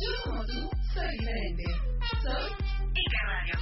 Yo 0.00 0.10
como 0.24 0.42
tú 0.46 0.70
soy 0.94 1.10
diferente. 1.18 1.64
Soy 2.22 2.48
Ica 2.94 3.20
Radio. 3.28 3.56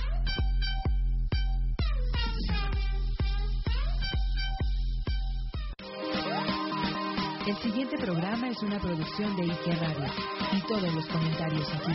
El 7.44 7.56
siguiente 7.56 7.96
programa 7.98 8.48
es 8.48 8.62
una 8.62 8.78
producción 8.78 9.34
de 9.36 9.42
Ike 9.42 9.74
Radio 9.74 10.06
y 10.52 10.60
todos 10.68 10.94
los 10.94 11.06
comentarios 11.08 11.68
aquí 11.74 11.92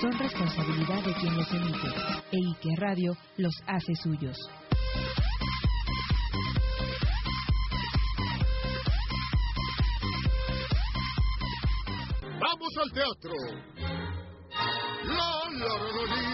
son 0.00 0.12
responsabilidad 0.18 1.02
de 1.04 1.14
quien 1.14 1.36
los 1.36 1.50
emite 1.52 1.88
e 2.32 2.36
Ike 2.36 2.76
Radio 2.76 3.16
los 3.38 3.54
hace 3.66 3.94
suyos. 3.94 4.36
¡Vamos 12.70 12.86
al 12.86 12.92
teatro! 12.92 13.34
La, 15.04 15.30
la, 15.50 15.52
la, 15.58 15.90
la, 15.90 16.04
li, 16.14 16.30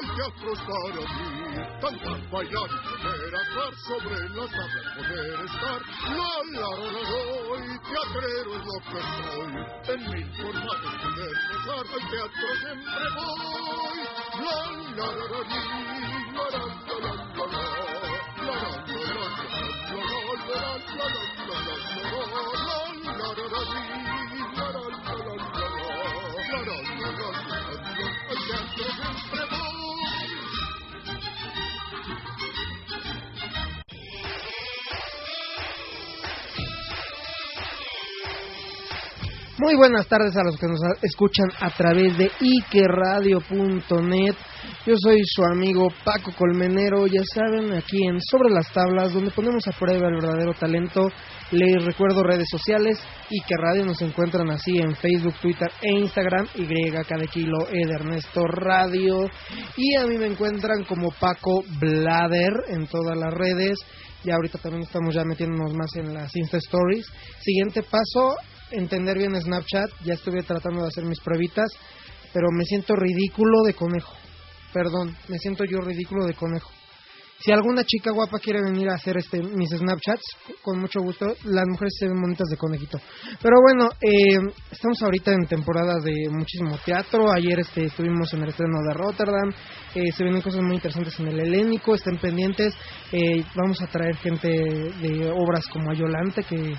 el 0.00 0.06
teatro 0.16 0.48
es 0.52 0.60
para 0.60 0.92
mí. 0.92 1.04
Cantar, 1.80 2.20
bailar 2.30 2.68
y 2.68 2.70
poder 3.02 3.34
actuar 3.36 3.72
sobre 3.86 4.18
las 4.28 4.50
tablas, 4.50 4.86
poder 4.96 5.38
estar. 5.46 5.80
La, 6.10 6.32
la, 6.52 6.62
la, 6.62 6.68
la, 6.82 7.32
la, 7.32 7.46
teatrero 7.88 8.50
es 8.52 8.62
lo 8.66 8.78
que 8.90 9.00
soy. 9.22 9.52
En 9.94 10.00
mil 10.10 10.28
formatos 10.36 10.94
poder 11.02 11.34
gozar, 11.52 11.84
al 11.92 12.04
teatro 12.10 12.46
siempre 12.60 13.06
voy. 13.16 13.98
La, 14.42 14.56
la, 14.92 14.92
la, 14.92 15.06
la, 15.12 15.24
la, 15.32 15.40
la, 16.42 16.46
la, 16.52 16.62
la, 16.82 16.96
la, 17.02 17.12
la. 17.32 17.42
La, 18.42 18.52
la, 18.52 18.54
la, 18.64 18.64
la, 23.48 24.11
Muy 39.62 39.76
buenas 39.76 40.08
tardes 40.08 40.36
a 40.36 40.42
los 40.42 40.56
que 40.56 40.66
nos 40.66 40.80
escuchan 41.02 41.46
a 41.60 41.70
través 41.70 42.18
de 42.18 42.32
ikeradio.net. 42.40 44.34
Yo 44.84 44.94
soy 44.96 45.20
su 45.24 45.44
amigo 45.44 45.86
Paco 46.04 46.32
Colmenero, 46.36 47.06
ya 47.06 47.22
saben, 47.32 47.72
aquí 47.72 48.04
en 48.04 48.20
Sobre 48.20 48.50
las 48.50 48.72
Tablas, 48.72 49.12
donde 49.12 49.30
ponemos 49.30 49.64
a 49.68 49.78
prueba 49.78 50.08
el 50.08 50.20
verdadero 50.20 50.52
talento. 50.54 51.06
Les 51.52 51.84
recuerdo 51.84 52.24
redes 52.24 52.48
sociales, 52.50 52.98
Ike 53.30 53.54
Radio 53.56 53.86
nos 53.86 54.02
encuentran 54.02 54.50
así 54.50 54.80
en 54.80 54.96
Facebook, 54.96 55.34
Twitter 55.40 55.70
e 55.80 55.92
Instagram, 55.92 56.48
Y 56.56 56.66
cada 56.90 57.24
kilo 57.26 57.68
E 57.70 57.86
de 57.86 57.94
Ernesto 57.94 58.44
Radio. 58.44 59.30
Y 59.76 59.94
a 59.94 60.08
mí 60.08 60.18
me 60.18 60.26
encuentran 60.26 60.82
como 60.88 61.12
Paco 61.12 61.62
Blader 61.78 62.64
en 62.66 62.88
todas 62.88 63.16
las 63.16 63.32
redes. 63.32 63.78
Y 64.24 64.30
ahorita 64.32 64.58
también 64.58 64.82
estamos 64.82 65.14
ya 65.14 65.22
metiéndonos 65.24 65.72
más 65.74 65.94
en 65.94 66.14
las 66.14 66.34
Insta 66.34 66.56
Stories. 66.56 67.06
Siguiente 67.40 67.82
paso, 67.84 68.36
entender 68.72 69.18
bien 69.18 69.40
Snapchat. 69.40 69.90
Ya 70.04 70.14
estuve 70.14 70.42
tratando 70.42 70.82
de 70.82 70.88
hacer 70.88 71.04
mis 71.04 71.20
pruebitas, 71.20 71.70
pero 72.32 72.48
me 72.50 72.64
siento 72.64 72.94
ridículo 72.96 73.62
de 73.64 73.74
conejo. 73.74 74.14
Perdón, 74.72 75.16
me 75.28 75.38
siento 75.38 75.64
yo 75.64 75.80
ridículo 75.80 76.26
de 76.26 76.34
conejo. 76.34 76.70
Si 77.42 77.50
alguna 77.50 77.82
chica 77.82 78.12
guapa 78.12 78.38
quiere 78.38 78.62
venir 78.62 78.88
a 78.88 78.94
hacer 78.94 79.16
este 79.16 79.42
mis 79.42 79.70
Snapchats, 79.70 80.22
con 80.62 80.78
mucho 80.78 81.00
gusto. 81.00 81.26
Las 81.42 81.64
mujeres 81.66 81.92
se 81.98 82.06
ven 82.06 82.20
bonitas 82.20 82.46
de 82.48 82.56
conejito. 82.56 83.00
Pero 83.42 83.56
bueno, 83.60 83.90
eh, 84.00 84.38
estamos 84.70 85.02
ahorita 85.02 85.32
en 85.32 85.46
temporada 85.48 85.98
de 86.00 86.28
muchísimo 86.30 86.78
teatro. 86.84 87.32
Ayer 87.32 87.58
este, 87.58 87.86
estuvimos 87.86 88.32
en 88.32 88.44
el 88.44 88.50
estreno 88.50 88.78
de 88.86 88.94
Rotterdam. 88.94 89.50
Eh, 89.92 90.12
se 90.12 90.22
vienen 90.22 90.40
cosas 90.40 90.62
muy 90.62 90.76
interesantes 90.76 91.18
en 91.18 91.28
el 91.28 91.40
helénico. 91.40 91.96
Estén 91.96 92.18
pendientes. 92.18 92.74
Eh, 93.10 93.42
vamos 93.56 93.82
a 93.82 93.88
traer 93.88 94.14
gente 94.18 94.48
de 94.48 95.28
obras 95.32 95.66
como 95.66 95.90
Ayolante, 95.90 96.44
que 96.44 96.74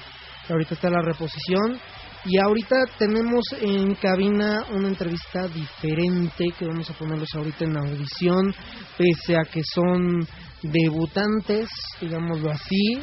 ahorita 0.50 0.76
está 0.76 0.90
la 0.90 1.02
reposición. 1.02 1.80
Y 2.26 2.40
ahorita 2.40 2.76
tenemos 2.98 3.44
en 3.60 3.96
cabina 3.96 4.64
una 4.72 4.88
entrevista 4.88 5.46
diferente 5.48 6.46
que 6.58 6.66
vamos 6.66 6.90
a 6.90 6.94
ponerlos 6.94 7.28
ahorita 7.36 7.66
en 7.66 7.78
audición, 7.78 8.56
pese 8.98 9.36
a 9.36 9.44
que 9.44 9.62
son 9.62 10.26
debutantes, 10.62 11.70
digámoslo 12.00 12.50
así, 12.50 13.02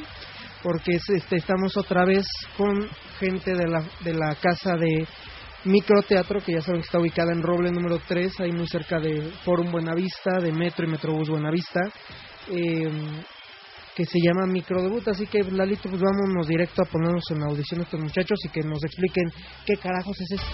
porque 0.62 0.92
es, 0.92 1.10
este, 1.10 1.36
estamos 1.36 1.76
otra 1.76 2.06
vez 2.06 2.26
con 2.56 2.88
gente 3.18 3.54
de 3.54 3.68
la, 3.68 3.84
de 4.02 4.14
la 4.14 4.34
casa 4.36 4.76
de 4.76 5.06
microteatro, 5.64 6.40
que 6.40 6.52
ya 6.52 6.62
saben 6.62 6.80
que 6.80 6.86
está 6.86 6.98
ubicada 6.98 7.32
en 7.32 7.42
Roble 7.42 7.70
número 7.70 8.00
3, 8.08 8.40
ahí 8.40 8.52
muy 8.52 8.66
cerca 8.68 8.98
de 8.98 9.30
Forum 9.44 9.70
Buenavista, 9.70 10.40
de 10.40 10.50
Metro 10.50 10.86
y 10.86 10.90
Metrobús 10.90 11.28
Buenavista. 11.28 11.80
Eh, 12.48 12.90
que 14.00 14.06
se 14.06 14.18
llama 14.18 14.46
Microdebut, 14.46 15.06
así 15.08 15.26
que 15.26 15.42
Lalito, 15.42 15.90
pues 15.90 16.00
vámonos 16.00 16.48
directo 16.48 16.80
a 16.80 16.86
ponernos 16.86 17.22
en 17.32 17.42
audición 17.42 17.82
estos 17.82 18.00
muchachos 18.00 18.38
y 18.46 18.48
que 18.48 18.62
nos 18.62 18.82
expliquen 18.82 19.30
qué 19.66 19.76
carajos 19.76 20.18
es 20.22 20.32
esto. 20.32 20.46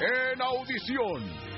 En 0.00 0.40
audición. 0.40 1.49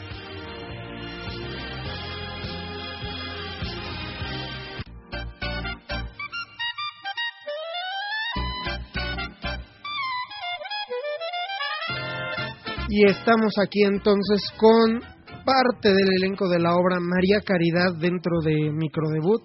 Y 12.95 13.07
estamos 13.07 13.55
aquí 13.59 13.85
entonces 13.85 14.43
con 14.59 15.01
parte 15.47 15.89
del 15.89 16.13
elenco 16.19 16.47
de 16.47 16.59
la 16.59 16.75
obra 16.75 17.01
María 17.01 17.41
Caridad 17.41 17.97
dentro 17.99 18.43
de 18.45 18.71
Microdebut. 18.71 19.41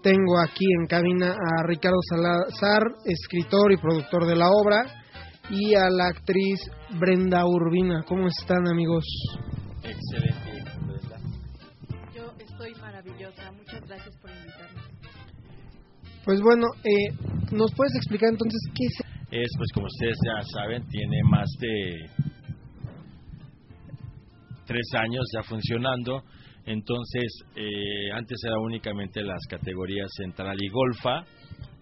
Tengo 0.00 0.38
aquí 0.38 0.64
en 0.78 0.86
cabina 0.86 1.32
a 1.32 1.66
Ricardo 1.66 1.98
Salazar, 2.08 2.82
escritor 3.04 3.72
y 3.72 3.78
productor 3.78 4.28
de 4.28 4.36
la 4.36 4.46
obra, 4.48 4.86
y 5.50 5.74
a 5.74 5.90
la 5.90 6.06
actriz 6.06 6.60
Brenda 7.00 7.44
Urbina. 7.44 8.04
¿Cómo 8.06 8.28
están 8.28 8.68
amigos? 8.68 9.04
Excelente, 9.82 10.62
Brenda. 10.86 11.18
Yo 12.14 12.32
estoy 12.38 12.74
maravillosa. 12.80 13.50
Muchas 13.50 13.80
gracias 13.88 14.16
por 14.18 14.30
invitarme. 14.30 14.82
Pues 16.24 16.40
bueno, 16.40 16.66
eh, 16.84 17.10
¿nos 17.50 17.74
puedes 17.74 17.96
explicar 17.96 18.30
entonces 18.30 18.60
qué 18.72 18.84
es? 18.86 19.14
Es, 19.32 19.50
pues 19.58 19.72
como 19.74 19.86
ustedes 19.86 20.16
ya 20.24 20.40
saben, 20.52 20.86
tiene 20.86 21.20
más 21.28 21.50
de 21.58 22.13
tres 24.66 24.86
años 24.94 25.24
ya 25.34 25.42
funcionando. 25.42 26.22
Entonces, 26.66 27.44
eh, 27.56 28.10
antes 28.14 28.38
era 28.44 28.58
únicamente 28.58 29.22
las 29.22 29.44
categorías 29.48 30.08
central 30.16 30.56
y 30.60 30.68
golfa, 30.70 31.24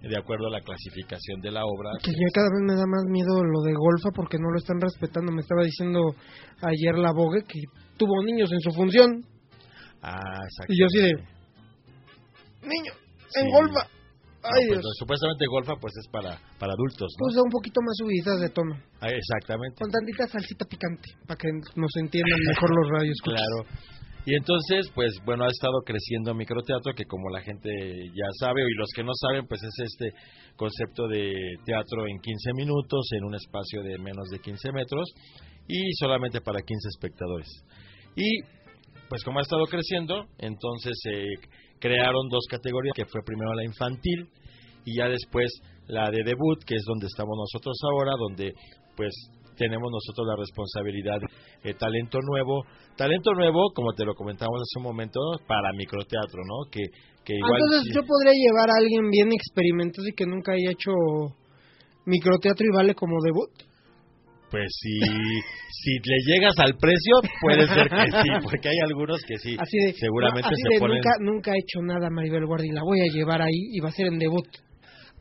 de 0.01 0.19
acuerdo 0.19 0.49
a 0.49 0.51
la 0.51 0.61
clasificación 0.61 1.41
de 1.41 1.53
la 1.53 1.65
obra. 1.65 1.91
Que 2.03 2.11
ya 2.11 2.29
cada 2.35 2.49
vez 2.51 2.63
me 2.67 2.75
da 2.75 2.87
más 2.87 3.05
miedo 3.09 3.45
lo 3.45 3.61
de 3.63 3.73
golfa 3.73 4.11
porque 4.15 4.39
no 4.39 4.51
lo 4.51 4.59
están 4.59 4.81
respetando. 4.81 5.31
Me 5.31 5.43
estaba 5.43 5.63
diciendo 5.63 6.15
ayer 6.61 6.99
la 6.99 7.13
Vogue 7.13 7.45
que 7.47 7.61
tuvo 7.97 8.25
niños 8.25 8.51
en 8.51 8.61
su 8.61 8.73
función. 8.73 9.23
Ah, 10.03 10.19
Y 10.69 10.81
yo 10.81 10.87
así 10.87 10.99
de... 10.99 11.13
Niño, 12.63 12.93
en 13.37 13.51
golfa. 13.51 13.87
No, 14.43 14.51
pues, 14.69 14.83
no, 14.83 14.91
supuestamente 14.99 15.47
golfa 15.47 15.75
pues 15.79 15.95
es 16.03 16.09
para, 16.11 16.35
para 16.59 16.73
adultos, 16.75 17.15
¿no? 17.15 17.31
Pues 17.31 17.35
da 17.37 17.43
un 17.47 17.55
poquito 17.55 17.79
más 17.81 17.95
subidas 17.95 18.41
de 18.41 18.51
tono. 18.51 18.75
Ah, 19.01 19.11
exactamente. 19.11 19.79
Con 19.79 19.91
tantita 19.91 20.27
salsita 20.27 20.65
picante, 20.67 21.15
para 21.27 21.39
que 21.39 21.49
nos 21.77 21.93
entiendan 21.97 22.41
mejor 22.49 22.71
los 22.75 22.89
radios. 22.91 23.19
Claro. 23.23 23.65
Y 24.25 24.37
entonces, 24.37 24.89
pues 24.95 25.11
bueno, 25.25 25.45
ha 25.45 25.49
estado 25.49 25.83
creciendo 25.85 26.35
microteatro, 26.35 26.95
que 26.95 27.05
como 27.07 27.29
la 27.31 27.41
gente 27.41 27.69
ya 28.15 28.29
sabe, 28.39 28.63
y 28.63 28.75
los 28.79 28.89
que 28.95 29.03
no 29.03 29.11
saben, 29.15 29.47
pues 29.49 29.61
es 29.63 29.75
este 29.83 30.15
concepto 30.57 31.09
de 31.09 31.35
teatro 31.65 32.07
en 32.07 32.21
15 32.21 32.53
minutos, 32.55 33.09
en 33.13 33.25
un 33.25 33.35
espacio 33.35 33.83
de 33.83 33.99
menos 33.99 34.29
de 34.31 34.39
15 34.39 34.71
metros, 34.73 35.11
y 35.67 35.93
solamente 35.99 36.41
para 36.41 36.63
15 36.63 36.89
espectadores. 36.89 37.49
Y 38.15 38.43
pues 39.09 39.25
como 39.25 39.41
ha 39.41 39.43
estado 39.43 39.65
creciendo, 39.67 40.27
entonces 40.39 40.93
se 41.03 41.27
crearon 41.83 42.29
dos 42.31 42.47
categorías, 42.49 42.95
que 42.95 43.07
fue 43.07 43.21
primero 43.27 43.53
la 43.55 43.65
infantil, 43.65 44.31
y 44.85 44.99
ya 44.99 45.09
después 45.09 45.51
la 45.89 46.11
de 46.11 46.23
debut, 46.23 46.63
que 46.65 46.77
es 46.77 46.85
donde 46.87 47.07
estamos 47.07 47.35
nosotros 47.37 47.75
ahora, 47.91 48.13
donde 48.17 48.55
pues 48.97 49.11
tenemos 49.57 49.91
nosotros 49.91 50.27
la 50.27 50.37
responsabilidad 50.39 51.19
de 51.63 51.75
talento 51.75 52.19
nuevo. 52.23 52.65
Talento 52.97 53.33
nuevo, 53.35 53.73
como 53.75 53.93
te 53.93 54.05
lo 54.05 54.15
comentamos 54.15 54.63
hace 54.63 54.79
un 54.79 54.85
momento, 54.85 55.19
para 55.47 55.73
microteatro, 55.77 56.41
¿no? 56.47 56.71
Que, 56.71 56.81
que 57.25 57.35
igual... 57.35 57.59
Entonces 57.59 57.95
yo 57.95 58.03
podría 58.07 58.33
llevar 58.33 58.71
a 58.71 58.79
alguien 58.79 59.11
bien 59.11 59.33
experimentado 59.33 60.07
y 60.07 60.15
que 60.15 60.27
nunca 60.27 60.53
haya 60.53 60.71
hecho 60.71 60.93
microteatro 62.07 62.65
y 62.65 62.75
vale 62.75 62.95
como 62.95 63.17
debut. 63.23 63.72
Pues 64.53 64.69
si, 64.83 65.01
si 65.01 65.93
le 66.05 66.19
llegas 66.27 66.53
al 66.59 66.77
precio, 66.77 67.15
puede 67.41 67.67
ser 67.67 67.89
que 67.89 68.05
sí, 68.23 68.29
porque 68.43 68.69
hay 68.69 68.77
algunos 68.85 69.23
que 69.27 69.39
sí, 69.39 69.57
Así 69.59 69.79
de, 69.79 69.95
seguramente 69.95 70.43
no, 70.43 70.49
así 70.49 70.63
se 70.69 70.75
de 70.75 70.79
ponen... 70.79 70.97
nunca, 70.97 71.11
nunca 71.21 71.53
ha 71.53 71.57
hecho 71.57 71.81
nada 71.81 72.11
Maribel 72.11 72.45
Guardia 72.45 72.71
y 72.71 72.75
la 72.75 72.83
voy 72.83 73.01
a 73.01 73.11
llevar 73.11 73.41
ahí 73.41 73.73
y 73.73 73.81
va 73.81 73.89
a 73.89 73.93
ser 73.93 74.09
en 74.09 74.19
debut. 74.19 74.47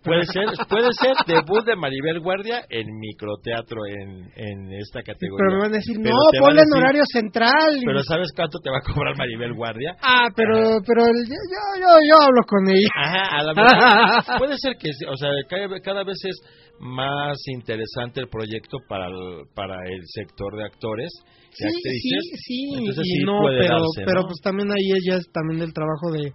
Puede 0.04 0.26
ser, 0.26 0.46
puede 0.68 0.90
ser 1.00 1.14
debut 1.28 1.64
de 1.66 1.76
Maribel 1.76 2.20
Guardia 2.22 2.66
en 2.70 2.88
microteatro 3.00 3.86
en, 3.86 4.32
en 4.36 4.74
esta 4.74 5.04
categoría. 5.04 5.38
Pero 5.46 5.58
me 5.58 5.62
van 5.62 5.74
a 5.74 5.78
decir, 5.78 5.98
Pero 6.02 6.16
no, 6.16 6.40
ponle 6.46 6.62
en 6.62 6.74
horario 6.78 7.04
central. 7.06 7.78
y- 7.78 7.86
Pero 7.86 8.02
¿sabes 8.04 8.30
cuánto 8.36 8.58
te 8.60 8.70
va 8.72 8.78
a 8.78 8.94
cobrar 8.94 9.16
Maribel 9.18 9.54
Guardia? 9.54 9.94
Ah, 10.02 10.28
pero, 10.36 10.82
pero 10.86 11.06
el- 11.06 11.28
yo, 11.30 11.38
yo, 11.78 11.90
yo, 12.10 12.16
hablo 12.26 12.42
con 12.48 12.68
ella. 12.68 12.90
Ajá, 12.98 13.38
a 13.40 13.44
lo 13.44 13.54
mejor 13.54 13.70
puede 14.42 14.56
ser 14.58 14.74
que, 14.78 14.92
sí, 14.94 15.06
o 15.06 15.16
sea, 15.16 15.30
cada, 15.48 15.80
cada 15.82 16.04
vez 16.04 16.18
es 16.26 16.42
más 16.80 17.38
interesante 17.54 18.22
el 18.22 18.28
proyecto 18.28 18.80
para 18.90 19.06
el, 19.08 19.46
para 19.54 19.76
el 19.86 20.02
sector 20.06 20.58
de 20.58 20.66
actores 20.66 21.10
Sí, 21.54 21.66
actrices. 21.66 22.02
sí, 22.02 22.38
sí, 22.38 22.74
Entonces 22.80 23.06
y 23.06 23.12
sí 23.20 23.24
no, 23.26 23.40
puede 23.42 23.60
pero, 23.60 23.74
darse, 23.76 24.02
pero 24.06 24.22
¿no? 24.22 24.28
pues 24.28 24.40
también 24.42 24.72
ahí 24.72 24.88
ella 24.98 25.18
es 25.18 25.28
también 25.32 25.60
del 25.60 25.74
trabajo 25.74 26.10
de, 26.12 26.32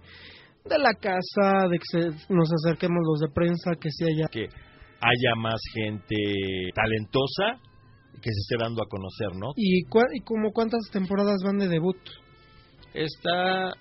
de 0.69 0.77
la 0.79 0.93
casa, 0.93 1.67
de 1.69 1.77
que 1.79 1.85
se- 1.91 2.33
nos 2.33 2.49
acerquemos 2.63 2.99
los 3.05 3.19
de 3.19 3.33
prensa, 3.33 3.71
que 3.79 3.89
sí 3.89 4.05
haya. 4.05 4.27
que 4.31 4.47
haya 4.99 5.35
más 5.37 5.59
gente 5.73 6.15
talentosa 6.73 7.59
que 8.21 8.31
se 8.31 8.39
esté 8.41 8.55
dando 8.59 8.81
a 8.81 8.87
conocer, 8.89 9.29
¿no? 9.35 9.51
¿Y, 9.55 9.83
cua- 9.85 10.09
y 10.13 10.21
como 10.21 10.51
cuántas 10.51 10.81
temporadas 10.91 11.37
van 11.45 11.57
de 11.59 11.67
debut? 11.67 11.97
Esta 12.93 13.73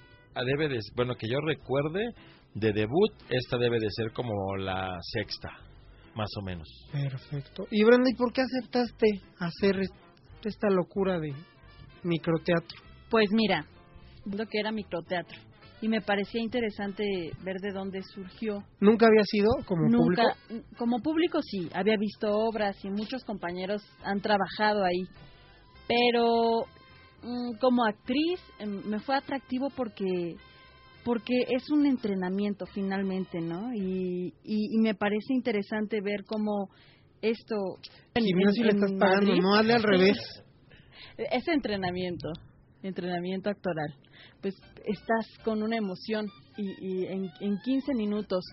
debe 0.44 0.69
de, 0.69 0.79
bueno, 0.94 1.15
que 1.15 1.27
yo 1.29 1.38
recuerde, 1.41 2.11
de 2.55 2.73
debut, 2.73 3.12
esta 3.31 3.56
debe 3.59 3.79
de 3.81 3.88
ser 3.91 4.12
como 4.12 4.56
la 4.56 4.99
sexta, 5.15 5.49
más 6.15 6.29
o 6.38 6.43
menos. 6.44 6.69
Perfecto. 6.93 7.67
Y 7.71 7.83
Brenda, 7.85 8.11
¿y 8.11 8.15
por 8.15 8.33
qué 8.33 8.43
aceptaste 8.43 9.06
hacer 9.38 9.81
es- 9.81 9.91
esta 10.44 10.69
locura 10.69 11.19
de 11.19 11.33
microteatro? 12.03 12.79
Pues 13.11 13.31
mira, 13.33 13.65
lo 14.27 14.44
que 14.47 14.59
era 14.61 14.71
microteatro. 14.73 15.38
Y 15.82 15.88
me 15.88 16.00
parecía 16.00 16.40
interesante 16.43 17.05
ver 17.44 17.56
de 17.61 17.73
dónde 17.73 18.02
surgió. 18.02 18.64
¿Nunca 18.81 19.06
había 19.06 19.23
sido 19.25 19.49
como 19.67 19.88
Nunca, 19.88 20.23
público? 20.49 20.67
como 20.78 20.99
público 21.00 21.38
sí, 21.43 21.69
había 21.75 21.96
visto 21.99 22.28
obras 22.31 22.76
y 22.82 22.88
muchos 22.88 23.23
compañeros 23.25 23.82
han 24.02 24.20
trabajado 24.20 24.84
ahí. 24.84 25.02
Pero 25.87 26.64
mm, 27.23 27.58
como 27.61 27.84
actriz 27.84 28.40
em, 28.58 28.82
me 28.88 29.00
fue 29.00 29.17
atractivo 29.17 29.69
porque 29.76 30.37
porque 31.05 31.34
es 31.49 31.70
un 31.70 31.87
entrenamiento 31.87 32.67
finalmente, 32.67 33.40
¿no? 33.40 33.73
Y, 33.73 34.34
y, 34.43 34.75
y 34.76 34.78
me 34.81 34.94
parece 34.96 35.34
interesante 35.34 36.00
ver 36.00 36.25
cómo 36.26 36.69
esto... 37.23 37.55
en- 38.14 38.25
Gimnasio 38.25 38.62
en- 38.62 38.67
le 38.67 38.73
estás 38.75 38.93
pagando, 38.99 39.26
Madrid- 39.28 39.40
no 39.43 39.55
hazle 39.55 39.75
al 39.75 39.82
revés. 39.84 40.19
Es 41.31 41.46
entrenamiento, 41.49 42.28
entrenamiento 42.87 43.50
actoral. 43.50 43.94
Pues 44.41 44.55
estás 44.85 45.27
con 45.44 45.62
una 45.62 45.77
emoción 45.77 46.27
y, 46.56 46.87
y 46.87 47.06
en, 47.06 47.31
en 47.41 47.59
15 47.59 47.94
minutos 47.94 48.44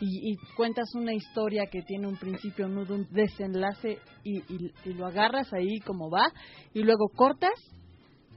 y, 0.00 0.32
y 0.32 0.36
cuentas 0.56 0.94
una 0.94 1.12
historia 1.12 1.66
que 1.70 1.82
tiene 1.82 2.06
un 2.06 2.16
principio, 2.16 2.66
un 2.66 2.74
nudo, 2.76 2.96
desenlace 3.10 3.98
y, 4.24 4.38
y- 4.38 4.94
lo 4.94 5.06
agarras 5.06 5.52
ahí 5.52 5.78
como 5.80 6.10
va 6.10 6.32
y 6.72 6.82
luego 6.82 7.08
cortas, 7.14 7.52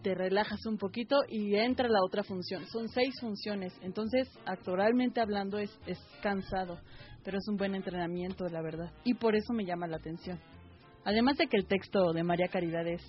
te 0.01 0.13
relajas 0.13 0.65
un 0.65 0.77
poquito 0.77 1.15
y 1.29 1.55
entra 1.55 1.87
la 1.87 1.99
otra 2.05 2.23
función. 2.23 2.65
Son 2.67 2.89
seis 2.89 3.13
funciones, 3.21 3.73
entonces 3.81 4.29
actoralmente 4.45 5.21
hablando 5.21 5.57
es, 5.57 5.71
es 5.87 5.97
cansado, 6.21 6.77
pero 7.23 7.37
es 7.37 7.47
un 7.47 7.55
buen 7.55 7.73
entrenamiento, 7.73 8.45
la 8.49 8.61
verdad. 8.61 8.91
Y 9.05 9.13
por 9.13 9.33
eso 9.35 9.53
me 9.53 9.63
llama 9.65 9.87
la 9.87 9.95
atención. 9.97 10.39
Además 11.05 11.37
de 11.37 11.47
que 11.47 11.55
el 11.57 11.65
texto 11.67 12.11
de 12.11 12.23
María 12.23 12.47
Caridad 12.49 12.85
es 12.87 13.01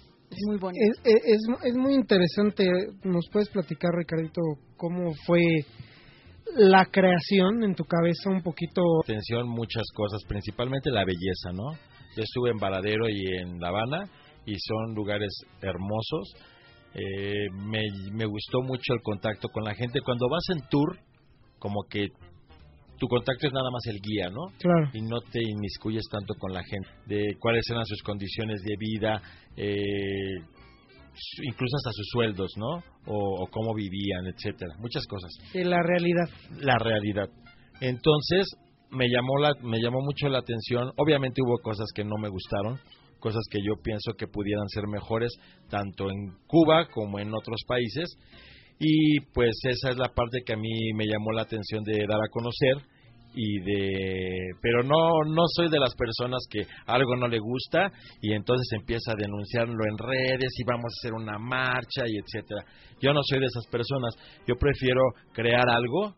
muy 0.46 0.58
bonito. 0.58 0.84
Es, 0.84 1.00
es, 1.04 1.22
es- 1.34 1.64
es 1.64 1.74
muy 1.76 1.94
interesante. 1.94 2.66
¿Nos 3.04 3.24
puedes 3.32 3.48
platicar, 3.50 3.90
Ricardito, 3.94 4.40
cómo 4.76 5.12
fue 5.26 5.40
la 6.56 6.86
creación 6.86 7.64
en 7.64 7.74
tu 7.74 7.84
cabeza 7.84 8.30
un 8.30 8.42
poquito? 8.42 8.82
Atención, 9.02 9.48
muchas 9.48 9.84
cosas, 9.94 10.22
principalmente 10.28 10.90
la 10.90 11.04
belleza, 11.04 11.52
¿no? 11.52 11.72
Yo 12.16 12.22
estuve 12.22 12.50
en 12.50 12.58
Varadero 12.58 13.08
y 13.08 13.20
en 13.40 13.58
La 13.60 13.68
Habana 13.68 14.04
y 14.46 14.54
son 14.58 14.94
lugares 14.94 15.32
hermosos. 15.62 16.34
Eh, 16.94 17.48
me, 17.52 17.80
me 18.12 18.24
gustó 18.26 18.60
mucho 18.62 18.94
el 18.94 19.00
contacto 19.02 19.48
con 19.48 19.64
la 19.64 19.74
gente. 19.74 20.00
Cuando 20.00 20.28
vas 20.28 20.44
en 20.54 20.68
tour, 20.68 20.98
como 21.58 21.82
que 21.90 22.08
tu 22.98 23.06
contacto 23.08 23.46
es 23.46 23.52
nada 23.52 23.70
más 23.70 23.84
el 23.86 24.00
guía, 24.00 24.28
¿no? 24.30 24.46
Claro. 24.58 24.90
y 24.92 25.02
no 25.02 25.20
te 25.20 25.42
inmiscuyes 25.42 26.04
tanto 26.10 26.34
con 26.34 26.52
la 26.52 26.62
gente 26.62 26.88
de 27.06 27.36
cuáles 27.38 27.64
eran 27.70 27.84
sus 27.84 28.02
condiciones 28.02 28.62
de 28.62 28.74
vida, 28.78 29.20
eh, 29.56 30.38
incluso 31.42 31.76
hasta 31.76 31.92
sus 31.92 32.06
sueldos, 32.12 32.52
¿no? 32.56 32.82
O, 33.06 33.42
o 33.42 33.46
cómo 33.48 33.74
vivían, 33.74 34.26
etcétera, 34.26 34.74
muchas 34.78 35.06
cosas. 35.06 35.32
De 35.52 35.64
la 35.64 35.82
realidad. 35.82 36.28
La 36.60 36.76
realidad. 36.78 37.28
Entonces 37.80 38.46
me 38.90 39.08
llamó 39.08 39.38
la, 39.38 39.52
me 39.62 39.80
llamó 39.80 40.00
mucho 40.00 40.28
la 40.28 40.38
atención. 40.38 40.92
Obviamente 40.96 41.42
hubo 41.42 41.58
cosas 41.58 41.86
que 41.94 42.04
no 42.04 42.16
me 42.20 42.28
gustaron, 42.28 42.78
cosas 43.18 43.42
que 43.50 43.58
yo 43.58 43.74
pienso 43.82 44.12
que 44.16 44.26
pudieran 44.26 44.68
ser 44.68 44.86
mejores 44.86 45.32
tanto 45.68 46.10
en 46.10 46.36
Cuba 46.46 46.88
como 46.88 47.18
en 47.18 47.34
otros 47.34 47.60
países. 47.66 48.16
Y 48.78 49.20
pues 49.32 49.52
esa 49.64 49.90
es 49.90 49.96
la 49.96 50.08
parte 50.08 50.42
que 50.44 50.54
a 50.54 50.56
mí 50.56 50.92
me 50.94 51.06
llamó 51.06 51.32
la 51.32 51.42
atención 51.42 51.82
de 51.84 52.06
dar 52.06 52.20
a 52.20 52.30
conocer 52.30 52.76
y 53.36 53.58
de 53.60 54.52
pero 54.62 54.82
no 54.84 55.24
no 55.26 55.42
soy 55.56 55.68
de 55.68 55.80
las 55.80 55.94
personas 55.96 56.46
que 56.48 56.66
algo 56.86 57.16
no 57.16 57.26
le 57.26 57.40
gusta 57.40 57.90
y 58.22 58.32
entonces 58.32 58.68
empieza 58.78 59.12
a 59.12 59.20
denunciarlo 59.20 59.84
en 59.90 59.98
redes 59.98 60.52
y 60.56 60.64
vamos 60.64 60.84
a 60.84 60.98
hacer 61.00 61.12
una 61.12 61.38
marcha 61.38 62.04
y 62.06 62.16
etcétera. 62.16 62.64
Yo 63.00 63.12
no 63.12 63.20
soy 63.24 63.40
de 63.40 63.46
esas 63.46 63.66
personas. 63.66 64.14
Yo 64.46 64.54
prefiero 64.56 65.00
crear 65.32 65.68
algo 65.68 66.14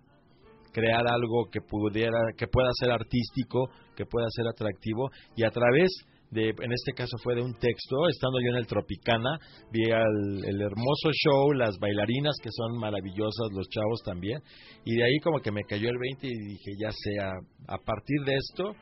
crear 0.73 1.09
algo 1.09 1.49
que 1.51 1.61
pudiera 1.63 2.19
que 2.37 2.49
pueda 2.49 2.69
ser 2.79 2.91
artístico, 2.91 3.71
que 3.97 4.05
pueda 4.05 4.27
ser 4.31 4.47
atractivo 4.47 5.11
y 5.35 5.45
a 5.45 5.51
través 5.51 5.89
de 6.31 6.49
en 6.51 6.73
este 6.73 6.93
caso 6.93 7.17
fue 7.23 7.35
de 7.37 7.43
un 7.43 7.55
texto, 7.55 8.09
estando 8.09 8.39
yo 8.41 8.51
en 8.51 8.57
el 8.57 8.67
Tropicana, 8.67 9.39
vi 9.73 9.91
al- 9.91 10.45
el 10.45 10.61
hermoso 10.61 11.11
show, 11.13 11.53
las 11.53 11.79
bailarinas 11.79 12.35
que 12.43 12.51
son 12.53 12.79
maravillosas, 12.79 13.49
los 13.53 13.69
chavos 13.69 14.03
también, 14.05 14.41
y 14.85 14.95
de 14.97 15.05
ahí 15.05 15.19
como 15.23 15.41
que 15.41 15.53
me 15.53 15.63
cayó 15.63 15.89
el 15.89 15.99
20 15.99 16.27
y 16.27 16.31
dije, 16.49 16.71
ya 16.81 16.91
sea, 16.93 17.31
a 17.69 17.79
partir 17.79 18.23
de 18.27 18.35
esto 18.37 18.73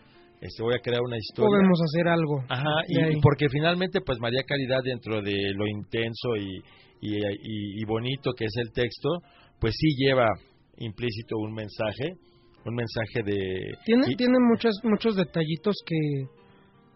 este 0.40 0.62
voy 0.62 0.74
a 0.74 0.78
crear 0.78 1.00
una 1.00 1.16
historia. 1.16 1.48
Podemos 1.48 1.78
hacer 1.82 2.06
algo. 2.08 2.44
Ajá, 2.50 2.74
y, 2.88 3.20
porque 3.22 3.46
finalmente, 3.48 4.00
pues 4.04 4.18
María 4.20 4.42
Caridad, 4.46 4.80
dentro 4.84 5.22
de 5.22 5.52
lo 5.54 5.66
intenso 5.66 6.36
y, 6.36 6.58
y, 7.00 7.16
y- 7.16 7.84
bonito 7.86 8.32
que 8.36 8.44
es 8.44 8.52
el 8.56 8.70
texto, 8.72 9.08
pues 9.58 9.72
sí 9.78 9.88
lleva 9.96 10.26
implícito 10.76 11.36
un 11.38 11.54
mensaje, 11.54 12.12
un 12.66 12.74
mensaje 12.74 13.22
de... 13.24 13.70
Tiene, 13.86 14.06
tiene 14.16 14.34
muchos, 14.50 14.74
muchos 14.82 15.16
detallitos 15.16 15.76
que 15.86 15.96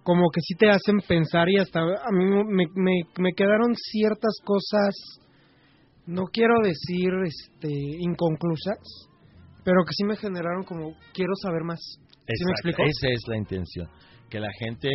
como 0.02 0.30
que 0.30 0.40
sí 0.40 0.54
te 0.54 0.70
hacen 0.70 0.98
pensar 1.06 1.48
y 1.48 1.58
hasta 1.58 1.80
a 1.80 2.10
mí 2.12 2.24
me, 2.24 2.64
me, 2.74 2.92
me 3.18 3.32
quedaron 3.36 3.74
ciertas 3.74 4.38
cosas, 4.44 4.94
no 6.06 6.24
quiero 6.32 6.54
decir 6.62 7.10
este 7.24 7.68
inconclusas, 8.00 8.78
pero 9.64 9.84
que 9.86 9.92
sí 9.92 10.04
me 10.04 10.16
generaron 10.16 10.64
como 10.64 10.94
quiero 11.12 11.32
saber 11.42 11.62
más. 11.64 11.78
¿Sí 12.26 12.44
me 12.44 12.52
explico? 12.52 12.82
Esa 12.84 13.08
es 13.12 13.20
la 13.28 13.36
intención, 13.36 13.88
que 14.30 14.40
la 14.40 14.50
gente 14.58 14.88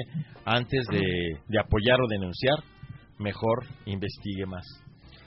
antes 0.45 0.85
de, 0.91 1.01
de 1.47 1.59
apoyar 1.59 1.99
o 2.01 2.07
denunciar, 2.09 2.57
mejor 3.19 3.65
investigue 3.85 4.45
más. 4.45 4.65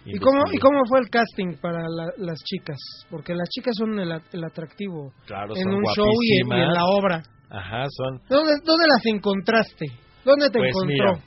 ¿Y 0.04 0.18
cómo, 0.18 0.38
¿Y 0.52 0.58
cómo 0.58 0.78
fue 0.88 1.00
el 1.00 1.08
casting 1.10 1.56
para 1.60 1.82
la- 1.88 2.12
las 2.18 2.38
chicas? 2.44 2.78
Porque 3.10 3.34
las 3.34 3.48
chicas 3.48 3.74
son 3.76 3.98
el, 3.98 4.12
el 4.32 4.44
atractivo 4.44 5.12
Claro, 5.26 5.56
en 5.56 5.62
son 5.64 5.74
un 5.74 5.82
show 5.96 6.06
y 6.22 6.40
en, 6.40 6.46
y 6.46 6.60
en 6.62 6.72
la 6.72 6.84
obra. 6.84 7.22
Ajá, 7.50 7.86
son 7.90 8.18
¿Dónde, 8.28 8.52
¿Dónde 8.64 8.84
las 8.88 9.06
encontraste? 9.06 9.86
¿Dónde 10.24 10.50
te 10.50 10.58
Pues 10.58 10.70
encontró? 10.70 11.12
mira, 11.12 11.24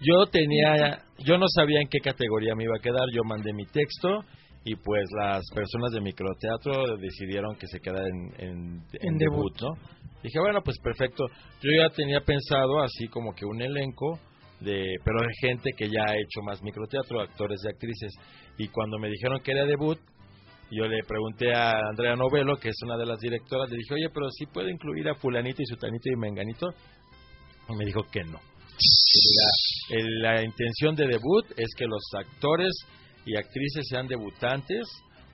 yo 0.00 0.26
tenía, 0.30 1.02
yo 1.18 1.38
no 1.38 1.46
sabía 1.48 1.80
en 1.80 1.88
qué 1.88 1.98
categoría 2.00 2.54
me 2.54 2.64
iba 2.64 2.76
a 2.76 2.82
quedar, 2.82 3.04
yo 3.12 3.22
mandé 3.24 3.52
mi 3.52 3.66
texto 3.66 4.24
y 4.64 4.76
pues 4.76 5.04
las 5.18 5.42
personas 5.54 5.90
de 5.92 6.00
microteatro 6.00 6.96
decidieron 6.98 7.56
que 7.56 7.66
se 7.66 7.80
quedara 7.80 8.06
en, 8.06 8.44
en, 8.46 8.82
en 8.92 9.16
debut, 9.18 9.52
¿no? 9.60 9.70
Dije, 10.22 10.38
bueno, 10.38 10.60
pues 10.62 10.78
perfecto. 10.82 11.24
Yo 11.62 11.70
ya 11.72 11.88
tenía 11.90 12.20
pensado 12.20 12.80
así 12.82 13.08
como 13.08 13.34
que 13.34 13.46
un 13.46 13.62
elenco 13.62 14.18
de, 14.60 14.96
pero 15.02 15.20
de 15.20 15.32
gente 15.40 15.70
que 15.76 15.88
ya 15.88 16.02
ha 16.06 16.14
hecho 16.14 16.42
más 16.44 16.62
microteatro, 16.62 17.20
actores 17.22 17.58
y 17.64 17.68
actrices. 17.68 18.12
Y 18.58 18.68
cuando 18.68 18.98
me 18.98 19.08
dijeron 19.08 19.40
que 19.42 19.52
era 19.52 19.64
debut, 19.64 19.98
yo 20.70 20.86
le 20.86 21.02
pregunté 21.02 21.52
a 21.52 21.78
Andrea 21.90 22.14
Novelo, 22.16 22.56
que 22.56 22.68
es 22.68 22.76
una 22.84 22.96
de 22.96 23.06
las 23.06 23.18
directoras, 23.18 23.70
le 23.70 23.76
dije, 23.76 23.94
oye, 23.94 24.08
pero 24.12 24.30
sí 24.30 24.46
puedo 24.46 24.68
incluir 24.68 25.08
a 25.08 25.14
fulanito 25.14 25.62
y 25.62 25.66
sutanito 25.66 26.08
y 26.10 26.16
menganito. 26.16 26.68
Y 27.68 27.76
me 27.76 27.84
dijo 27.84 28.02
que 28.10 28.22
no. 28.24 28.40
La, 29.90 30.34
la 30.34 30.42
intención 30.42 30.94
de 30.94 31.06
debut 31.06 31.44
es 31.56 31.68
que 31.76 31.86
los 31.86 32.02
actores 32.16 32.72
y 33.26 33.36
actrices 33.36 33.86
sean 33.88 34.06
debutantes, 34.06 34.88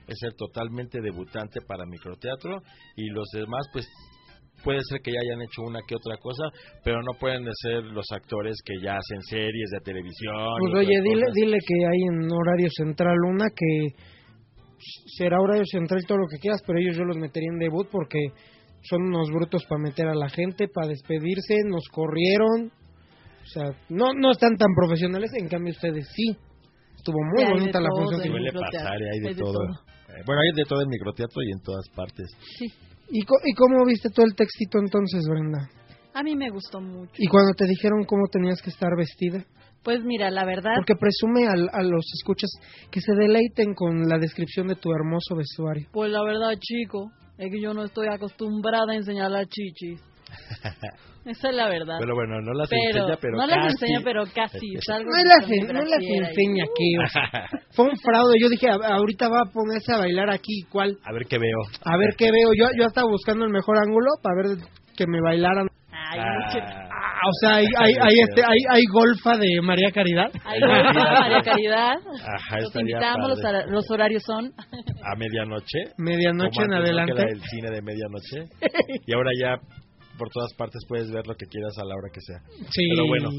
es 0.07 0.17
ser 0.19 0.33
totalmente 0.33 1.01
debutante 1.01 1.61
para 1.61 1.85
microteatro 1.85 2.61
y 2.95 3.09
los 3.09 3.27
demás 3.33 3.67
pues 3.71 3.87
puede 4.63 4.79
ser 4.89 5.01
que 5.01 5.11
ya 5.11 5.19
hayan 5.21 5.41
hecho 5.41 5.61
una 5.61 5.79
que 5.87 5.95
otra 5.95 6.17
cosa, 6.17 6.43
pero 6.83 7.01
no 7.01 7.17
pueden 7.19 7.45
ser 7.61 7.83
los 7.83 8.05
actores 8.11 8.57
que 8.65 8.73
ya 8.81 8.97
hacen 8.97 9.21
series 9.21 9.69
de 9.71 9.79
televisión. 9.79 10.35
Pues 10.59 10.85
oye, 10.85 11.01
dile, 11.03 11.25
dile 11.33 11.57
que 11.65 11.75
hay 11.85 12.01
en 12.09 12.31
horario 12.31 12.67
central 12.75 13.15
una 13.29 13.45
que 13.55 14.16
será 15.17 15.39
horario 15.39 15.63
central 15.65 16.01
todo 16.07 16.17
lo 16.19 16.27
que 16.27 16.37
quieras, 16.39 16.61
pero 16.65 16.79
ellos 16.79 16.95
yo 16.97 17.03
los 17.03 17.17
metería 17.17 17.49
en 17.51 17.59
debut 17.59 17.87
porque 17.91 18.19
son 18.83 19.01
unos 19.03 19.29
brutos 19.29 19.65
para 19.65 19.81
meter 19.81 20.07
a 20.07 20.15
la 20.15 20.29
gente, 20.29 20.67
para 20.67 20.87
despedirse, 20.87 21.55
nos 21.65 21.83
corrieron. 21.91 22.71
O 23.43 23.49
sea, 23.49 23.71
no 23.89 24.13
no 24.13 24.31
están 24.31 24.55
tan 24.57 24.73
profesionales, 24.75 25.31
en 25.35 25.47
cambio 25.47 25.71
ustedes 25.71 26.07
sí. 26.13 26.35
Estuvo 26.95 27.17
muy 27.35 27.45
Sí, 27.45 27.51
bonita 27.51 27.79
la 27.79 27.89
todo 27.89 28.01
función. 28.01 28.21
en 28.21 28.23
que- 28.25 28.29
Suele 28.31 28.45
microteatro. 28.45 28.79
pasar, 28.79 28.99
y 29.01 29.03
hay 29.03 29.19
de 29.21 29.27
Hay 29.29 29.33
de 29.35 29.39
todo. 29.41 29.53
todo. 29.53 29.67
Bueno, 30.25 30.41
hay 30.41 30.51
de 30.55 30.63
todo 30.65 30.81
en 30.81 30.89
microteatro 30.89 31.41
y 31.43 31.51
en 31.51 31.61
todas 31.61 31.89
partes. 31.95 32.27
Sí, 32.57 32.65
¿Y, 33.09 33.21
co- 33.23 33.39
¿Y 33.45 33.53
cómo 33.53 33.85
viste 33.85 34.09
todo 34.09 34.25
el 34.25 34.35
textito 34.35 34.79
entonces, 34.79 35.23
Brenda? 35.29 35.69
a 36.13 36.23
mí 36.23 36.35
me 36.35 36.49
gustó 36.49 36.81
mucho. 36.81 37.13
¿Y 37.17 37.27
cuando 37.27 37.53
te 37.53 37.65
dijeron 37.65 38.03
cómo 38.05 38.27
tenías 38.31 38.59
que 38.61 38.69
estar 38.71 38.89
vestida? 38.97 39.45
Pues 39.83 40.03
mira, 40.03 40.29
la 40.31 40.43
verdad, 40.45 40.73
Porque 40.75 40.95
presume 40.99 41.47
al- 41.47 41.69
a 41.71 41.81
los 41.83 42.05
escuchas 42.19 42.49
que 42.91 42.99
se 43.01 43.13
deleiten 43.13 43.73
con 43.73 44.07
la 44.07 44.17
descripción 44.17 44.67
de 44.67 44.75
tu 44.75 44.91
hermoso 44.91 45.35
vestuario. 45.35 45.87
pues 45.91 46.11
la 46.11 46.23
verdad, 46.23 46.51
chico, 46.59 47.11
es 47.37 47.51
que 47.51 47.61
yo 47.61 47.73
no 47.73 47.83
estoy 47.85 48.07
acostumbrada 48.11 48.91
a 48.91 48.95
enseñar 48.95 49.31
las 49.31 49.47
chichis. 49.47 50.01
Esa 51.25 51.49
es 51.49 51.55
la 51.55 51.67
verdad. 51.69 51.97
Pero 51.99 52.15
bueno, 52.15 52.39
no 52.41 52.53
las 52.53 52.69
pero, 52.69 52.99
enseña, 52.99 53.17
pero 53.19 53.33
no 53.37 53.47
casi. 53.47 53.55
las 53.59 53.71
enseña, 53.73 53.99
pero 54.03 54.23
casi. 54.33 54.67
Salgo 54.85 55.09
No 55.09 55.17
las, 55.17 55.49
no 55.73 55.81
las 55.83 56.01
y- 56.01 56.17
enseña 56.17 56.63
o 56.63 57.09
sea, 57.09 57.47
fue 57.75 57.85
un 57.85 57.97
fraude. 57.97 58.35
Yo 58.41 58.47
dije, 58.49 58.69
"A- 58.69 58.95
ahorita 58.95 59.27
va 59.27 59.41
a 59.41 59.51
ponerse 59.51 59.93
a 59.93 59.97
bailar 59.97 60.29
aquí, 60.29 60.63
¿cuál? 60.71 60.97
A 61.03 61.11
ver 61.11 61.23
qué 61.27 61.37
veo. 61.37 61.59
A 61.83 61.97
ver 61.97 62.15
qué 62.17 62.31
veo. 62.31 62.53
Yo, 62.57 62.67
yo 62.77 62.85
estaba 62.87 63.07
buscando 63.09 63.43
el 63.45 63.51
mejor 63.51 63.77
ángulo 63.77 64.07
para 64.23 64.35
ver 64.35 64.57
que 64.95 65.05
me 65.05 65.19
bailaran. 65.21 65.67
Ay, 65.91 66.19
Ah, 66.19 66.33
mucho- 66.45 66.65
Ah, 66.65 66.86
o 67.25 67.31
sea, 67.41 67.55
hay, 67.57 67.65
hay, 67.77 67.93
hay, 68.01 68.15
este, 68.19 68.41
hay, 68.43 68.57
hay 68.69 68.83
golfa 68.91 69.37
de 69.37 69.61
María 69.61 69.91
Caridad. 69.91 70.29
Ay, 70.45 70.59
golfa, 70.59 71.19
María 71.21 71.41
Caridad. 71.41 71.93
Ajá, 72.35 72.59
Los 72.61 72.75
invitamos, 72.75 73.29
los, 73.29 73.41
padre. 73.41 73.63
los 73.69 73.89
horarios 73.91 74.23
son. 74.23 74.51
a 75.03 75.15
medianoche. 75.17 75.79
Medianoche 75.97 76.63
en 76.63 76.73
adelante. 76.73 77.13
era 77.17 77.31
el 77.31 77.41
cine 77.41 77.71
de 77.71 77.81
medianoche. 77.81 78.49
y 79.05 79.13
ahora 79.13 79.31
ya 79.39 79.55
por 80.17 80.29
todas 80.29 80.53
partes 80.55 80.81
puedes 80.87 81.11
ver 81.11 81.25
lo 81.27 81.35
que 81.35 81.45
quieras 81.45 81.77
a 81.77 81.85
la 81.85 81.95
hora 81.95 82.09
que 82.13 82.21
sea. 82.21 82.39
Sí. 82.71 82.87
Pero 82.95 83.07
bueno. 83.07 83.29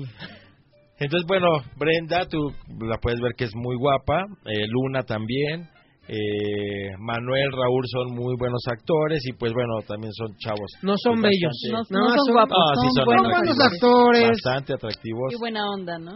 Entonces, 1.01 1.27
bueno, 1.29 1.63
Brenda, 1.77 2.27
tú 2.29 2.53
la 2.81 2.99
puedes 2.99 3.21
ver 3.21 3.33
que 3.37 3.45
es 3.45 3.55
muy 3.55 3.77
guapa. 3.77 4.25
eh, 4.47 4.67
Luna 4.69 5.03
también. 5.05 5.69
Eh, 6.09 6.91
Manuel, 6.99 7.53
Raúl 7.53 7.85
son 7.87 8.15
muy 8.15 8.35
buenos 8.39 8.63
actores 8.67 9.21
y 9.27 9.33
pues 9.35 9.53
bueno, 9.53 9.81
también 9.87 10.13
son 10.15 10.35
chavos. 10.39 10.71
No 10.83 10.95
son 10.97 11.21
pues, 11.21 11.31
bellos. 11.31 11.55
No, 11.71 11.85
son 11.85 12.25
son- 12.25 12.35
guapos, 12.35 12.57
sí 12.81 12.89
son, 12.97 13.05
son 13.05 13.05
buenos. 13.05 13.59
Actores. 13.61 14.29
Bastante 14.29 14.73
atractivos. 14.73 15.29
Qué 15.31 15.37
buena 15.39 15.69
onda, 15.71 15.99
¿no? 15.99 16.13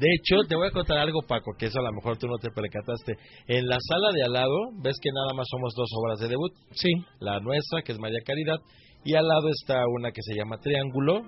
De 0.00 0.08
hecho, 0.16 0.42
te 0.48 0.56
voy 0.56 0.68
a 0.68 0.70
contar 0.72 0.98
algo, 0.98 1.20
Paco, 1.22 1.52
que 1.56 1.66
eso 1.66 1.78
a 1.78 1.82
lo 1.82 1.92
mejor 1.92 2.16
tú 2.18 2.26
no 2.26 2.36
te 2.38 2.50
percataste. 2.50 3.14
En 3.46 3.66
la 3.68 3.76
sala 3.78 4.10
de 4.12 4.24
al 4.24 4.32
lado, 4.32 4.56
ves 4.82 4.96
que 5.00 5.10
nada 5.12 5.34
más 5.36 5.46
somos 5.48 5.72
dos 5.76 5.88
obras 5.94 6.18
de 6.18 6.28
debut. 6.28 6.52
Sí. 6.72 6.90
La 7.20 7.38
nuestra, 7.38 7.82
que 7.82 7.92
es 7.92 7.98
María 8.00 8.18
Caridad, 8.26 8.58
y 9.04 9.14
al 9.14 9.28
lado 9.28 9.48
está 9.50 9.84
una 9.96 10.10
que 10.10 10.22
se 10.22 10.34
llama 10.34 10.58
Triángulo, 10.58 11.22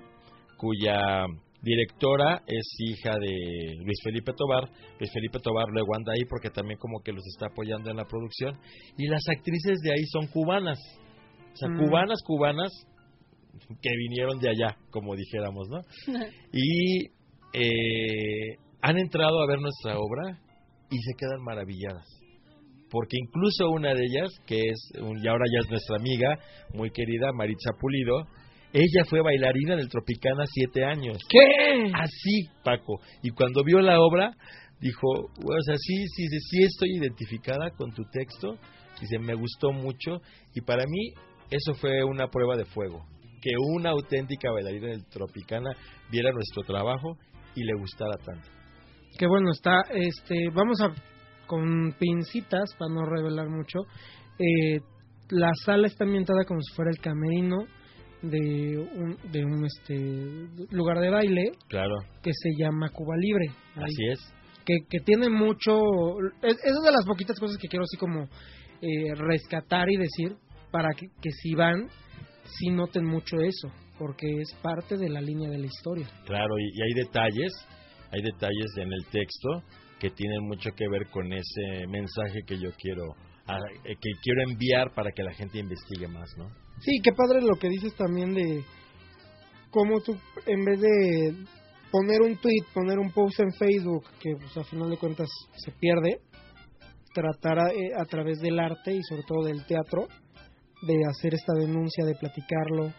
cuya 0.57 0.99
directora 1.61 2.41
es 2.47 2.65
hija 2.79 3.11
de 3.19 3.75
Luis 3.83 3.97
Felipe 4.03 4.31
Tobar. 4.35 4.69
Luis 4.99 5.11
Felipe 5.11 5.39
Tobar 5.39 5.67
luego 5.71 5.95
anda 5.95 6.13
ahí 6.13 6.23
porque 6.29 6.49
también 6.49 6.77
como 6.79 7.01
que 7.01 7.11
los 7.11 7.23
está 7.27 7.47
apoyando 7.47 7.89
en 7.89 7.97
la 7.97 8.05
producción. 8.05 8.57
Y 8.97 9.07
las 9.07 9.23
actrices 9.29 9.79
de 9.81 9.91
ahí 9.91 10.05
son 10.11 10.27
cubanas. 10.27 10.79
O 11.53 11.55
sea, 11.55 11.69
Mm. 11.69 11.77
cubanas, 11.79 12.19
cubanas, 12.23 12.71
que 13.81 13.89
vinieron 13.97 14.39
de 14.39 14.49
allá, 14.49 14.77
como 14.91 15.15
dijéramos, 15.15 15.67
¿no? 15.69 15.81
y 16.53 17.07
eh, 17.53 18.57
han 18.81 18.97
entrado 18.99 19.41
a 19.41 19.47
ver 19.47 19.59
nuestra 19.59 19.97
obra 19.97 20.39
y 20.91 20.97
se 20.97 21.13
quedan 21.17 21.41
maravilladas. 21.43 22.05
Porque 22.89 23.17
incluso 23.19 23.69
una 23.71 23.93
de 23.93 24.01
ellas, 24.05 24.29
que 24.45 24.59
es, 24.59 24.91
un- 25.01 25.17
y 25.21 25.27
ahora 25.27 25.43
ya 25.51 25.59
es 25.65 25.69
nuestra 25.69 25.97
amiga, 25.97 26.39
muy 26.73 26.89
querida, 26.91 27.31
Maritza 27.33 27.71
Pulido, 27.79 28.25
ella 28.73 29.05
fue 29.09 29.21
bailarina 29.21 29.75
del 29.75 29.89
Tropicana 29.89 30.43
siete 30.45 30.83
años. 30.83 31.17
¿Qué? 31.29 31.91
Así, 31.93 32.49
Paco. 32.63 32.99
Y 33.23 33.29
cuando 33.29 33.63
vio 33.63 33.79
la 33.79 33.99
obra, 33.99 34.35
dijo, 34.79 35.29
"Bueno, 35.41 35.59
o 35.59 35.63
sea, 35.63 35.75
sí, 35.77 36.05
sí, 36.15 36.27
sí, 36.27 36.63
estoy 36.63 36.97
identificada 36.97 37.71
con 37.71 37.91
tu 37.91 38.03
texto. 38.11 38.57
Dice, 38.99 39.19
me 39.19 39.35
gustó 39.35 39.71
mucho. 39.71 40.21
Y 40.53 40.61
para 40.61 40.83
mí, 40.85 41.13
eso 41.49 41.73
fue 41.75 42.03
una 42.03 42.27
prueba 42.27 42.55
de 42.57 42.65
fuego. 42.65 43.05
Que 43.41 43.51
una 43.57 43.91
auténtica 43.91 44.51
bailarina 44.51 44.87
del 44.87 45.05
Tropicana 45.05 45.71
viera 46.11 46.31
nuestro 46.31 46.63
trabajo 46.63 47.17
y 47.55 47.63
le 47.63 47.73
gustara 47.79 48.17
tanto. 48.17 48.49
Que 49.17 49.27
bueno, 49.27 49.51
está, 49.51 49.81
este, 49.93 50.49
vamos 50.53 50.81
a, 50.81 50.93
con 51.47 51.93
pincitas, 51.97 52.75
para 52.77 52.93
no 52.93 53.05
revelar 53.05 53.49
mucho, 53.49 53.79
eh, 54.37 54.79
la 55.29 55.49
sala 55.65 55.87
está 55.87 56.03
ambientada 56.03 56.45
como 56.45 56.61
si 56.61 56.73
fuera 56.75 56.91
el 56.91 56.99
camerino 56.99 57.65
de 58.21 58.77
un, 58.77 59.17
de 59.31 59.45
un 59.45 59.65
este, 59.65 60.65
lugar 60.75 60.99
de 60.99 61.09
baile 61.09 61.51
Claro, 61.67 61.95
que 62.23 62.31
se 62.33 62.49
llama 62.57 62.89
Cuba 62.89 63.15
Libre. 63.17 63.47
Ahí. 63.75 63.83
así 63.83 64.07
es. 64.11 64.33
que, 64.65 64.79
que 64.89 64.99
tiene 64.99 65.29
mucho... 65.29 65.73
Es, 66.41 66.55
es 66.63 66.71
una 66.77 66.87
de 66.89 66.95
las 66.97 67.05
poquitas 67.05 67.39
cosas 67.39 67.57
que 67.57 67.67
quiero 67.67 67.83
así 67.83 67.97
como 67.97 68.23
eh, 68.81 69.13
rescatar 69.15 69.89
y 69.89 69.97
decir 69.97 70.35
para 70.71 70.89
que, 70.97 71.07
que 71.21 71.31
si 71.31 71.53
van, 71.55 71.87
si 72.45 72.69
noten 72.69 73.05
mucho 73.05 73.37
eso, 73.39 73.69
porque 73.97 74.27
es 74.41 74.53
parte 74.61 74.97
de 74.97 75.09
la 75.09 75.21
línea 75.21 75.49
de 75.49 75.57
la 75.59 75.65
historia. 75.67 76.07
Claro, 76.25 76.57
y, 76.59 76.65
y 76.77 76.81
hay 76.81 76.93
detalles, 77.05 77.53
hay 78.11 78.21
detalles 78.21 78.71
en 78.77 78.91
el 78.93 79.05
texto 79.11 79.63
que 79.99 80.09
tienen 80.11 80.43
mucho 80.47 80.69
que 80.75 80.87
ver 80.89 81.07
con 81.09 81.31
ese 81.33 81.87
mensaje 81.87 82.41
que 82.45 82.59
yo 82.59 82.69
quiero 82.77 83.03
a- 83.47 83.57
eh, 83.85 83.95
que 83.99 84.09
quiero 84.21 84.41
enviar 84.49 84.93
para 84.93 85.11
que 85.11 85.23
la 85.23 85.33
gente 85.33 85.57
investigue 85.59 86.07
más, 86.07 86.29
¿no? 86.37 86.49
Sí, 86.79 86.99
qué 87.03 87.11
padre 87.11 87.41
lo 87.41 87.55
que 87.55 87.69
dices 87.69 87.93
también 87.95 88.33
de 88.33 88.63
cómo 89.71 89.99
tú, 90.01 90.15
en 90.45 90.63
vez 90.65 90.79
de 90.79 91.35
poner 91.91 92.21
un 92.21 92.37
tweet, 92.37 92.63
poner 92.73 92.99
un 92.99 93.11
post 93.11 93.39
en 93.39 93.51
Facebook, 93.53 94.03
que 94.21 94.31
pues, 94.37 94.55
a 94.57 94.63
final 94.63 94.89
de 94.89 94.97
cuentas 94.97 95.27
se 95.55 95.71
pierde, 95.71 96.19
tratar 97.13 97.59
a, 97.59 97.71
eh, 97.71 97.91
a 97.99 98.05
través 98.05 98.39
del 98.39 98.59
arte 98.59 98.93
y 98.93 99.01
sobre 99.09 99.23
todo 99.23 99.45
del 99.45 99.65
teatro 99.65 100.07
de 100.83 100.95
hacer 101.09 101.33
esta 101.33 101.53
denuncia, 101.53 102.05
de 102.05 102.15
platicarlo. 102.15 102.93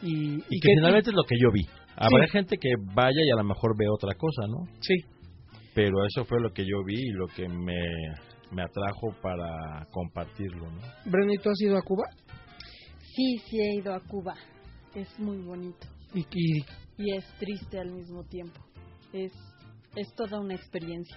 Y, 0.00 0.36
Y, 0.48 0.60
que, 0.60 0.68
finalmente 0.76 1.10
es 1.10 1.16
lo 1.16 1.24
que 1.24 1.36
yo 1.38 1.50
vi. 1.52 1.66
Habrá 1.96 2.24
Sí. 2.26 2.32
gente 2.32 2.56
que 2.56 2.70
vaya 2.94 3.20
y 3.24 3.30
a 3.30 3.36
lo 3.36 3.44
mejor 3.44 3.76
ve 3.76 3.84
otra 3.88 4.14
cosa, 4.14 4.46
¿no? 4.48 4.64
Sí, 4.80 4.94
Pero 5.74 6.04
eso 6.06 6.24
fue 6.26 6.38
lo 6.40 6.52
que 6.52 6.64
yo 6.64 6.84
vi 6.84 6.98
y 7.00 7.12
lo 7.12 7.26
que 7.28 7.48
me, 7.48 7.80
me 8.50 8.62
atrajo 8.62 9.14
para 9.22 9.86
compartirlo, 9.90 10.70
¿no? 10.70 10.80
Brenda, 11.06 11.32
¿y 11.34 11.38
tú 11.42 11.48
has 11.48 11.60
ido 11.62 11.78
a 11.78 11.82
Cuba? 11.82 12.04
Sí, 13.14 13.38
sí 13.48 13.60
he 13.60 13.74
ido 13.76 13.94
a 13.94 14.00
Cuba. 14.00 14.34
Es 14.94 15.18
muy 15.18 15.38
bonito. 15.38 15.86
Y, 16.14 16.20
y 16.20 16.64
Y 16.96 17.16
es 17.16 17.24
triste 17.38 17.78
al 17.78 17.90
mismo 17.90 18.24
tiempo. 18.24 18.60
Es, 19.12 19.32
es 19.96 20.14
toda 20.14 20.40
una 20.40 20.54
experiencia. 20.54 21.16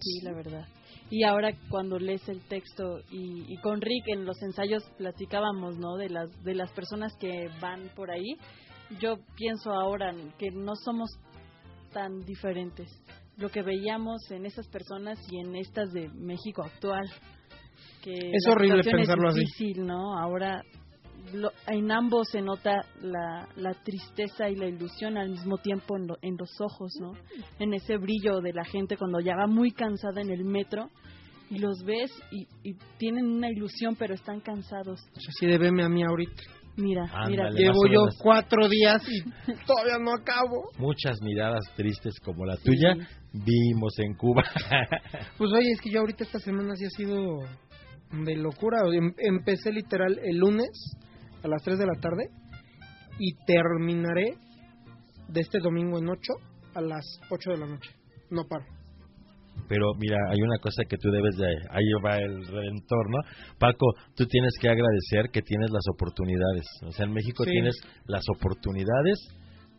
Sí, 0.00 0.20
la 0.22 0.32
verdad. 0.32 0.66
Y 1.10 1.24
ahora 1.24 1.50
cuando 1.68 1.98
lees 1.98 2.28
el 2.28 2.40
texto 2.42 3.00
y, 3.10 3.52
y 3.52 3.56
con 3.58 3.80
Rick 3.80 4.04
en 4.06 4.24
los 4.24 4.40
ensayos 4.42 4.84
platicábamos, 4.96 5.76
¿no? 5.76 5.96
De 5.96 6.08
las 6.08 6.30
de 6.44 6.54
las 6.54 6.70
personas 6.70 7.12
que 7.18 7.48
van 7.60 7.90
por 7.96 8.10
ahí. 8.10 8.36
Yo 9.00 9.18
pienso 9.36 9.72
ahora 9.72 10.14
que 10.38 10.50
no 10.52 10.76
somos 10.76 11.10
tan 11.92 12.24
diferentes. 12.24 12.88
Lo 13.36 13.48
que 13.48 13.62
veíamos 13.62 14.30
en 14.30 14.46
esas 14.46 14.68
personas 14.68 15.18
y 15.30 15.40
en 15.40 15.56
estas 15.56 15.92
de 15.92 16.08
México 16.10 16.62
actual. 16.62 17.10
Que 18.02 18.12
Es 18.14 18.44
la 18.46 18.52
horrible 18.52 18.82
pensarlo 18.82 19.28
es 19.28 19.34
así. 19.34 19.40
difícil, 19.44 19.86
¿no? 19.86 20.18
Ahora 20.18 20.62
lo- 21.34 21.52
en 21.68 21.92
ambos 21.92 22.28
se 22.30 22.40
nota 22.40 22.84
la, 23.02 23.46
la 23.56 23.74
tristeza 23.84 24.48
y 24.48 24.56
la 24.56 24.66
ilusión 24.66 25.16
al 25.18 25.30
mismo 25.30 25.58
tiempo 25.58 25.96
en, 25.96 26.06
lo- 26.06 26.18
en 26.22 26.36
los 26.38 26.50
ojos, 26.60 26.92
¿no? 27.00 27.12
En 27.58 27.74
ese 27.74 27.98
brillo 27.98 28.40
de 28.40 28.52
la 28.52 28.64
gente 28.64 28.96
cuando 28.96 29.20
ya 29.20 29.36
va 29.36 29.46
muy 29.46 29.70
cansada 29.70 30.20
en 30.22 30.30
el 30.30 30.44
metro 30.44 30.88
y 31.50 31.58
los 31.58 31.82
ves 31.84 32.10
y, 32.30 32.46
y 32.68 32.74
tienen 32.98 33.26
una 33.26 33.50
ilusión 33.50 33.96
pero 33.96 34.14
están 34.14 34.40
cansados. 34.40 35.00
pues, 35.12 35.26
así 35.28 35.46
de 35.46 35.58
veme 35.58 35.84
a 35.84 35.88
mí 35.88 36.02
ahorita. 36.02 36.42
Mira, 36.76 37.02
mira. 37.28 37.44
Ándale. 37.48 37.58
Llevo 37.60 37.82
más 37.82 37.90
o 37.90 37.92
yo 37.92 38.00
cuatro 38.22 38.68
días 38.68 39.02
y 39.08 39.20
todavía 39.66 39.98
no 40.00 40.12
acabo. 40.14 40.70
Muchas 40.78 41.20
miradas 41.20 41.60
tristes 41.76 42.14
como 42.24 42.46
la 42.46 42.56
tuya 42.56 42.94
vimos 43.32 43.98
en 43.98 44.14
Cuba. 44.14 44.42
Pues 45.36 45.50
oye, 45.52 45.72
es 45.72 45.80
que 45.80 45.90
yo 45.90 46.00
ahorita 46.00 46.24
esta 46.24 46.38
semana 46.38 46.74
sí 46.76 46.84
ha 46.86 46.90
sido 46.90 47.40
de 48.12 48.36
locura. 48.36 48.78
Em- 48.92 49.14
Empecé 49.18 49.72
literal 49.72 50.18
el 50.22 50.36
lunes 50.38 50.68
a 51.42 51.48
las 51.48 51.62
3 51.62 51.78
de 51.78 51.86
la 51.86 52.00
tarde 52.00 52.28
y 53.18 53.34
terminaré 53.46 54.34
de 55.28 55.40
este 55.40 55.58
domingo 55.60 55.98
en 55.98 56.08
8 56.08 56.32
a 56.74 56.80
las 56.80 57.04
8 57.30 57.50
de 57.52 57.58
la 57.58 57.66
noche. 57.66 57.90
No 58.30 58.44
paro. 58.48 58.64
Pero 59.68 59.92
mira, 59.98 60.16
hay 60.30 60.40
una 60.40 60.58
cosa 60.58 60.82
que 60.88 60.96
tú 60.96 61.10
debes 61.10 61.36
de... 61.36 61.46
Ahí 61.70 61.84
va 62.04 62.16
el 62.18 62.46
redentor, 62.46 63.10
¿no? 63.10 63.18
Paco, 63.58 63.86
tú 64.16 64.24
tienes 64.26 64.52
que 64.60 64.68
agradecer 64.68 65.30
que 65.32 65.42
tienes 65.42 65.70
las 65.70 65.84
oportunidades. 65.92 66.64
O 66.86 66.92
sea, 66.92 67.06
en 67.06 67.12
México 67.12 67.44
Sí. 67.44 67.50
tienes 67.50 67.76
las 68.06 68.24
oportunidades 68.34 69.18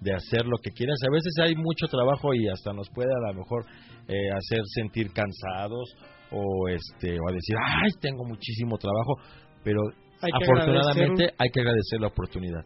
de 0.02 0.14
hacer 0.14 0.46
lo 0.46 0.58
que 0.58 0.72
quieras. 0.72 0.98
A 1.08 1.12
veces 1.14 1.34
hay 1.42 1.56
mucho 1.56 1.88
trabajo 1.88 2.34
y 2.34 2.48
hasta 2.50 2.74
nos 2.74 2.90
puede 2.90 3.10
a 3.14 3.32
lo 3.32 3.40
mejor 3.40 3.66
eh, 4.08 4.30
hacer 4.36 4.62
sentir 4.76 5.12
cansados 5.14 5.96
o 6.32 6.68
este 6.70 7.20
o 7.20 7.30
a 7.30 7.34
decir, 7.34 7.56
ay, 7.60 7.92
tengo 8.02 8.26
muchísimo 8.26 8.78
trabajo, 8.78 9.16
pero 9.64 9.80
Hay 10.22 10.32
afortunadamente 10.42 11.24
agradecer- 11.26 11.36
hay 11.38 11.50
que 11.50 11.60
agradecer 11.62 12.00
la 12.02 12.08
oportunidad. 12.08 12.64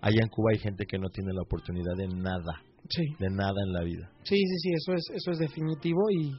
Allá 0.00 0.18
en 0.22 0.28
Cuba 0.28 0.50
hay 0.52 0.58
gente 0.58 0.84
que 0.84 0.98
no 0.98 1.08
tiene 1.10 1.32
la 1.32 1.42
oportunidad 1.42 1.94
de 1.96 2.08
nada, 2.08 2.60
Sí. 2.88 3.04
de 3.20 3.28
nada 3.30 3.54
en 3.66 3.72
la 3.72 3.82
vida. 3.84 4.10
Sí, 4.24 4.36
sí, 4.36 4.56
sí, 4.58 4.70
eso 4.74 4.94
es, 4.94 5.04
eso 5.14 5.30
es 5.30 5.38
definitivo 5.38 6.00
y, 6.10 6.32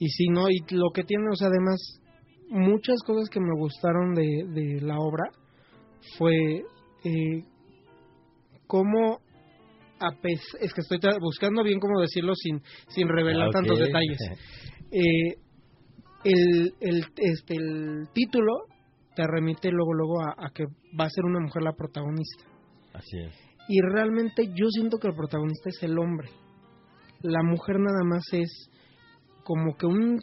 y 0.00 0.08
sí, 0.08 0.26
¿no? 0.30 0.50
Y 0.50 0.58
lo 0.74 0.90
que 0.92 1.04
tiene, 1.04 1.24
o 1.30 1.36
sea, 1.36 1.46
además, 1.48 1.78
muchas 2.50 2.96
cosas 3.06 3.28
que 3.30 3.38
me 3.38 3.54
gustaron 3.56 4.14
de, 4.14 4.26
de 4.48 4.80
la 4.80 4.96
obra 4.98 5.30
fue 6.18 6.34
eh, 7.04 7.44
cómo, 8.66 9.20
a 10.02 10.10
es 10.28 10.72
que 10.74 10.80
estoy 10.80 10.98
buscando 11.20 11.62
bien 11.62 11.78
cómo 11.80 12.00
decirlo 12.00 12.34
sin, 12.34 12.60
sin 12.88 13.08
revelar 13.08 13.48
Ah, 13.48 13.52
tantos 13.52 13.78
detalles. 13.78 14.18
Eh, 14.94 15.36
el, 16.24 16.74
el, 16.80 17.04
este, 17.16 17.54
el 17.56 18.08
título 18.12 18.52
te 19.16 19.26
remite 19.26 19.70
luego, 19.70 19.94
luego 19.94 20.20
a, 20.20 20.34
a 20.36 20.50
que 20.52 20.64
va 21.00 21.06
a 21.06 21.08
ser 21.10 21.24
una 21.24 21.40
mujer 21.40 21.62
la 21.62 21.72
protagonista 21.72 22.44
Así 22.92 23.18
es. 23.18 23.34
y 23.68 23.80
realmente 23.80 24.48
yo 24.48 24.66
siento 24.68 24.98
que 24.98 25.08
el 25.08 25.14
protagonista 25.14 25.70
es 25.70 25.82
el 25.82 25.98
hombre. 25.98 26.28
La 27.22 27.42
mujer 27.42 27.76
nada 27.80 28.04
más 28.04 28.22
es 28.32 28.68
como 29.44 29.76
que 29.78 29.86
un, 29.86 30.22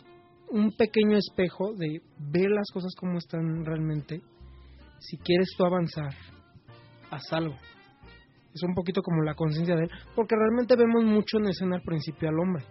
un 0.51 0.71
pequeño 0.77 1.17
espejo 1.17 1.73
de 1.73 2.01
ver 2.19 2.51
las 2.51 2.67
cosas 2.71 2.93
como 2.99 3.17
están 3.17 3.65
realmente. 3.65 4.21
Si 4.99 5.17
quieres 5.17 5.49
tú 5.57 5.65
avanzar, 5.65 6.13
haz 7.09 7.33
algo. 7.33 7.55
Es 8.59 8.67
un 8.67 8.75
poquito 8.75 9.01
como 9.01 9.23
la 9.23 9.33
conciencia 9.35 9.75
de 9.75 9.83
él, 9.83 9.89
porque 10.15 10.35
realmente 10.35 10.75
vemos 10.75 11.03
mucho 11.05 11.37
en 11.37 11.47
escena 11.47 11.77
al 11.77 11.81
principio 11.81 12.27
al 12.29 12.39
hombre. 12.39 12.63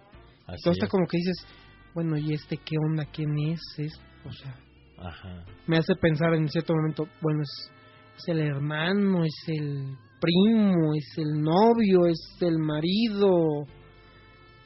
Así 0.45 0.57
Entonces 0.61 0.71
está 0.73 0.85
es. 0.85 0.91
como 0.91 1.07
que 1.07 1.17
dices, 1.17 1.47
bueno, 1.95 2.17
¿y 2.17 2.33
este 2.33 2.57
qué 2.57 2.75
onda? 2.77 3.05
¿Quién 3.11 3.29
es? 3.49 3.59
es? 3.77 3.93
O 4.25 4.31
sea, 4.31 4.55
Ajá. 4.99 5.45
me 5.65 5.77
hace 5.77 5.95
pensar 5.95 6.33
en 6.35 6.47
cierto 6.47 6.73
momento, 6.75 7.07
bueno, 7.21 7.41
es, 7.41 7.71
es 8.17 8.27
el 8.27 8.39
hermano, 8.41 9.23
es 9.23 9.35
el 9.47 9.95
primo, 10.21 10.93
es 10.95 11.17
el 11.17 11.41
novio, 11.41 12.05
es 12.07 12.37
el 12.41 12.59
marido, 12.59 13.65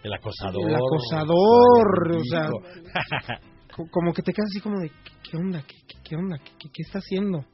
El 0.04 0.14
acosador. 0.14 0.68
el 0.70 0.76
acosador, 0.76 2.12
o 2.18 2.24
sea, 2.30 2.50
como 3.92 4.14
que 4.14 4.22
te 4.22 4.34
quedas 4.34 4.50
así 4.52 4.62
como 4.62 4.80
de, 4.80 4.90
¿qué, 4.90 5.12
qué 5.32 5.38
onda? 5.38 5.62
¿Qué, 5.62 5.76
qué, 5.88 5.98
qué 6.04 6.16
onda? 6.16 6.38
¿Qué, 6.40 6.52
qué, 6.60 6.70
qué 6.74 6.82
está 6.82 7.00
haciendo? 7.00 7.46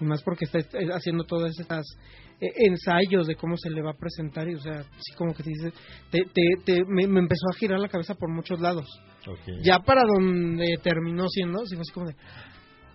Y 0.00 0.04
más 0.04 0.22
porque 0.22 0.44
está 0.44 0.58
eh, 0.58 0.88
haciendo 0.92 1.24
todas 1.24 1.58
estas 1.58 1.84
ensayos 2.40 3.26
de 3.26 3.34
cómo 3.36 3.56
se 3.56 3.70
le 3.70 3.82
va 3.82 3.90
a 3.90 3.98
presentar 3.98 4.48
y, 4.48 4.54
o 4.54 4.60
sea, 4.60 4.82
sí 4.82 5.14
como 5.16 5.32
que 5.34 5.42
te 5.42 5.50
dice, 5.50 5.72
te, 6.10 6.20
te, 6.32 6.42
te- 6.64 6.84
me, 6.86 7.06
me 7.06 7.20
empezó 7.20 7.46
a 7.52 7.56
girar 7.58 7.78
la 7.80 7.88
cabeza 7.88 8.14
por 8.14 8.30
muchos 8.30 8.60
lados. 8.60 8.86
Ya 9.62 9.78
para 9.80 10.02
donde 10.04 10.76
terminó 10.82 11.26
siendo, 11.28 11.64
sí 11.66 11.74
fue 11.76 11.82
así 11.82 11.92
como 11.92 12.06
de. 12.06 12.14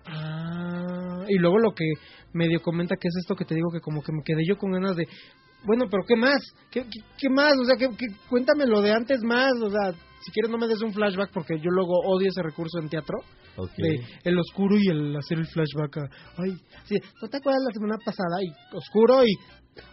Ah, 0.06 1.24
y 1.28 1.38
luego 1.38 1.58
lo 1.58 1.72
que 1.74 1.84
medio 2.32 2.60
comenta 2.60 2.96
que 2.96 3.08
es 3.08 3.14
esto 3.20 3.34
que 3.36 3.44
te 3.44 3.54
digo 3.54 3.70
que 3.72 3.80
como 3.80 4.02
que 4.02 4.12
me 4.12 4.22
quedé 4.24 4.42
yo 4.46 4.56
con 4.56 4.72
ganas 4.72 4.96
de. 4.96 5.06
Bueno, 5.64 5.84
pero 5.90 6.02
¿qué 6.06 6.16
más? 6.16 6.42
¿Qué, 6.70 6.82
qué, 6.82 7.00
qué 7.18 7.28
más? 7.30 7.52
O 7.60 7.64
sea, 7.64 7.76
¿qué, 7.76 7.88
qué- 7.96 8.14
cuéntame 8.28 8.66
lo 8.66 8.80
de 8.80 8.92
antes 8.92 9.22
más. 9.22 9.52
O 9.62 9.70
sea, 9.70 9.92
si 10.24 10.32
quieres 10.32 10.50
no 10.50 10.58
me 10.58 10.66
des 10.66 10.82
un 10.82 10.92
flashback 10.92 11.30
porque 11.32 11.56
yo 11.58 11.70
luego 11.70 11.92
odio 12.06 12.28
ese 12.28 12.42
recurso 12.42 12.78
en 12.80 12.88
teatro. 12.88 13.18
Ok. 13.56 13.70
De 13.76 14.00
el 14.24 14.38
oscuro 14.38 14.76
y 14.78 14.88
el 14.88 15.16
hacer 15.16 15.38
el 15.38 15.46
flashback. 15.46 15.96
a- 15.98 16.08
ay, 16.38 16.56
sí, 16.84 16.96
¿no 17.20 17.28
te 17.28 17.36
acuerdas 17.36 17.62
la 17.66 17.72
semana 17.74 17.96
pasada? 18.04 18.42
Y 18.42 18.76
oscuro 18.76 19.24
y. 19.24 19.32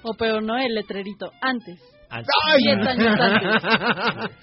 O 0.03 0.13
peor, 0.13 0.41
no, 0.43 0.57
el 0.57 0.73
letrerito. 0.75 1.31
Antes. 1.41 1.79
Antes- 2.09 2.29
¡Ay! 2.47 2.61
Diez 2.63 2.87
años 2.87 3.19
antes. 3.19 4.37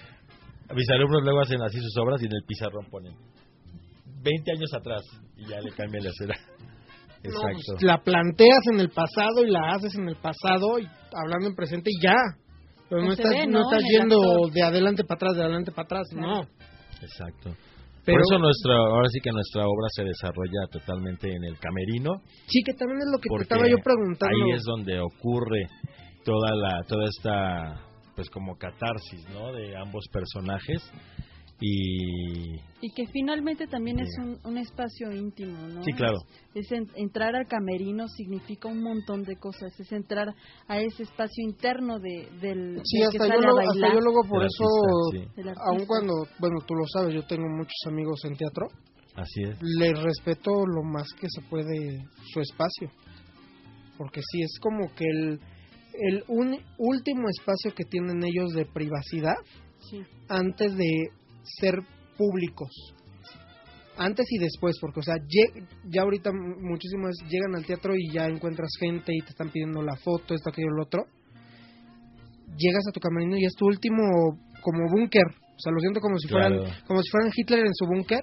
Mis 0.75 0.91
alumnos 0.91 1.23
luego 1.23 1.41
hacen 1.41 1.63
así 1.63 1.79
sus 1.81 1.97
obras 2.03 2.21
y 2.23 2.27
en 2.27 2.33
el 2.33 2.43
pizarrón 2.47 2.87
ponen 2.91 3.15
20 4.23 4.53
años 4.53 4.73
atrás 4.75 5.03
y 5.37 5.47
ya 5.49 5.61
le 5.61 5.71
cambian 5.71 6.05
la 6.05 6.11
escena. 6.11 6.35
No, 7.25 7.31
Exacto. 7.33 7.73
pues, 7.73 7.83
la 7.83 7.99
planteas 7.99 8.61
en 8.73 8.79
el 8.79 8.91
pasado 8.91 9.43
y 9.45 9.51
la 9.51 9.73
haces 9.75 9.97
en 9.97 10.09
el 10.09 10.15
pasado 10.15 10.79
y 10.79 10.87
hablando 11.13 11.49
en 11.49 11.57
presente 11.57 11.91
y 11.93 12.01
ya. 12.01 12.15
Pero 12.89 13.01
no 13.01 13.07
Pues 13.09 13.17
se 13.17 13.23
estás, 13.25 13.37
ve, 13.41 13.47
no 13.49 13.59
¿no? 13.59 13.65
estás 13.65 13.83
yendo 13.91 14.17
actor. 14.21 14.53
de 14.53 14.63
adelante 14.63 15.03
para 15.03 15.17
atrás, 15.17 15.35
de 15.35 15.43
adelante 15.43 15.73
para 15.73 15.85
atrás, 15.87 16.07
Claro. 16.13 16.27
no. 16.29 16.41
Exacto. 17.03 17.57
Pero 18.07 18.19
Por 18.19 18.23
eso 18.23 18.39
nuestra, 18.39 18.77
ahora 18.77 19.09
sí 19.11 19.19
que 19.21 19.33
nuestra 19.33 19.67
obra 19.67 19.89
se 19.91 20.05
desarrolla 20.05 20.69
totalmente 20.71 21.29
en 21.29 21.43
el 21.43 21.59
camerino, 21.59 22.23
sí 22.47 22.63
que 22.65 22.73
también 22.73 23.01
es 23.01 23.09
lo 23.11 23.19
que 23.19 23.29
te 23.29 23.43
estaba 23.43 23.69
yo 23.69 23.79
preguntando. 23.83 24.33
ahí 24.33 24.53
es 24.53 24.63
donde 24.63 25.01
ocurre 25.01 25.67
toda 26.25 26.55
la, 26.55 26.85
toda 26.87 27.05
esta, 27.05 27.81
pues 28.15 28.31
como 28.31 28.57
catarsis, 28.57 29.29
¿no? 29.31 29.53
De 29.53 29.77
ambos 29.77 30.07
personajes 30.13 30.89
y 31.61 32.57
Y 32.83 32.91
que 32.95 33.07
finalmente 33.13 33.67
también 33.67 33.99
es 34.01 34.11
un, 34.19 34.39
un 34.45 34.59
espacio 34.59 35.11
íntimo, 35.11 35.57
¿no? 35.69 35.83
sí, 35.83 35.93
claro. 35.95 36.19
Es 36.55 36.71
en- 36.73 36.91
entrar 36.97 37.35
al 37.35 37.47
camerino 37.47 38.07
significa 38.09 38.69
un 38.69 38.83
montón 38.83 39.23
de 39.23 39.37
cosas. 39.37 39.73
Es 39.81 39.91
entrar 39.93 40.35
a 40.69 40.79
ese 40.81 41.05
espacio 41.05 41.43
interno 41.45 41.99
de, 41.99 42.29
del, 42.41 42.81
Sí, 42.85 42.99
del 43.01 43.11
que 43.11 43.17
hasta 43.19 43.27
yo, 43.27 43.29
sale 43.29 43.35
a 43.35 43.41
luego, 43.41 43.59
hasta 43.61 43.73
bailar. 43.73 43.93
yo 43.95 44.01
luego 44.01 44.21
por 44.29 44.45
eso, 44.45 44.65
artista, 44.65 45.55
sí. 45.55 45.61
aun 45.71 45.87
cuando, 45.87 46.13
bueno, 46.39 46.57
tú 46.67 46.75
lo 46.75 46.85
sabes, 46.93 47.15
yo 47.15 47.27
tengo 47.27 47.49
muchos 47.49 47.81
amigos 47.87 48.21
en 48.25 48.37
teatro, 48.37 48.67
Así 49.15 49.43
es. 49.43 49.57
les 49.79 49.99
respeto 50.03 50.51
lo 50.67 50.83
más 50.83 51.07
que 51.19 51.27
se 51.31 51.41
puede 51.49 52.05
su 52.33 52.41
espacio. 52.41 52.91
Porque 53.97 54.21
sí, 54.31 54.43
es 54.43 54.59
como 54.61 54.95
que 54.95 55.05
el, 55.07 55.41
el 56.11 56.25
un, 56.29 56.59
último 56.79 57.29
espacio 57.31 57.73
que 57.75 57.85
tienen 57.85 58.23
ellos 58.23 58.53
de 58.53 58.67
privacidad 58.67 59.37
Sí. 59.91 60.03
antes 60.29 60.77
de 60.77 60.89
ser 61.61 61.75
públicos. 62.17 62.71
Antes 63.99 64.27
y 64.31 64.39
después, 64.39 64.77
porque, 64.81 65.01
o 65.01 65.03
sea, 65.03 65.17
ya 65.89 66.03
ahorita 66.03 66.31
muchísimas 66.33 67.15
llegan 67.31 67.55
al 67.55 67.65
teatro 67.65 67.95
y 67.97 68.13
ya 68.13 68.27
encuentras 68.27 68.69
gente 68.79 69.13
y 69.15 69.21
te 69.23 69.31
están 69.31 69.51
pidiendo 69.51 69.81
la 69.83 69.97
foto, 69.97 70.35
esto, 70.35 70.51
aquello, 70.51 70.69
lo 70.77 70.83
otro. 70.83 71.05
Llegas 72.59 72.85
a 72.89 72.93
tu 72.93 73.01
camerino 73.01 73.37
y 73.39 73.45
es 73.47 73.55
tu 73.55 73.67
último, 73.67 74.39
como 74.61 74.91
búnker. 74.91 75.25
O 75.25 75.59
sea, 75.59 75.73
lo 75.73 75.81
siento 75.81 76.01
como 76.01 76.19
si 76.19 76.29
fueran, 76.29 76.53
Claro. 76.59 76.75
como 76.87 77.01
si 77.03 77.11
fueran 77.11 77.33
Hitler 77.35 77.61
en 77.61 77.75
su 77.75 77.87
búnker. 77.87 78.21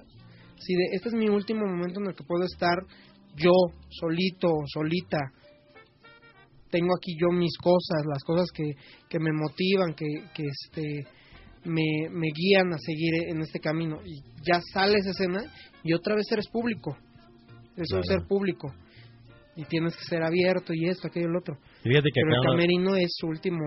Sí, 0.58 0.74
de, 0.74 0.84
este 0.92 1.08
es 1.08 1.14
mi 1.14 1.28
último 1.28 1.66
momento 1.66 2.00
en 2.00 2.06
el 2.06 2.14
que 2.14 2.22
puedo 2.24 2.44
estar 2.44 2.76
yo, 3.36 3.50
solito, 3.90 4.62
solita. 4.72 5.18
Tengo 6.70 6.94
aquí 6.96 7.16
yo 7.20 7.28
mis 7.36 7.56
cosas, 7.58 8.06
las 8.06 8.22
cosas 8.22 8.46
que, 8.54 8.62
que 9.08 9.18
me 9.18 9.32
motivan, 9.32 9.94
que, 9.94 10.06
que 10.34 10.42
este 10.44 11.04
me, 11.64 12.08
me 12.10 12.28
guían 12.34 12.72
a 12.72 12.78
seguir 12.78 13.14
en 13.28 13.40
este 13.40 13.58
camino. 13.60 13.98
Y 14.04 14.20
ya 14.46 14.60
sale 14.72 14.94
esa 14.98 15.10
escena 15.10 15.40
y 15.82 15.92
otra 15.94 16.14
vez 16.14 16.26
eres 16.32 16.48
público. 16.48 16.96
Es 17.76 17.90
un 17.92 18.04
ser 18.04 18.20
público. 18.28 18.72
Y 19.56 19.64
tienes 19.66 19.96
que 19.96 20.02
ser 20.04 20.22
abierto 20.22 20.72
y 20.74 20.88
esto, 20.88 21.06
aquello, 21.08 21.28
el 21.28 21.36
otro. 21.36 21.56
Y 21.84 21.88
fíjate 21.88 22.08
que 22.12 22.20
Pero 22.22 22.34
el 22.34 22.42
no- 22.42 22.50
camerino 22.50 22.96
es 22.96 23.10
su 23.16 23.28
último. 23.28 23.58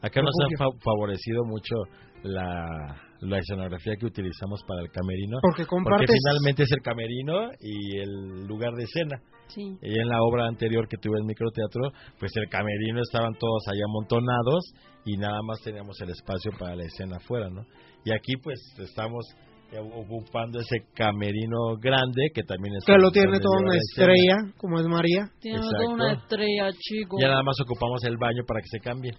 acá 0.00 0.22
nos 0.22 0.30
ha 0.42 0.56
fa- 0.58 0.78
favorecido 0.82 1.44
mucho 1.44 1.74
la, 2.22 2.96
la 3.20 3.38
escenografía 3.38 3.94
que 3.98 4.06
utilizamos 4.06 4.62
para 4.66 4.80
el 4.82 4.90
camerino. 4.90 5.36
Porque 5.42 5.64
finalmente 5.66 6.62
es 6.62 6.72
el 6.72 6.80
camerino 6.82 7.50
y 7.60 7.98
el 7.98 8.46
lugar 8.46 8.72
de 8.72 8.84
escena. 8.84 9.20
Sí. 9.54 9.78
Y 9.82 9.98
en 10.00 10.08
la 10.08 10.18
obra 10.22 10.46
anterior 10.46 10.88
que 10.88 10.96
tuve 10.96 11.18
en 11.20 11.26
microteatro, 11.26 11.92
pues 12.18 12.32
el 12.36 12.48
camerino 12.48 13.00
estaban 13.02 13.34
todos 13.34 13.62
ahí 13.72 13.80
amontonados 13.88 14.72
y 15.04 15.16
nada 15.16 15.38
más 15.46 15.60
teníamos 15.62 16.00
el 16.00 16.10
espacio 16.10 16.50
para 16.58 16.74
la 16.76 16.84
escena 16.84 17.16
afuera, 17.16 17.48
¿no? 17.50 17.62
Y 18.04 18.12
aquí 18.12 18.34
pues 18.42 18.58
estamos 18.78 19.24
ocupando 19.96 20.60
ese 20.60 20.86
camerino 20.94 21.76
grande 21.80 22.30
que 22.34 22.42
también 22.42 22.74
es 22.76 22.84
que 22.84 22.96
lo 22.96 23.10
tiene 23.10 23.38
toda 23.40 23.58
una 23.60 23.72
la 23.72 23.78
escena. 23.78 24.12
estrella, 24.12 24.36
como 24.56 24.78
es 24.78 24.86
María. 24.86 25.26
Tiene 25.40 25.58
Exacto. 25.58 25.76
toda 25.82 25.94
una 25.94 26.12
estrella, 26.12 26.70
chico. 26.78 27.16
Ya 27.20 27.28
nada 27.28 27.42
más 27.42 27.56
ocupamos 27.60 28.04
el 28.04 28.16
baño 28.16 28.42
para 28.46 28.60
que 28.60 28.68
se 28.70 28.78
cambie. 28.80 29.12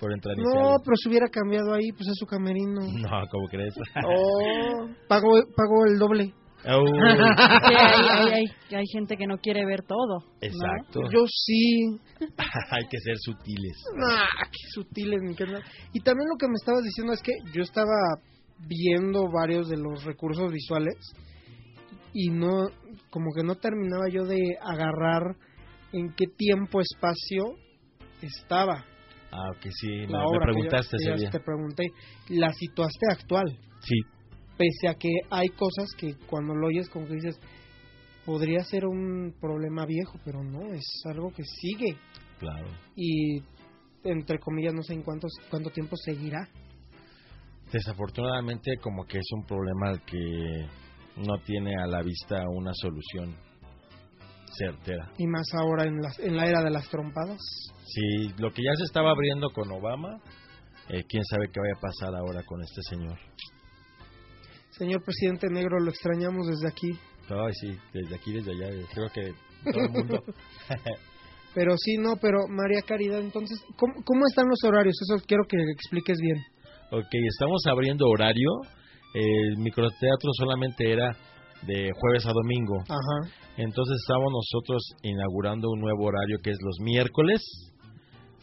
Por 0.00 0.12
entrar 0.12 0.34
y 0.36 0.42
No, 0.42 0.76
pero 0.84 0.94
si 0.96 1.08
hubiera 1.08 1.26
cambiado 1.28 1.72
ahí, 1.72 1.88
pues 1.92 2.08
es 2.08 2.16
su 2.18 2.26
camerino. 2.26 2.80
No, 3.10 3.26
¿cómo 3.30 3.46
crees? 3.48 3.74
Oh, 4.04 4.88
pago, 5.08 5.28
pago 5.56 5.86
el 5.90 5.98
doble. 5.98 6.34
Sí, 6.64 7.74
hay, 7.74 8.02
hay, 8.08 8.32
hay, 8.32 8.74
hay 8.76 8.86
gente 8.92 9.16
que 9.16 9.26
no 9.26 9.38
quiere 9.38 9.64
ver 9.64 9.82
todo. 9.82 10.20
¿no? 10.20 10.26
Exacto. 10.40 11.00
Yo 11.12 11.24
sí. 11.28 11.98
Hay 12.70 12.86
que 12.90 12.98
ser 12.98 13.16
sutiles. 13.18 13.76
Ah, 14.04 14.26
qué 14.50 14.70
sutiles, 14.72 15.20
mi 15.22 15.34
querida. 15.34 15.60
Y 15.92 16.00
también 16.00 16.28
lo 16.28 16.36
que 16.38 16.48
me 16.48 16.54
estabas 16.54 16.82
diciendo 16.82 17.12
es 17.12 17.22
que 17.22 17.32
yo 17.52 17.62
estaba 17.62 17.92
viendo 18.66 19.30
varios 19.30 19.68
de 19.68 19.76
los 19.76 20.04
recursos 20.04 20.50
visuales 20.50 20.96
y 22.12 22.30
no, 22.30 22.64
como 23.10 23.26
que 23.34 23.42
no 23.44 23.56
terminaba 23.56 24.08
yo 24.10 24.24
de 24.24 24.40
agarrar 24.62 25.36
en 25.92 26.14
qué 26.14 26.26
tiempo, 26.36 26.80
espacio 26.80 27.44
estaba. 28.22 28.84
Ah, 29.30 29.50
ok, 29.56 29.66
sí, 29.70 29.88
la 30.06 30.06
me, 30.06 30.06
me 30.06 30.24
obra 30.24 30.46
que 30.46 30.52
preguntaste 30.52 30.96
ese 30.96 31.10
ya 31.10 31.16
día. 31.16 31.30
te 31.30 31.40
pregunté, 31.40 31.84
la 32.30 32.52
situaste 32.52 33.06
actual, 33.10 33.58
Sí, 33.80 34.00
pese 34.56 34.88
a 34.88 34.94
que 34.94 35.10
hay 35.30 35.48
cosas 35.50 35.88
que 35.98 36.14
cuando 36.26 36.54
lo 36.54 36.68
oyes 36.68 36.88
como 36.88 37.06
que 37.06 37.14
dices, 37.14 37.38
podría 38.24 38.62
ser 38.64 38.86
un 38.86 39.34
problema 39.40 39.86
viejo, 39.86 40.18
pero 40.24 40.42
no, 40.42 40.72
es 40.72 40.84
algo 41.04 41.30
que 41.30 41.44
sigue 41.44 41.96
claro. 42.38 42.68
y 42.96 43.42
entre 44.04 44.38
comillas 44.38 44.74
no 44.74 44.82
sé 44.82 44.94
en 44.94 45.02
cuántos, 45.02 45.32
cuánto 45.50 45.70
tiempo 45.70 45.96
seguirá. 45.96 46.48
Desafortunadamente 47.72 48.76
como 48.80 49.04
que 49.04 49.18
es 49.18 49.26
un 49.32 49.44
problema 49.44 50.00
que 50.04 50.66
no 51.16 51.38
tiene 51.44 51.74
a 51.82 51.86
la 51.86 52.02
vista 52.02 52.44
una 52.48 52.72
solución 52.74 53.34
certera. 54.58 55.12
Y 55.18 55.26
más 55.26 55.46
ahora 55.54 55.84
en, 55.84 55.96
las, 56.00 56.18
en 56.18 56.36
la 56.36 56.46
era 56.46 56.62
de 56.62 56.70
las 56.70 56.88
trompadas. 56.88 57.38
Sí, 57.86 58.32
lo 58.38 58.52
que 58.52 58.62
ya 58.62 58.74
se 58.76 58.84
estaba 58.84 59.10
abriendo 59.10 59.50
con 59.50 59.70
Obama, 59.70 60.20
eh, 60.88 61.04
quién 61.08 61.24
sabe 61.24 61.50
qué 61.52 61.60
vaya 61.60 61.74
a 61.76 61.80
pasar 61.80 62.14
ahora 62.14 62.42
con 62.44 62.60
este 62.62 62.80
señor. 62.88 63.18
Señor 64.78 65.02
presidente 65.02 65.48
negro, 65.50 65.80
lo 65.80 65.90
extrañamos 65.90 66.46
desde 66.46 66.68
aquí. 66.68 66.90
Ay, 67.28 67.52
sí, 67.60 67.76
desde 67.92 68.14
aquí, 68.14 68.32
desde 68.32 68.52
allá, 68.52 68.68
eh, 68.68 68.84
creo 68.92 69.08
que 69.08 69.32
todo 69.72 69.84
el 69.84 69.90
mundo. 69.90 70.22
Pero 71.54 71.72
sí, 71.78 71.96
no, 71.96 72.16
pero 72.20 72.46
María 72.50 72.82
Caridad, 72.86 73.18
entonces, 73.18 73.58
¿cómo, 73.78 73.94
cómo 74.04 74.26
están 74.28 74.46
los 74.46 74.62
horarios? 74.62 74.94
Eso 75.08 75.24
quiero 75.26 75.44
que 75.48 75.56
expliques 75.72 76.18
bien. 76.20 76.36
ok, 76.92 77.08
estamos 77.32 77.62
abriendo 77.66 78.06
horario. 78.06 78.50
El 79.14 79.56
microteatro 79.56 80.30
solamente 80.36 80.92
era 80.92 81.16
de 81.62 81.90
jueves 81.98 82.26
a 82.26 82.32
domingo. 82.32 82.82
Ajá. 82.82 83.32
Entonces 83.56 83.96
estamos 84.02 84.30
nosotros 84.30 84.82
inaugurando 85.02 85.70
un 85.70 85.80
nuevo 85.80 86.04
horario 86.04 86.40
que 86.42 86.50
es 86.50 86.58
los 86.60 86.76
miércoles. 86.80 87.40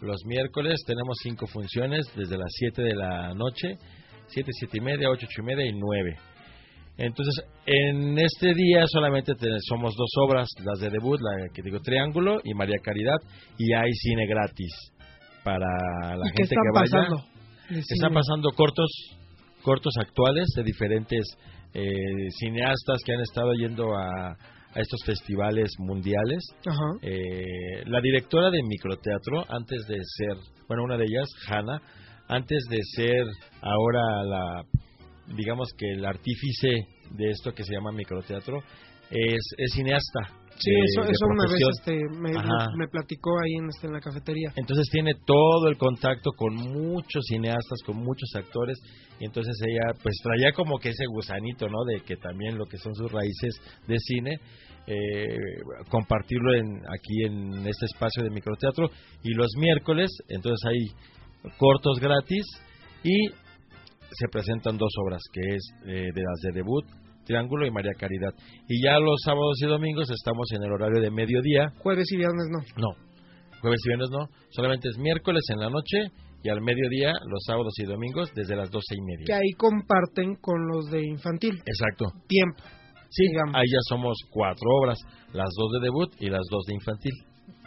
Los 0.02 0.26
miércoles 0.26 0.82
tenemos 0.88 1.15
cinco 1.22 1.46
funciones 1.46 2.08
desde 2.15 2.36
las 2.36 2.50
7 2.50 2.82
de 2.82 2.96
la 2.96 3.36
noche, 3.36 3.78
7, 4.34 4.50
7 4.52 4.78
y 4.78 4.82
media, 4.82 5.10
8, 5.10 5.26
8 5.30 5.41
y 5.41 5.46
media 5.46 5.65
y 5.65 5.74
9. 5.74 6.15
Entonces, 6.98 7.34
en 7.65 8.17
este 8.19 8.54
día 8.54 8.86
solamente 8.88 9.34
te- 9.34 9.48
somos 9.67 9.96
dos 9.96 10.10
obras, 10.28 10.48
las 10.63 10.80
de 10.80 10.89
debut, 10.91 11.19
la 11.19 11.48
que 11.54 11.62
digo 11.63 11.80
Triángulo 11.80 12.39
y 12.43 12.54
María 12.54 12.78
Caridad, 12.84 13.17
y 13.58 13.74
hay 13.74 13.91
cine 13.93 14.28
gratis 14.28 14.72
para 15.43 15.65
la 16.15 16.26
¿Y 16.28 16.32
qué 16.32 16.43
gente 16.43 16.56
están 16.56 16.63
que 16.63 16.80
vaya. 16.80 16.91
pasando? 16.91 17.26
Están 17.89 18.13
pasando 18.13 18.50
cortos, 18.52 18.89
cortos 19.63 19.93
actuales 20.00 20.46
de 20.56 20.63
diferentes 20.63 21.26
eh, 21.74 21.84
cineastas 22.39 23.00
que 23.04 23.13
han 23.13 23.22
estado 23.22 23.54
yendo 23.54 23.96
a, 23.98 24.06
a 24.76 24.80
estos 24.80 25.00
festivales 25.04 25.72
mundiales. 25.80 26.43
Ajá. 26.67 26.78
Eh, 27.02 27.84
la 27.86 28.00
directora 28.02 28.52
de 28.52 28.62
microteatro, 28.62 29.46
antes 29.50 29.84
de 29.88 29.96
ser, 30.17 30.38
bueno, 30.67 30.84
una 30.84 30.98
de 30.98 31.06
ellas, 31.06 31.28
Hanna, 31.50 31.82
antes 32.36 32.63
de 32.69 32.80
ser 32.96 33.24
ahora 33.62 34.24
la, 34.24 34.63
digamos 35.36 35.69
que 35.78 35.91
el 35.91 36.06
artífice 36.06 36.88
de 37.12 37.30
esto 37.30 37.54
que 37.54 37.63
se 37.63 37.74
llama 37.74 37.91
microteatro, 37.91 38.58
es, 39.10 39.41
es 39.58 39.74
cineasta. 39.74 40.22
Sí, 40.58 40.69
de- 40.72 40.80
eso, 40.86 41.02
de 41.02 41.12
eso 41.12 41.26
una 41.26 41.52
vez 41.52 41.62
este, 41.78 42.00
me 42.78 42.88
platicó 42.88 43.32
ahí 43.39 43.54
en, 43.60 43.69
este, 43.69 43.88
en 43.88 43.93
la 43.93 44.00
cafetería. 44.00 44.52
Entonces 44.56 44.88
tiene 44.91 45.13
todo 45.26 45.67
el 45.67 45.78
contacto 45.78 46.32
con 46.36 46.54
muchos 46.56 47.24
cineastas, 47.28 47.80
con 47.86 47.98
muchos 47.98 48.30
actores, 48.36 48.78
y 49.19 49.26
entonces 49.26 49.56
ella 49.67 49.93
pues 50.02 50.15
traía 50.24 50.52
como 50.54 50.78
que 50.78 50.89
ese 50.89 51.06
gusanito, 51.08 51.67
¿no? 51.67 51.84
De 51.86 52.02
que 52.02 52.17
también 52.17 52.58
lo 52.58 52.65
que 52.65 52.78
son 52.78 52.93
sus 52.96 53.12
raíces 53.12 53.60
de 53.88 53.98
cine, 54.00 54.39
eh, 54.86 55.38
compartirlo 55.89 56.54
en, 56.56 56.82
aquí 56.88 57.24
en 57.26 57.67
este 57.67 57.86
espacio 57.86 58.24
de 58.24 58.30
microteatro, 58.30 58.89
y 59.24 59.34
los 59.34 59.50
miércoles, 59.58 60.12
entonces 60.30 60.60
hay 60.67 60.80
cortos 61.58 61.99
gratis, 61.99 62.45
y 63.03 63.27
se 64.12 64.27
presentan 64.32 64.77
dos 64.77 64.91
obras, 65.06 65.21
que 65.32 65.56
es 65.56 65.62
eh, 65.86 66.10
de 66.13 66.21
las 66.21 66.39
de 66.43 66.51
debut, 66.53 66.86
Triángulo 67.25 67.65
y 67.65 67.71
María 67.71 67.93
Caridad. 67.97 68.34
Y 68.67 68.84
ya 68.84 68.99
los 68.99 69.21
sábados 69.23 69.58
y 69.62 69.65
domingos 69.67 70.10
estamos 70.12 70.51
en 70.51 70.63
el 70.63 70.71
horario 70.71 71.01
de 71.01 71.10
mediodía, 71.10 71.71
Jueves 71.79 72.12
y 72.12 72.17
viernes 72.17 72.47
no. 72.51 72.60
no, 72.82 72.95
jueves 73.62 73.79
y 73.86 73.89
viernes 73.89 74.10
no, 74.12 74.27
solamente 74.51 74.89
es 74.89 74.97
miércoles 74.97 75.43
en 75.53 75.60
la 75.60 75.69
noche 75.69 76.12
y 76.43 76.49
al 76.49 76.62
mediodía 76.62 77.13
los 77.25 77.43
sábados 77.45 77.73
y 77.77 77.86
domingos 77.86 78.29
desde 78.36 78.56
las 78.58 78.69
doce 78.69 78.95
y 78.95 78.97
Que 78.97 79.03
media. 79.06 79.38
ahí 79.38 79.51
comparten 79.58 80.36
con 80.36 80.67
los 80.67 80.91
de 80.91 81.01
infantil. 81.08 81.56
Exacto. 81.65 82.06
Tiempo. 82.27 82.62
Sí, 83.10 83.27
digamos. 83.27 83.56
ahí 83.56 83.65
ya 83.71 83.79
somos 83.88 84.17
cuatro 84.29 84.67
obras, 84.82 84.99
las 85.34 85.49
dos 85.58 85.71
de 85.73 85.79
debut 85.86 86.12
y 86.19 86.29
las 86.29 86.41
dos 86.51 86.65
de 86.65 86.73
infantil. 86.73 87.13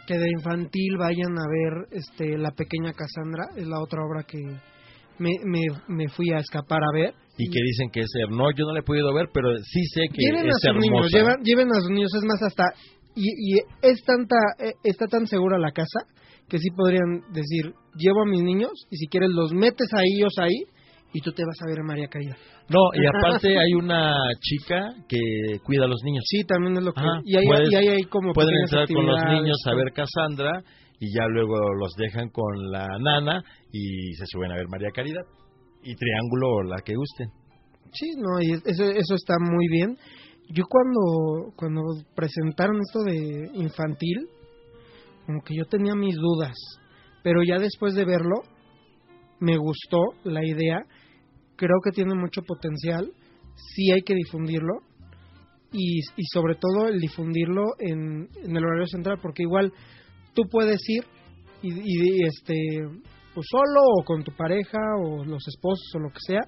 Que 0.07 0.17
de 0.17 0.29
infantil 0.29 0.97
vayan 0.97 1.37
a 1.37 1.43
ver 1.51 1.87
este 1.91 2.37
La 2.37 2.51
Pequeña 2.51 2.93
Cassandra. 2.93 3.43
Es 3.57 3.67
la 3.67 3.81
otra 3.81 3.99
obra 4.01 4.23
que 4.23 4.39
me, 5.19 5.31
me, 5.43 5.61
me 5.89 6.07
fui 6.07 6.31
a 6.31 6.37
escapar 6.37 6.79
a 6.81 6.93
ver. 6.93 7.13
Y 7.37 7.49
que 7.49 7.59
dicen 7.61 7.89
que 7.91 7.99
es 8.01 8.09
no, 8.29 8.49
yo 8.51 8.65
no 8.65 8.73
la 8.73 8.79
he 8.79 8.83
podido 8.83 9.13
ver, 9.13 9.27
pero 9.33 9.49
sí 9.57 9.83
sé 9.93 10.07
que 10.09 10.17
Lleven 10.21 10.47
a 10.47 10.49
es 10.49 10.55
niños, 10.73 10.85
hermosa. 10.87 11.17
llevan, 11.17 11.43
lleven 11.43 11.67
a 11.71 11.79
sus 11.81 11.89
niños, 11.91 12.11
es 12.15 12.23
más 12.23 12.41
hasta 12.41 12.63
y, 13.15 13.55
y 13.55 13.59
es 13.81 14.01
tanta 14.05 14.35
eh, 14.59 14.73
está 14.83 15.07
tan 15.07 15.27
segura 15.27 15.57
la 15.59 15.71
casa 15.71 15.99
que 16.47 16.59
sí 16.59 16.69
podrían 16.75 17.21
decir, 17.33 17.73
llevo 17.97 18.21
a 18.23 18.25
mis 18.25 18.41
niños 18.41 18.71
y 18.89 18.95
si 18.97 19.07
quieres 19.07 19.29
los 19.31 19.51
metes 19.53 19.87
a 19.93 20.01
ellos 20.03 20.33
ahí 20.39 20.63
y 21.13 21.21
tú 21.21 21.31
te 21.31 21.43
vas 21.45 21.55
a 21.61 21.67
ver 21.69 21.79
a 21.79 21.83
María 21.83 22.07
Caridad. 22.07 22.35
No, 22.69 22.79
y 22.93 23.05
aparte 23.07 23.57
hay 23.57 23.73
una 23.73 24.15
chica 24.39 24.89
que 25.07 25.59
cuida 25.63 25.85
a 25.85 25.87
los 25.87 26.01
niños. 26.03 26.23
Sí, 26.27 26.43
también 26.43 26.77
es 26.77 26.83
lo 26.83 26.91
que 26.93 26.99
Ajá, 26.99 27.21
y 27.23 27.37
hay, 27.37 27.45
puedes- 27.45 27.71
y 27.71 27.75
hay 27.75 28.03
como 28.03 28.33
Pueden 28.33 28.55
entrar 28.61 28.87
con 28.87 29.05
los 29.05 29.23
niños 29.25 29.57
a 29.65 29.73
ver 29.75 29.93
Cassandra 29.93 30.63
y 30.99 31.13
ya 31.13 31.25
luego 31.27 31.55
los 31.79 31.93
dejan 31.95 32.29
con 32.29 32.71
la 32.71 32.87
nana 32.99 33.43
y 33.71 34.13
se 34.15 34.25
suben 34.27 34.51
a 34.51 34.55
ver 34.55 34.67
María 34.69 34.89
Caridad. 34.93 35.23
Y 35.83 35.95
Triángulo 35.95 36.63
la 36.63 36.81
que 36.81 36.93
gusten. 36.95 37.29
Sí, 37.93 38.11
no, 38.17 38.41
y 38.41 38.51
eso, 38.51 38.83
eso 38.83 39.15
está 39.15 39.35
muy 39.39 39.67
bien. 39.69 39.97
Yo 40.49 40.65
cuando, 40.67 41.53
cuando 41.55 41.81
presentaron 42.15 42.79
esto 42.81 42.99
de 43.03 43.49
infantil, 43.53 44.27
como 45.25 45.41
que 45.43 45.53
yo 45.55 45.65
tenía 45.65 45.93
mis 45.95 46.15
dudas, 46.15 46.55
pero 47.23 47.41
ya 47.47 47.57
después 47.59 47.93
de 47.95 48.05
verlo, 48.05 48.35
me 49.39 49.57
gustó 49.57 49.99
la 50.23 50.45
idea, 50.45 50.85
creo 51.55 51.77
que 51.83 51.91
tiene 51.91 52.15
mucho 52.15 52.41
potencial, 52.41 53.11
sí 53.55 53.91
hay 53.91 54.01
que 54.01 54.15
difundirlo, 54.15 54.81
y, 55.71 55.99
y 55.99 56.23
sobre 56.33 56.55
todo 56.55 56.87
el 56.87 56.99
difundirlo 56.99 57.63
en, 57.79 58.29
en 58.43 58.55
el 58.55 58.63
horario 58.65 58.87
central, 58.87 59.19
porque 59.21 59.43
igual 59.43 59.73
tú 60.33 60.43
puedes 60.49 60.79
ir 60.87 61.03
y, 61.61 61.73
y, 61.73 62.23
este 62.25 62.55
pues 63.33 63.47
solo 63.51 63.81
o 63.99 64.03
con 64.03 64.23
tu 64.23 64.31
pareja 64.31 64.77
o 65.03 65.23
los 65.25 65.47
esposos 65.47 65.91
o 65.95 65.99
lo 65.99 66.09
que 66.09 66.19
sea 66.25 66.41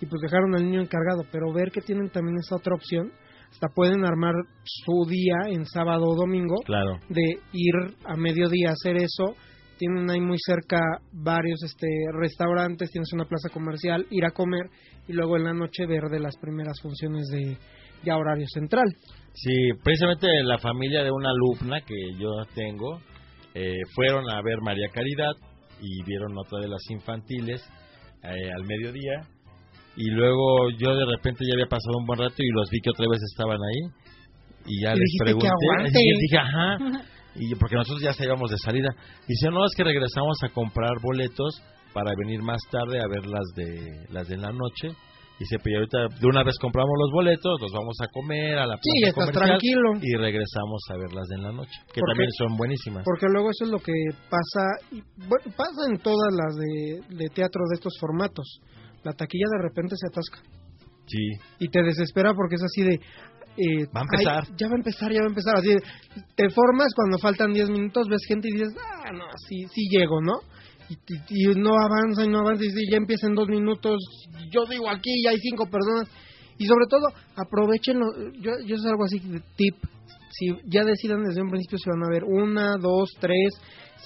y 0.00 0.06
pues 0.06 0.20
dejaron 0.20 0.54
al 0.54 0.64
niño 0.64 0.80
encargado, 0.82 1.24
pero 1.30 1.52
ver 1.52 1.70
que 1.70 1.80
tienen 1.80 2.10
también 2.10 2.36
esta 2.38 2.56
otra 2.56 2.74
opción, 2.74 3.10
hasta 3.50 3.68
pueden 3.68 4.04
armar 4.04 4.34
su 4.64 5.08
día 5.08 5.36
en 5.48 5.64
sábado 5.64 6.04
o 6.06 6.16
domingo 6.16 6.56
Claro. 6.66 6.98
de 7.08 7.38
ir 7.52 7.74
a 8.04 8.16
mediodía 8.16 8.70
a 8.70 8.72
hacer 8.72 8.96
eso. 8.96 9.34
Tienen 9.78 10.10
ahí 10.10 10.20
muy 10.20 10.38
cerca 10.44 10.78
varios 11.12 11.62
este 11.62 11.86
restaurantes, 12.12 12.90
tienes 12.90 13.12
una 13.12 13.26
plaza 13.26 13.48
comercial, 13.50 14.06
ir 14.10 14.24
a 14.24 14.30
comer 14.30 14.70
y 15.06 15.12
luego 15.12 15.36
en 15.36 15.44
la 15.44 15.52
noche 15.52 15.86
ver 15.86 16.04
de 16.10 16.20
las 16.20 16.36
primeras 16.38 16.80
funciones 16.80 17.26
de 17.28 17.56
ya 18.04 18.16
horario 18.16 18.46
central. 18.52 18.86
Sí, 19.34 19.54
precisamente 19.82 20.28
la 20.44 20.58
familia 20.58 21.02
de 21.02 21.10
una 21.10 21.30
alumna 21.30 21.80
que 21.82 21.94
yo 22.18 22.30
tengo 22.54 23.00
eh, 23.54 23.80
fueron 23.94 24.28
a 24.30 24.40
ver 24.42 24.60
María 24.62 24.88
Caridad 24.92 25.32
y 25.80 26.02
vieron 26.04 26.36
otra 26.38 26.60
de 26.60 26.68
las 26.68 26.82
infantiles 26.90 27.62
eh, 28.22 28.50
al 28.54 28.64
mediodía 28.64 29.28
y 29.96 30.10
luego 30.10 30.70
yo 30.78 30.94
de 30.94 31.06
repente 31.06 31.44
ya 31.46 31.54
había 31.54 31.66
pasado 31.66 31.98
un 31.98 32.06
buen 32.06 32.18
rato 32.18 32.36
y 32.38 32.48
los 32.50 32.68
vi 32.70 32.80
que 32.80 32.90
otra 32.90 33.06
vez 33.10 33.20
estaban 33.32 33.58
ahí 33.62 33.90
y 34.66 34.82
ya 34.82 34.94
Y 34.94 34.98
les 34.98 35.16
que 35.18 35.24
pregunté 35.24 36.00
y 36.00 36.20
dije 36.20 36.38
ajá 36.38 36.78
y 37.38 37.54
porque 37.54 37.76
nosotros 37.76 38.02
ya 38.02 38.24
íbamos 38.24 38.50
de 38.50 38.58
salida 38.58 38.88
dice 39.26 39.48
no 39.50 39.64
es 39.64 39.72
que 39.76 39.84
regresamos 39.84 40.38
a 40.42 40.48
comprar 40.48 41.00
boletos 41.02 41.62
para 41.92 42.12
venir 42.18 42.42
más 42.42 42.60
tarde 42.70 43.00
a 43.00 43.06
ver 43.08 43.26
las 43.26 43.44
de 43.54 44.06
las 44.10 44.28
de 44.28 44.36
la 44.36 44.50
noche 44.52 44.96
Dice, 45.38 45.56
pero 45.62 45.80
ahorita 45.80 46.16
de 46.18 46.26
una 46.26 46.42
vez 46.42 46.56
compramos 46.58 46.96
los 46.98 47.12
boletos, 47.12 47.60
los 47.60 47.70
vamos 47.70 47.94
a 48.00 48.08
comer 48.08 48.56
a 48.56 48.64
la 48.64 48.80
plaza 48.80 48.88
Sí, 48.88 49.04
estás 49.04 49.14
comercial 49.28 49.48
tranquilo. 49.60 49.88
y 50.00 50.16
regresamos 50.16 50.80
a 50.88 50.96
verlas 50.96 51.28
de 51.28 51.34
en 51.36 51.42
la 51.42 51.52
noche, 51.52 51.76
que 51.92 52.00
¿Por 52.00 52.08
también 52.08 52.30
son 52.38 52.56
buenísimas. 52.56 53.04
Porque 53.04 53.26
luego 53.28 53.50
eso 53.50 53.64
es 53.66 53.70
lo 53.70 53.78
que 53.78 53.92
pasa, 54.32 54.64
y, 54.92 55.02
bueno, 55.28 55.44
pasa 55.54 55.92
en 55.92 55.98
todas 56.00 56.32
las 56.32 56.56
de, 56.56 57.16
de 57.20 57.28
teatro 57.28 57.60
de 57.68 57.74
estos 57.74 57.92
formatos. 58.00 58.48
La 59.04 59.12
taquilla 59.12 59.44
de 59.52 59.68
repente 59.68 59.94
se 60.00 60.08
atasca 60.08 60.40
Sí, 61.06 61.28
y 61.60 61.68
te 61.68 61.82
desespera 61.82 62.32
porque 62.34 62.56
es 62.56 62.62
así 62.64 62.82
de... 62.82 62.98
eh, 63.56 63.86
Va 63.94 64.00
a 64.00 64.04
empezar. 64.04 64.44
"Ay, 64.46 64.54
ya 64.58 64.66
va 64.68 64.74
a 64.74 64.76
empezar, 64.76 65.12
ya 65.12 65.20
va 65.20 65.26
a 65.26 65.28
empezar. 65.28 65.56
Así 65.56 65.70
te 66.36 66.50
formas 66.50 66.88
cuando 66.94 67.18
faltan 67.18 67.52
10 67.52 67.68
minutos, 67.70 68.06
ves 68.08 68.22
gente 68.28 68.48
y 68.48 68.52
dices, 68.52 68.74
ah, 68.78 69.10
no, 69.12 69.24
sí, 69.48 69.64
sí 69.72 69.88
llego, 69.90 70.20
¿no? 70.20 70.34
Y, 70.88 70.94
y- 70.94 71.50
y 71.50 71.54
no 71.56 71.70
avanza 71.74 72.24
y 72.24 72.28
no 72.28 72.38
avanza 72.40 72.64
y 72.64 72.70
sí, 72.70 72.84
ya 72.90 72.96
empieza 72.98 73.26
en 73.26 73.34
dos 73.34 73.48
minutos. 73.48 73.96
Yo 74.50 74.64
digo 74.66 74.88
aquí, 74.90 75.10
ya 75.24 75.30
hay 75.30 75.38
cinco 75.40 75.66
personas. 75.66 76.08
Y 76.58 76.66
sobre 76.66 76.86
todo, 76.88 77.06
aprovechenlo. 77.36 78.06
Yo, 78.40 78.52
yo 78.64 78.76
es 78.76 78.84
algo 78.86 79.04
así 79.04 79.18
de 79.18 79.40
tip. 79.56 79.74
Si 80.30 80.46
ya 80.70 80.84
decidan 80.84 81.22
desde 81.24 81.42
un 81.42 81.50
principio 81.50 81.78
si 81.78 81.90
van 81.90 82.04
a 82.04 82.08
ver 82.10 82.24
una, 82.24 82.76
dos, 82.80 83.10
tres, 83.20 83.50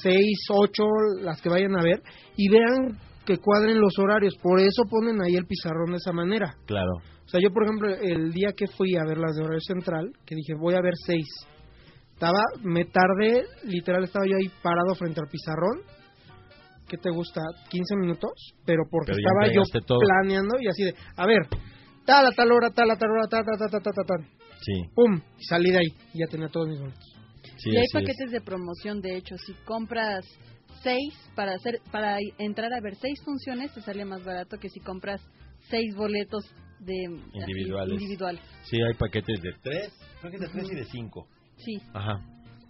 seis, 0.01 0.39
ocho, 0.51 0.85
las 1.23 1.41
que 1.41 1.49
vayan 1.49 1.77
a 1.79 1.83
ver, 1.83 2.03
y 2.37 2.49
vean 2.49 2.99
que 3.27 3.37
cuadren 3.39 3.81
los 3.81 3.93
horarios. 3.99 4.35
Por 4.43 4.59
eso 4.61 4.83
ponen 4.89 5.21
ahí 5.23 5.35
el 5.37 5.47
pizarrón 5.47 5.91
de 5.91 5.97
esa 5.99 6.13
manera. 6.13 6.55
Claro. 6.67 6.93
O 7.31 7.33
sea, 7.33 7.41
yo, 7.41 7.53
por 7.53 7.63
ejemplo, 7.63 7.95
el 7.95 8.33
día 8.33 8.51
que 8.57 8.67
fui 8.67 8.97
a 8.97 9.05
ver 9.07 9.17
las 9.19 9.37
de 9.37 9.43
horario 9.45 9.61
central, 9.65 10.11
que 10.27 10.35
dije, 10.35 10.55
voy 10.59 10.75
a 10.75 10.81
ver 10.83 10.95
seis. 11.07 11.29
Estaba, 12.13 12.43
me 12.65 12.87
tardé, 12.87 13.45
literal, 13.63 14.03
estaba 14.03 14.27
yo 14.27 14.35
ahí 14.37 14.51
parado 14.61 14.97
frente 14.97 15.21
al 15.21 15.29
pizarrón. 15.31 15.81
¿Qué 16.89 16.97
te 16.97 17.09
gusta? 17.11 17.41
15 17.71 17.95
minutos, 18.01 18.33
pero 18.67 18.83
porque 18.91 19.13
Pero 19.13 19.19
estaba 19.19 19.47
yo 19.55 19.63
todo. 19.87 19.99
planeando 20.01 20.57
y 20.61 20.67
así 20.67 20.83
de, 20.83 20.95
a 21.17 21.25
ver, 21.25 21.47
tal, 22.05 22.27
a 22.27 22.33
tal 22.33 22.51
hora, 22.51 22.71
tal, 22.71 22.91
a 22.91 22.97
tal 22.97 23.11
hora, 23.11 23.29
tal, 23.31 23.45
tal, 23.45 23.59
tal, 23.71 23.81
tal, 23.81 23.95
tal, 23.95 24.07
tal. 24.07 24.27
Sí, 24.61 24.73
Pum, 24.93 25.21
y 25.39 25.45
salí 25.45 25.71
de 25.71 25.79
ahí 25.79 25.87
y 26.13 26.19
ya 26.19 26.27
tenía 26.29 26.49
todos 26.49 26.67
mis 26.69 26.81
boletos. 26.81 27.17
sí, 27.59 27.71
y 27.71 27.77
hay 27.77 27.85
es. 27.85 27.93
paquetes 27.93 28.33
de 28.33 28.41
promoción, 28.41 29.01
de 29.01 29.17
hecho, 29.17 29.37
si 29.39 29.55
compras 29.65 30.27
seis 30.83 31.15
para 31.37 31.53
hacer 31.55 31.79
para 31.93 32.19
entrar 32.39 32.73
a 32.73 32.81
ver 32.83 32.97
seis 32.97 33.21
funciones 33.25 33.73
te 33.73 33.83
sale 33.83 34.05
más 34.05 34.25
barato 34.25 34.57
que 34.59 34.69
si 34.71 34.81
compras 34.81 35.21
seis 35.71 35.95
boletos 35.97 36.45
de 36.81 36.95
así, 36.95 37.39
Individuales. 37.51 37.93
individual. 37.95 38.41
Sí, 38.65 38.77
hay 38.83 38.95
paquetes 38.95 39.41
de 39.43 39.51
tres, 39.63 39.93
creo 40.21 40.33
que 40.33 40.39
de 40.39 40.49
tres 40.49 40.71
y 40.73 40.75
de 40.75 40.85
cinco. 40.85 41.27
Sí. 41.57 41.79
Ajá. 41.93 42.19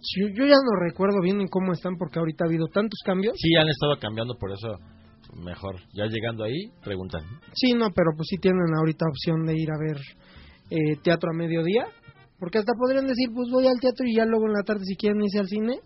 Sí, 0.01 0.21
yo, 0.21 0.27
yo 0.35 0.45
ya 0.47 0.55
no 0.55 0.79
recuerdo 0.87 1.21
bien 1.21 1.39
en 1.41 1.47
cómo 1.47 1.73
están 1.73 1.95
porque 1.97 2.19
ahorita 2.19 2.43
ha 2.43 2.47
habido 2.47 2.65
tantos 2.73 2.99
cambios. 3.05 3.35
Sí, 3.37 3.55
han 3.55 3.67
estado 3.69 3.97
cambiando, 3.99 4.35
por 4.37 4.51
eso 4.51 4.67
mejor. 5.35 5.75
Ya 5.93 6.05
llegando 6.07 6.43
ahí, 6.43 6.71
preguntan. 6.83 7.21
Sí, 7.53 7.73
no, 7.73 7.89
pero 7.91 8.11
pues 8.17 8.27
sí 8.29 8.37
tienen 8.37 8.73
ahorita 8.77 9.05
opción 9.07 9.45
de 9.45 9.53
ir 9.55 9.69
a 9.71 9.77
ver 9.79 9.97
eh, 10.71 10.97
teatro 11.03 11.29
a 11.31 11.37
mediodía. 11.37 11.85
Porque 12.39 12.57
hasta 12.57 12.73
podrían 12.73 13.05
decir, 13.05 13.29
pues 13.35 13.49
voy 13.51 13.67
al 13.67 13.79
teatro 13.79 14.03
y 14.07 14.15
ya 14.15 14.25
luego 14.25 14.47
en 14.47 14.53
la 14.53 14.63
tarde 14.63 14.83
si 14.83 14.95
quieren 14.95 15.21
irse 15.21 15.37
al 15.39 15.47
cine. 15.47 15.79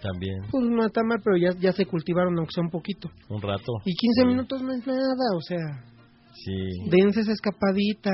También, 0.00 0.42
Pues 0.50 0.64
no 0.64 0.86
está 0.86 1.02
mal, 1.02 1.18
pero 1.22 1.36
ya, 1.36 1.50
ya 1.60 1.72
se 1.72 1.84
cultivaron 1.84 2.38
aunque 2.38 2.52
sea 2.54 2.62
un 2.64 2.70
poquito. 2.70 3.10
un 3.28 3.42
rato. 3.42 3.72
Y 3.84 3.94
15 3.94 4.20
Sí. 4.22 4.26
minutos 4.26 4.62
no 4.62 4.72
es 4.72 4.86
nada, 4.86 5.36
o 5.36 5.40
sea, 5.42 5.58
Sí. 6.44 6.90
dense 6.90 7.20
esa 7.20 7.32
escapadita. 7.32 8.10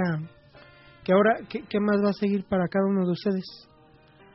Que 1.04 1.12
ahora, 1.12 1.40
¿qué, 1.48 1.60
¿qué 1.68 1.78
más 1.80 1.96
va 2.02 2.10
a 2.10 2.14
seguir 2.14 2.44
para 2.44 2.66
cada 2.68 2.87
uno 2.87 3.04
de 3.04 3.12
ustedes? 3.12 3.44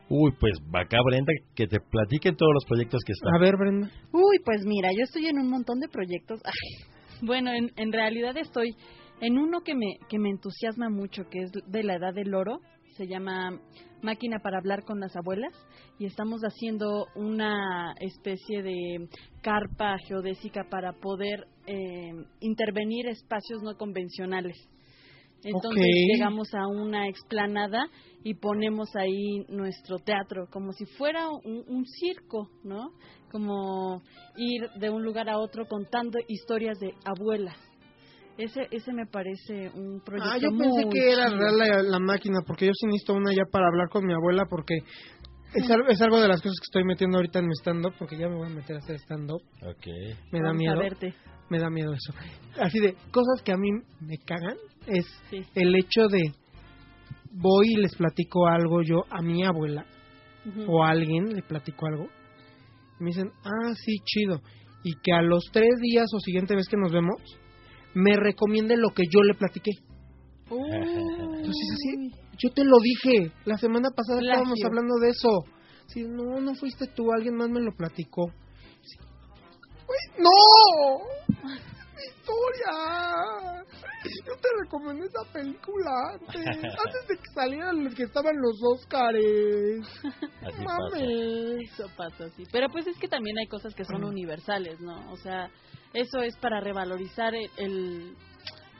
Uy, 0.09 0.31
pues 0.39 0.53
acá 0.73 0.97
Brenda, 1.05 1.31
que 1.55 1.67
te 1.67 1.79
platiquen 1.79 2.35
todos 2.35 2.51
los 2.53 2.65
proyectos 2.65 3.01
que 3.05 3.13
están. 3.13 3.33
A 3.35 3.39
ver, 3.39 3.55
Brenda. 3.57 3.89
Uy, 4.11 4.39
pues 4.43 4.65
mira, 4.65 4.89
yo 4.91 5.03
estoy 5.03 5.27
en 5.27 5.39
un 5.39 5.49
montón 5.49 5.79
de 5.79 5.87
proyectos. 5.87 6.39
Ay, 6.45 6.87
bueno, 7.21 7.51
en, 7.51 7.71
en 7.75 7.91
realidad 7.91 8.35
estoy 8.37 8.75
en 9.21 9.37
uno 9.37 9.61
que 9.61 9.75
me, 9.75 9.97
que 10.09 10.19
me 10.19 10.29
entusiasma 10.29 10.89
mucho, 10.89 11.23
que 11.29 11.39
es 11.39 11.51
de 11.67 11.83
la 11.83 11.95
edad 11.95 12.13
del 12.13 12.33
oro. 12.33 12.59
Se 12.99 13.07
llama 13.07 13.57
Máquina 14.01 14.39
para 14.39 14.57
hablar 14.57 14.83
con 14.83 14.99
las 14.99 15.15
abuelas. 15.15 15.53
Y 15.99 16.05
estamos 16.05 16.41
haciendo 16.41 17.07
una 17.15 17.93
especie 17.97 18.61
de 18.61 19.07
carpa 19.41 19.95
geodésica 20.05 20.65
para 20.69 20.91
poder 20.91 21.47
eh, 21.65 22.11
intervenir 22.41 23.07
espacios 23.07 23.63
no 23.63 23.77
convencionales. 23.77 24.57
Entonces 25.41 25.85
llegamos 26.11 26.53
a 26.53 26.67
una 26.67 27.07
explanada 27.07 27.87
y 28.21 28.33
ponemos 28.33 28.93
ahí 28.97 29.45
nuestro 29.47 29.99
teatro, 29.99 30.47
como 30.51 30.73
si 30.73 30.83
fuera 30.97 31.29
un, 31.29 31.63
un 31.69 31.85
circo, 31.85 32.49
¿no? 32.65 32.91
Como 33.31 34.01
ir 34.35 34.69
de 34.77 34.89
un 34.89 35.05
lugar 35.05 35.29
a 35.29 35.37
otro 35.39 35.69
contando 35.69 36.19
historias 36.27 36.77
de 36.81 36.93
abuelas. 37.05 37.68
Ese, 38.39 38.67
ese 38.71 38.93
me 38.93 39.05
parece 39.05 39.69
un 39.73 39.99
proyecto 40.01 40.31
Ah, 40.33 40.37
yo 40.37 40.49
pensé 40.57 40.87
que 40.89 41.11
era 41.11 41.29
real 41.29 41.57
la, 41.57 41.83
la 41.83 41.99
máquina, 41.99 42.39
porque 42.47 42.65
yo 42.67 42.71
sí 42.73 42.85
necesito 42.87 43.13
una 43.13 43.33
ya 43.33 43.43
para 43.51 43.67
hablar 43.67 43.89
con 43.89 44.05
mi 44.05 44.13
abuela, 44.13 44.45
porque 44.49 44.75
es, 45.53 45.69
es 45.89 46.01
algo 46.01 46.21
de 46.21 46.27
las 46.29 46.41
cosas 46.41 46.55
que 46.61 46.65
estoy 46.65 46.83
metiendo 46.85 47.17
ahorita 47.17 47.39
en 47.39 47.47
mi 47.47 47.53
stand-up, 47.59 47.93
porque 47.99 48.17
ya 48.17 48.29
me 48.29 48.35
voy 48.37 48.47
a 48.47 48.55
meter 48.55 48.77
a 48.77 48.79
hacer 48.79 48.95
stand-up. 48.99 49.41
Ok. 49.61 49.85
Me 50.31 50.39
da 50.39 50.45
Vamos 50.47 50.57
miedo. 50.57 50.73
a 50.73 50.79
verte. 50.79 51.13
Me 51.49 51.59
da 51.59 51.69
miedo 51.69 51.91
eso. 51.93 52.13
Así 52.61 52.79
de, 52.79 52.93
cosas 53.11 53.41
que 53.43 53.51
a 53.51 53.57
mí 53.57 53.69
me 53.99 54.17
cagan 54.25 54.55
es 54.87 55.05
Sí. 55.29 55.41
el 55.55 55.75
hecho 55.75 56.07
de 56.07 56.31
voy 57.31 57.67
y 57.73 57.81
les 57.81 57.95
platico 57.95 58.47
algo 58.47 58.81
yo 58.83 59.03
a 59.09 59.21
mi 59.21 59.43
abuela 59.43 59.85
o 60.67 60.83
a 60.83 60.89
alguien 60.89 61.33
le 61.35 61.41
platico 61.43 61.85
algo 61.87 62.07
y 62.99 63.03
me 63.03 63.07
dicen, 63.09 63.31
ah, 63.43 63.73
sí, 63.75 63.95
chido. 64.05 64.39
Y 64.83 64.93
que 65.03 65.11
a 65.11 65.21
los 65.21 65.43
tres 65.51 65.69
días 65.81 66.05
o 66.13 66.19
siguiente 66.19 66.55
vez 66.55 66.67
que 66.69 66.77
nos 66.77 66.91
vemos, 66.91 67.21
me 67.93 68.15
recomiende 68.15 68.77
lo 68.77 68.89
que 68.89 69.03
yo 69.09 69.21
le 69.23 69.33
platiqué. 69.33 69.71
Entonces, 70.49 71.67
así, 71.73 72.11
yo 72.37 72.49
te 72.51 72.63
lo 72.63 72.77
dije, 72.79 73.31
la 73.45 73.57
semana 73.57 73.89
pasada 73.91 74.19
Plagio. 74.19 74.33
estábamos 74.33 74.59
hablando 74.65 74.95
de 74.99 75.09
eso. 75.09 75.45
Sí, 75.87 76.03
no, 76.07 76.39
no 76.39 76.53
fuiste 76.55 76.87
tú, 76.87 77.11
alguien 77.11 77.35
más 77.35 77.49
me 77.49 77.61
lo 77.61 77.71
platicó. 77.75 78.31
Sí. 78.81 78.97
Güey, 79.85 80.23
¡No! 80.23 81.49
¡Victoria! 81.99 83.65
Yo 84.25 84.33
te 84.37 84.47
recomendé 84.63 85.05
esa 85.07 85.33
película 85.33 85.91
antes, 86.13 86.45
antes 86.45 87.07
de 87.09 87.17
que 87.17 87.33
salieran 87.33 87.83
los 87.83 87.93
que 87.95 88.03
estaban 88.03 88.35
los 88.37 88.57
Óscares. 88.63 89.85
Así 90.41 90.63
pasa. 90.63 90.63
Mames. 90.63 91.71
Eso 91.73 91.87
pasa, 91.97 92.29
sí. 92.37 92.43
Pero 92.51 92.69
pues 92.69 92.87
es 92.87 92.97
que 92.97 93.07
también 93.07 93.37
hay 93.39 93.47
cosas 93.47 93.75
que 93.75 93.83
son 93.83 94.03
universales, 94.03 94.79
¿no? 94.79 95.11
O 95.11 95.17
sea, 95.17 95.49
eso 95.93 96.21
es 96.21 96.35
para 96.37 96.59
revalorizar 96.61 97.33
el, 97.35 97.49
el, 97.57 98.15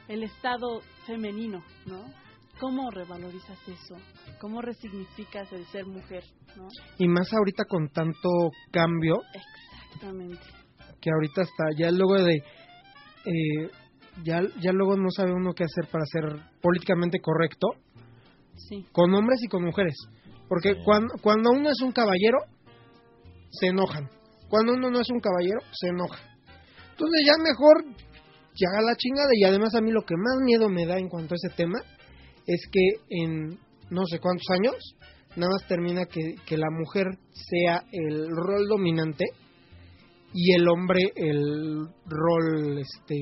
el 0.08 0.22
estado 0.22 0.80
femenino, 1.06 1.62
¿no? 1.86 2.04
¿Cómo 2.60 2.90
revalorizas 2.90 3.58
eso? 3.66 3.96
¿Cómo 4.40 4.60
resignificas 4.60 5.50
el 5.52 5.64
ser 5.66 5.86
mujer, 5.86 6.22
no? 6.56 6.68
Y 6.98 7.08
más 7.08 7.32
ahorita 7.32 7.64
con 7.64 7.88
tanto 7.88 8.28
cambio, 8.70 9.16
Exactamente. 9.34 10.42
que 11.00 11.10
ahorita 11.10 11.42
está 11.42 11.64
ya 11.76 11.90
luego 11.90 12.14
de 12.22 12.34
eh, 13.24 13.70
ya 14.24 14.42
ya 14.60 14.72
luego 14.72 14.96
no 14.96 15.10
sabe 15.10 15.32
uno 15.32 15.52
qué 15.54 15.64
hacer 15.64 15.90
para 15.90 16.04
ser 16.06 16.24
políticamente 16.60 17.20
correcto 17.20 17.68
Sí. 18.68 18.86
con 18.92 19.14
hombres 19.14 19.40
y 19.42 19.48
con 19.48 19.64
mujeres 19.64 19.94
porque 20.48 20.74
Sí. 20.74 20.80
cuando 20.84 21.14
cuando 21.22 21.50
uno 21.50 21.70
es 21.70 21.80
un 21.82 21.92
caballero 21.92 22.38
se 23.50 23.68
enojan 23.68 24.08
cuando 24.48 24.72
uno 24.72 24.90
no 24.90 25.00
es 25.00 25.08
un 25.10 25.20
caballero 25.20 25.60
se 25.72 25.88
enoja 25.88 26.18
entonces 27.00 27.26
ya 27.26 27.42
mejor 27.42 27.84
ya 28.54 28.68
haga 28.72 28.90
la 28.90 28.96
chingada. 28.96 29.30
Y 29.32 29.44
además 29.44 29.74
a 29.74 29.80
mí 29.80 29.90
lo 29.90 30.02
que 30.02 30.16
más 30.16 30.36
miedo 30.44 30.68
me 30.68 30.84
da 30.84 30.98
en 30.98 31.08
cuanto 31.08 31.34
a 31.34 31.38
ese 31.42 31.54
tema 31.56 31.78
es 32.46 32.60
que 32.70 32.80
en 33.08 33.58
no 33.90 34.04
sé 34.06 34.18
cuántos 34.18 34.46
años 34.50 34.74
nada 35.36 35.52
más 35.52 35.66
termina 35.66 36.04
que, 36.04 36.34
que 36.44 36.58
la 36.58 36.70
mujer 36.70 37.06
sea 37.32 37.84
el 37.92 38.28
rol 38.28 38.68
dominante 38.68 39.24
y 40.34 40.52
el 40.54 40.68
hombre 40.68 41.12
el 41.16 41.88
rol 42.04 42.78
este 42.78 43.16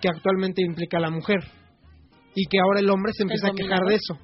que 0.00 0.08
actualmente 0.08 0.62
implica 0.62 0.98
la 0.98 1.10
mujer. 1.10 1.40
Y 2.34 2.46
que 2.46 2.58
ahora 2.58 2.80
el 2.80 2.90
hombre 2.90 3.12
se 3.12 3.24
empieza 3.24 3.48
a 3.48 3.54
quejar 3.54 3.80
de 3.86 3.94
eso 3.94 4.18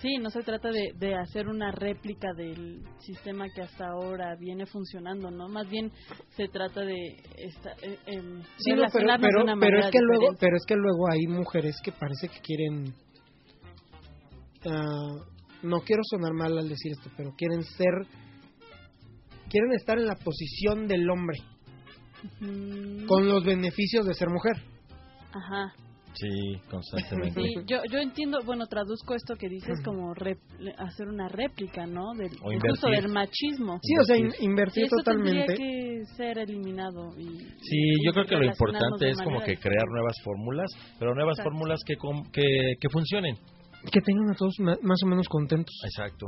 Sí, 0.00 0.16
no 0.16 0.30
se 0.30 0.40
trata 0.40 0.70
de, 0.70 0.92
de 0.96 1.14
hacer 1.14 1.46
una 1.46 1.72
réplica 1.72 2.32
del 2.32 2.82
sistema 3.00 3.46
que 3.54 3.60
hasta 3.60 3.88
ahora 3.88 4.34
viene 4.36 4.64
funcionando, 4.64 5.30
¿no? 5.30 5.46
Más 5.48 5.68
bien 5.68 5.92
se 6.36 6.48
trata 6.48 6.80
de 6.80 6.96
esta, 7.36 7.72
eh, 7.82 7.98
em, 8.06 8.42
Sí, 8.56 8.72
no, 8.72 8.86
pero, 8.90 9.12
de 9.12 9.18
pero, 9.18 9.42
una 9.42 9.56
pero 9.60 9.80
es 9.80 9.90
que 9.90 9.98
luego, 10.00 10.36
pero 10.40 10.56
es 10.56 10.64
que 10.66 10.76
luego 10.76 11.10
hay 11.10 11.26
mujeres 11.26 11.76
que 11.84 11.92
parece 11.92 12.28
que 12.28 12.40
quieren, 12.40 12.94
ah, 14.64 15.16
no 15.62 15.80
quiero 15.80 16.02
sonar 16.04 16.32
mal 16.32 16.56
al 16.56 16.68
decir 16.68 16.92
esto, 16.92 17.10
pero 17.14 17.34
quieren 17.36 17.62
ser, 17.62 17.92
quieren 19.50 19.72
estar 19.74 19.98
en 19.98 20.06
la 20.06 20.16
posición 20.16 20.88
del 20.88 21.10
hombre, 21.10 21.38
con 23.06 23.28
los 23.28 23.44
beneficios 23.44 24.06
de 24.06 24.14
ser 24.14 24.30
mujer. 24.30 24.56
Ajá. 25.32 25.74
Sí, 26.14 26.60
constantemente. 26.68 27.40
Sí, 27.40 27.54
yo, 27.66 27.78
yo 27.90 27.98
entiendo, 27.98 28.40
bueno, 28.44 28.66
traduzco 28.66 29.14
esto 29.14 29.36
que 29.36 29.48
dices 29.48 29.78
como 29.84 30.12
rep- 30.14 30.40
hacer 30.78 31.06
una 31.08 31.28
réplica, 31.28 31.86
¿no? 31.86 32.12
Del, 32.14 32.32
O 32.42 32.50
justo 32.68 32.88
del 32.88 33.08
machismo. 33.08 33.78
Sí, 33.82 33.94
o 34.00 34.04
sea, 34.04 34.16
in- 34.16 34.24
Invertir. 34.24 34.38
Sí, 34.40 34.44
invertir 34.44 34.84
eso 34.86 34.96
totalmente. 34.96 35.54
tendría 35.54 35.56
que 35.56 36.04
ser 36.16 36.38
eliminado. 36.38 37.10
Y, 37.16 37.24
Sí, 37.62 37.76
y 37.78 38.04
yo 38.06 38.12
creo 38.12 38.26
que 38.26 38.36
lo 38.36 38.44
importante 38.44 39.08
es 39.10 39.18
como 39.22 39.40
que 39.40 39.56
crear 39.56 39.86
nuevas 39.88 40.16
fórmulas, 40.24 40.68
pero 40.98 41.14
nuevas 41.14 41.38
Exacto. 41.38 41.50
fórmulas 41.50 41.80
que, 41.86 41.94
que, 42.32 42.74
que 42.80 42.88
funcionen. 42.90 43.36
Que 43.90 44.00
tengan 44.00 44.30
a 44.30 44.34
todos 44.34 44.54
más 44.82 44.98
o 45.04 45.06
menos 45.06 45.26
contentos. 45.28 45.74
Exacto. 45.84 46.26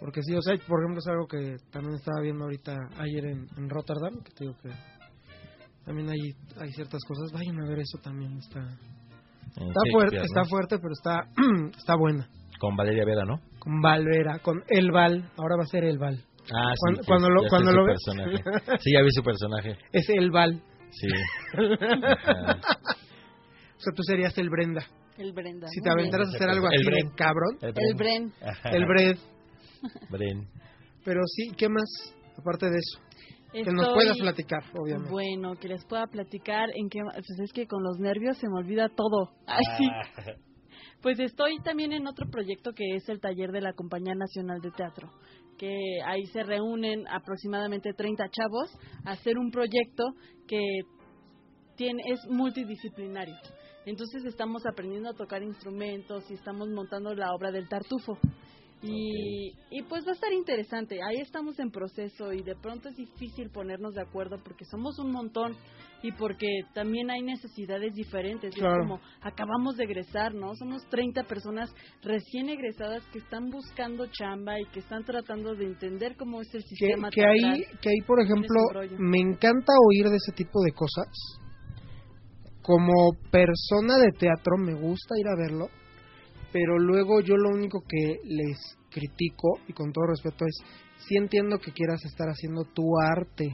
Porque 0.00 0.22
sí, 0.22 0.34
o 0.34 0.40
sea, 0.42 0.54
por 0.66 0.80
ejemplo, 0.80 0.98
es 1.00 1.06
algo 1.08 1.26
que 1.26 1.56
también 1.70 1.94
estaba 1.96 2.20
viendo 2.22 2.44
ahorita 2.44 2.72
ayer 2.98 3.26
en, 3.26 3.46
en 3.56 3.68
Rotterdam, 3.68 4.14
que 4.24 4.30
te 4.32 4.44
digo 4.44 4.54
que 4.62 4.68
también 5.88 6.08
hay, 6.10 6.18
hay 6.60 6.70
ciertas 6.72 7.00
cosas. 7.08 7.32
Vayan 7.32 7.58
a 7.60 7.68
ver 7.68 7.78
eso 7.80 7.98
también, 8.02 8.36
está, 8.38 8.60
En 8.60 9.68
está 9.68 9.80
fuerte, 9.90 10.16
¿no? 10.18 10.22
está 10.24 10.44
fuerte, 10.44 10.78
pero 10.78 10.92
está, 10.92 11.28
está 11.78 11.96
buena. 11.96 12.28
Con 12.60 12.76
Valeria 12.76 13.04
Vera, 13.04 13.24
¿no? 13.24 13.40
Con 13.58 13.80
Valvera, 13.80 14.38
con 14.40 14.62
El 14.68 14.90
Val, 14.90 15.30
ahora 15.36 15.56
va 15.56 15.62
a 15.62 15.66
ser 15.66 15.84
El 15.84 15.98
Val. 15.98 16.22
Ah, 16.52 16.72
sí. 16.72 16.76
Cuando- 16.80 17.02
sí, 17.02 17.06
cuando 17.08 17.28
lo- 17.30 17.42
ya 17.42 17.48
sé 17.48 17.50
cuando 17.50 17.70
su 17.70 17.76
lo 17.76 17.84
ves. 17.86 18.02
personaje. 18.04 18.78
Sí, 18.80 18.92
ya 18.92 19.02
vi 19.02 19.08
su 19.12 19.22
personaje. 19.22 19.78
Es 19.92 20.08
El 20.10 20.30
Val. 20.30 20.62
Sí. 20.90 21.08
Ajá. 21.52 22.58
O 23.78 23.80
sea, 23.80 23.92
tú 23.94 24.02
serías 24.02 24.36
el 24.38 24.50
Brenda. 24.50 24.84
El 25.18 25.32
Brenda. 25.32 25.68
Si 25.68 25.80
te 25.80 25.88
aventaras 25.90 26.26
a 26.26 26.36
hacer 26.36 26.50
algo 26.50 26.66
El 26.68 26.80
así 26.80 26.84
Bren. 26.86 27.10
cabrón, 27.14 27.58
El 27.62 27.94
Bren. 27.94 28.32
El 28.72 28.86
Bred. 28.86 29.16
Bren. 30.10 30.48
Pero 31.04 31.20
sí, 31.26 31.52
¿qué 31.56 31.68
más? 31.68 31.88
Aparte 32.36 32.66
de 32.66 32.76
eso. 32.76 33.00
Que 33.52 33.64
nos 33.64 33.94
puedas 33.94 34.18
platicar, 34.18 34.62
obviamente. 34.74 35.10
Bueno, 35.10 35.54
que 35.56 35.68
les 35.68 35.84
pueda 35.86 36.06
platicar 36.06 36.68
en 36.74 36.88
que 36.88 37.00
pues 37.02 37.40
es 37.40 37.52
que 37.52 37.66
con 37.66 37.82
los 37.82 37.98
nervios 37.98 38.36
se 38.38 38.48
me 38.48 38.58
olvida 38.58 38.88
todo. 38.88 39.32
Así. 39.46 39.88
Ah, 39.90 40.32
Pues 41.00 41.20
estoy 41.20 41.58
también 41.62 41.92
en 41.92 42.08
otro 42.08 42.28
proyecto 42.28 42.72
que 42.72 42.96
es 42.96 43.08
el 43.08 43.20
taller 43.20 43.52
de 43.52 43.60
la 43.60 43.72
Compañía 43.72 44.14
Nacional 44.16 44.60
de 44.60 44.72
Teatro, 44.72 45.12
que 45.56 45.78
ahí 46.04 46.26
se 46.26 46.42
reúnen 46.42 47.06
aproximadamente 47.06 47.92
30 47.92 48.24
chavos 48.30 48.76
a 49.04 49.12
hacer 49.12 49.38
un 49.38 49.52
proyecto 49.52 50.04
que 50.48 50.60
tiene 51.76 52.02
es 52.06 52.18
multidisciplinario. 52.28 53.36
Entonces 53.86 54.24
estamos 54.24 54.66
aprendiendo 54.66 55.10
a 55.10 55.14
tocar 55.14 55.42
instrumentos 55.42 56.28
y 56.30 56.34
estamos 56.34 56.68
montando 56.68 57.14
la 57.14 57.32
obra 57.32 57.52
del 57.52 57.68
tartufo. 57.68 58.18
Y, 58.80 59.54
y 59.70 59.82
pues 59.88 60.06
va 60.06 60.10
a 60.12 60.14
estar 60.14 60.32
interesante. 60.32 61.00
Ahí 61.02 61.16
estamos 61.20 61.58
en 61.58 61.70
proceso 61.70 62.32
y 62.32 62.42
de 62.42 62.54
pronto 62.54 62.88
es 62.88 62.96
difícil 62.96 63.50
ponernos 63.50 63.94
de 63.94 64.02
acuerdo 64.02 64.36
porque 64.44 64.64
somos 64.64 64.98
un 65.00 65.10
montón 65.10 65.56
y 66.00 66.12
porque 66.12 66.46
también 66.74 67.10
hay 67.10 67.22
necesidades 67.22 67.92
diferentes. 67.94 68.54
Es 68.54 68.60
Claro. 68.60 68.82
como 68.84 69.00
acabamos 69.20 69.76
de 69.76 69.82
egresar, 69.84 70.32
¿no? 70.32 70.54
Somos 70.54 70.82
30 70.90 71.24
personas 71.24 71.70
recién 72.02 72.48
egresadas 72.50 73.02
que 73.12 73.18
están 73.18 73.50
buscando 73.50 74.06
chamba 74.12 74.60
y 74.60 74.64
que 74.66 74.78
están 74.78 75.02
tratando 75.04 75.56
de 75.56 75.64
entender 75.64 76.14
cómo 76.16 76.40
es 76.40 76.54
el 76.54 76.62
Que, 76.62 76.68
sistema 76.68 77.10
que 77.10 77.24
ahí, 77.24 77.40
teatral. 77.40 77.80
que 77.80 77.88
ahí, 77.88 78.00
por 78.06 78.20
ejemplo, 78.22 78.60
me 78.98 79.18
encanta 79.18 79.72
oír 79.88 80.06
de 80.08 80.16
ese 80.18 80.32
tipo 80.32 80.60
de 80.62 80.70
cosas. 80.72 81.08
Como 82.62 83.14
persona 83.32 83.96
de 83.98 84.12
teatro 84.18 84.56
me 84.58 84.74
gusta 84.74 85.14
ir 85.18 85.26
a 85.26 85.36
verlo, 85.36 85.66
pero 86.52 86.78
luego 86.78 87.20
yo 87.20 87.36
lo 87.36 87.50
único 87.50 87.82
que 87.86 88.20
les 88.24 88.58
critico, 88.90 89.60
y 89.68 89.72
con 89.72 89.92
todo 89.92 90.06
respeto, 90.06 90.44
es, 90.46 90.56
sí 91.06 91.16
entiendo 91.16 91.58
que 91.58 91.72
quieras 91.72 92.04
estar 92.04 92.28
haciendo 92.28 92.64
tu 92.64 92.82
arte, 93.00 93.48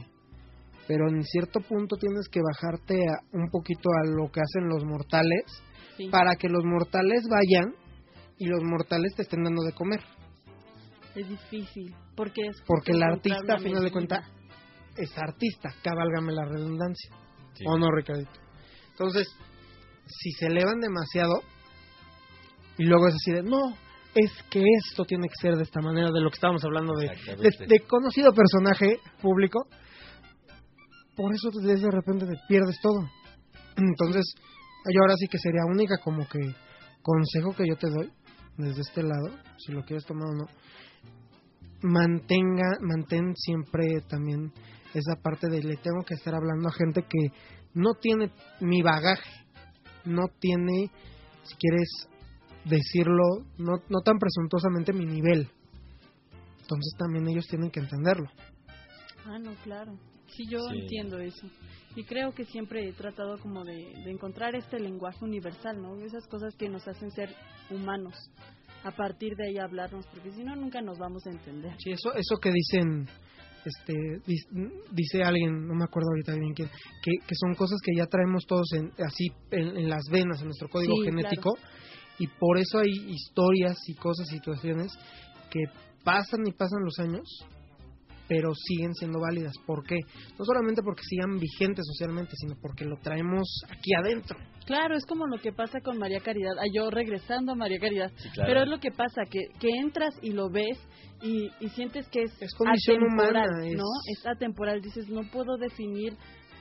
pero 0.87 1.09
en 1.09 1.23
cierto 1.23 1.59
punto 1.61 1.97
tienes 1.97 2.27
que 2.29 2.41
bajarte 2.41 2.95
a- 3.07 3.21
un 3.33 3.49
poquito 3.49 3.89
a 3.89 4.07
lo 4.07 4.31
que 4.31 4.41
hacen 4.41 4.67
los 4.69 4.83
mortales, 4.85 5.43
Sí. 5.97 6.09
para 6.09 6.35
que 6.35 6.49
los 6.49 6.63
mortales 6.65 7.23
vayan 7.29 7.73
y 8.37 8.47
los 8.47 8.61
mortales 8.63 9.13
te 9.15 9.21
estén 9.23 9.43
dando 9.43 9.63
de 9.63 9.71
comer. 9.73 10.01
Es 11.15 11.27
difícil 11.29 11.95
porque 12.15 12.41
es 12.47 12.61
Porque 12.67 12.91
el 12.91 13.01
artista, 13.03 13.53
a 13.55 13.59
final 13.59 13.83
de 13.83 13.91
cuentas, 13.91 14.27
es 14.97 15.17
artista, 15.17 15.69
cabálgame 15.83 16.33
la 16.33 16.45
redundancia. 16.45 17.11
sí. 17.53 17.63
¿O 17.67 17.77
no, 17.77 17.89
Ricardito? 17.91 18.31
Entonces, 18.91 19.27
si 20.07 20.31
se 20.31 20.47
elevan 20.47 20.79
demasiado 20.81 21.41
y 22.77 22.83
luego 22.83 23.07
es 23.07 23.15
así 23.15 23.31
de, 23.31 23.43
no, 23.43 23.59
es 24.13 24.31
que 24.49 24.63
esto 24.85 25.05
tiene 25.05 25.27
que 25.27 25.35
ser 25.41 25.55
de 25.55 25.63
esta 25.63 25.81
manera, 25.81 26.11
de 26.11 26.21
lo 26.21 26.29
que 26.29 26.35
estábamos 26.35 26.63
hablando 26.63 26.93
de, 26.95 27.07
de, 27.07 27.67
de 27.67 27.79
conocido 27.81 28.33
personaje 28.33 28.99
público, 29.21 29.67
por 31.15 31.33
eso 31.33 31.49
de 31.51 31.91
repente 31.91 32.25
te 32.25 32.37
pierdes 32.47 32.79
todo. 32.81 33.09
Entonces, 33.77 34.23
yo 34.93 35.01
ahora 35.01 35.15
sí 35.17 35.27
que 35.27 35.37
sería 35.37 35.65
única 35.65 35.97
como 36.03 36.27
que 36.27 36.39
consejo 37.01 37.53
que 37.55 37.67
yo 37.67 37.75
te 37.75 37.89
doy 37.89 38.11
desde 38.57 38.81
este 38.81 39.03
lado, 39.03 39.29
si 39.57 39.71
lo 39.71 39.83
quieres 39.83 40.05
tomar 40.05 40.29
o 40.29 40.33
no, 40.33 40.45
mantenga, 41.81 42.77
mantén 42.81 43.35
siempre 43.35 44.01
también 44.07 44.51
esa 44.93 45.15
parte 45.21 45.47
de 45.49 45.61
le 45.61 45.75
tengo 45.77 46.03
que 46.05 46.13
estar 46.13 46.33
hablando 46.33 46.69
a 46.69 46.73
gente 46.73 47.01
que 47.01 47.27
no 47.73 47.95
tiene 47.95 48.31
mi 48.61 48.81
bagaje, 48.81 49.29
no 50.05 50.27
tiene, 50.39 50.89
si 51.43 51.55
quieres 51.57 52.07
decirlo, 52.65 53.23
no, 53.57 53.77
no 53.89 53.99
tan 54.03 54.17
presuntuosamente 54.17 54.93
mi 54.93 55.05
nivel. 55.05 55.47
Entonces 56.61 56.93
también 56.97 57.27
ellos 57.27 57.47
tienen 57.47 57.69
que 57.71 57.79
entenderlo. 57.79 58.27
Ah, 59.25 59.37
no, 59.39 59.53
claro. 59.63 59.93
Sí, 60.27 60.45
yo 60.49 60.59
Sí. 60.69 60.79
entiendo 60.79 61.19
eso. 61.19 61.47
Y 61.95 62.03
creo 62.03 62.33
que 62.33 62.43
siempre 62.45 62.87
he 62.89 62.93
tratado 62.93 63.37
como 63.39 63.63
de, 63.63 63.93
de 64.03 64.11
encontrar 64.11 64.55
este 64.55 64.79
lenguaje 64.79 65.23
universal, 65.23 65.81
¿no? 65.81 65.95
Esas 66.03 66.27
cosas 66.27 66.53
que 66.57 66.67
nos 66.67 66.85
hacen 66.87 67.09
ser 67.11 67.29
humanos. 67.69 68.13
A 68.83 68.91
partir 68.91 69.35
de 69.35 69.47
ahí 69.47 69.57
hablarnos, 69.57 70.05
porque 70.07 70.31
si 70.31 70.43
no, 70.43 70.55
nunca 70.55 70.81
nos 70.81 70.97
vamos 70.99 71.25
a 71.25 71.31
entender. 71.31 71.73
Sí, 71.79 71.91
eso, 71.91 72.13
eso 72.13 72.37
que 72.39 72.51
dicen, 72.51 73.07
este, 73.65 73.93
dice 74.91 75.23
alguien, 75.23 75.65
no 75.67 75.73
me 75.73 75.85
acuerdo 75.85 76.09
ahorita 76.09 76.33
bien 76.35 76.53
quién, 76.53 76.69
que, 77.01 77.11
que 77.25 77.35
son 77.35 77.55
cosas 77.55 77.79
que 77.83 77.95
ya 77.97 78.05
traemos 78.05 78.45
todos 78.45 78.67
en, 78.73 78.91
así 79.03 79.27
en, 79.51 79.77
en 79.77 79.89
las 79.89 80.03
venas, 80.11 80.39
en 80.41 80.45
nuestro 80.47 80.67
código 80.69 80.93
Sí, 80.97 81.05
genético, 81.05 81.57
y 82.19 82.27
por 82.27 82.57
eso 82.57 82.79
hay 82.79 82.91
historias 83.13 83.77
y 83.87 83.95
cosas, 83.95 84.27
situaciones 84.27 84.91
que 85.49 85.59
pasan 86.03 86.41
y 86.47 86.51
pasan 86.51 86.83
los 86.83 86.97
años, 86.99 87.27
pero 88.27 88.53
siguen 88.55 88.93
siendo 88.95 89.19
válidas. 89.19 89.53
¿Por 89.67 89.83
qué? 89.83 89.97
No 90.39 90.45
solamente 90.45 90.81
porque 90.83 91.03
sigan 91.03 91.37
vigentes 91.39 91.85
socialmente, 91.85 92.31
sino 92.35 92.55
porque 92.59 92.83
lo 92.85 92.97
traemos 92.97 93.47
aquí 93.69 93.91
adentro. 94.01 94.37
Claro, 94.65 94.95
es 94.95 95.05
como 95.05 95.27
lo 95.27 95.37
que 95.39 95.51
pasa 95.53 95.79
con 95.81 95.99
María 95.99 96.19
Caridad. 96.21 96.53
Ah, 96.59 96.65
yo 96.73 96.89
regresando 96.89 97.51
a 97.51 97.55
María 97.55 97.77
Caridad. 97.79 98.11
Sí, 98.17 98.29
claro. 98.31 98.49
Pero 98.49 98.63
es 98.63 98.69
lo 98.69 98.79
que 98.79 98.89
pasa, 98.91 99.21
que, 99.29 99.41
que 99.59 99.67
entras 99.79 100.15
y 100.23 100.31
lo 100.31 100.49
ves 100.49 100.79
y, 101.21 101.49
y 101.59 101.69
sientes 101.69 102.07
que 102.09 102.23
es, 102.23 102.31
Es 102.41 102.51
condición 102.55 102.97
atemporal, 103.03 103.47
humana, 103.49 103.67
es- 103.67 103.77
¿no? 103.77 103.83
Es 104.07 104.25
atemporal. 104.25 104.81
Dices, 104.81 105.07
no 105.07 105.21
puedo 105.31 105.57
definir 105.57 106.13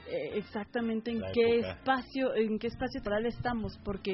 eh, 0.07 0.33
exactamente 0.37 1.13
en 1.13 1.21
La 1.21 1.33
qué 1.33 1.61
época. 1.61 1.73
espacio, 1.79 2.35
en 2.35 2.59
qué 2.59 2.67
espacio 2.67 3.01
temporal 3.01 3.25
estamos, 3.25 3.79
porque 3.83 4.13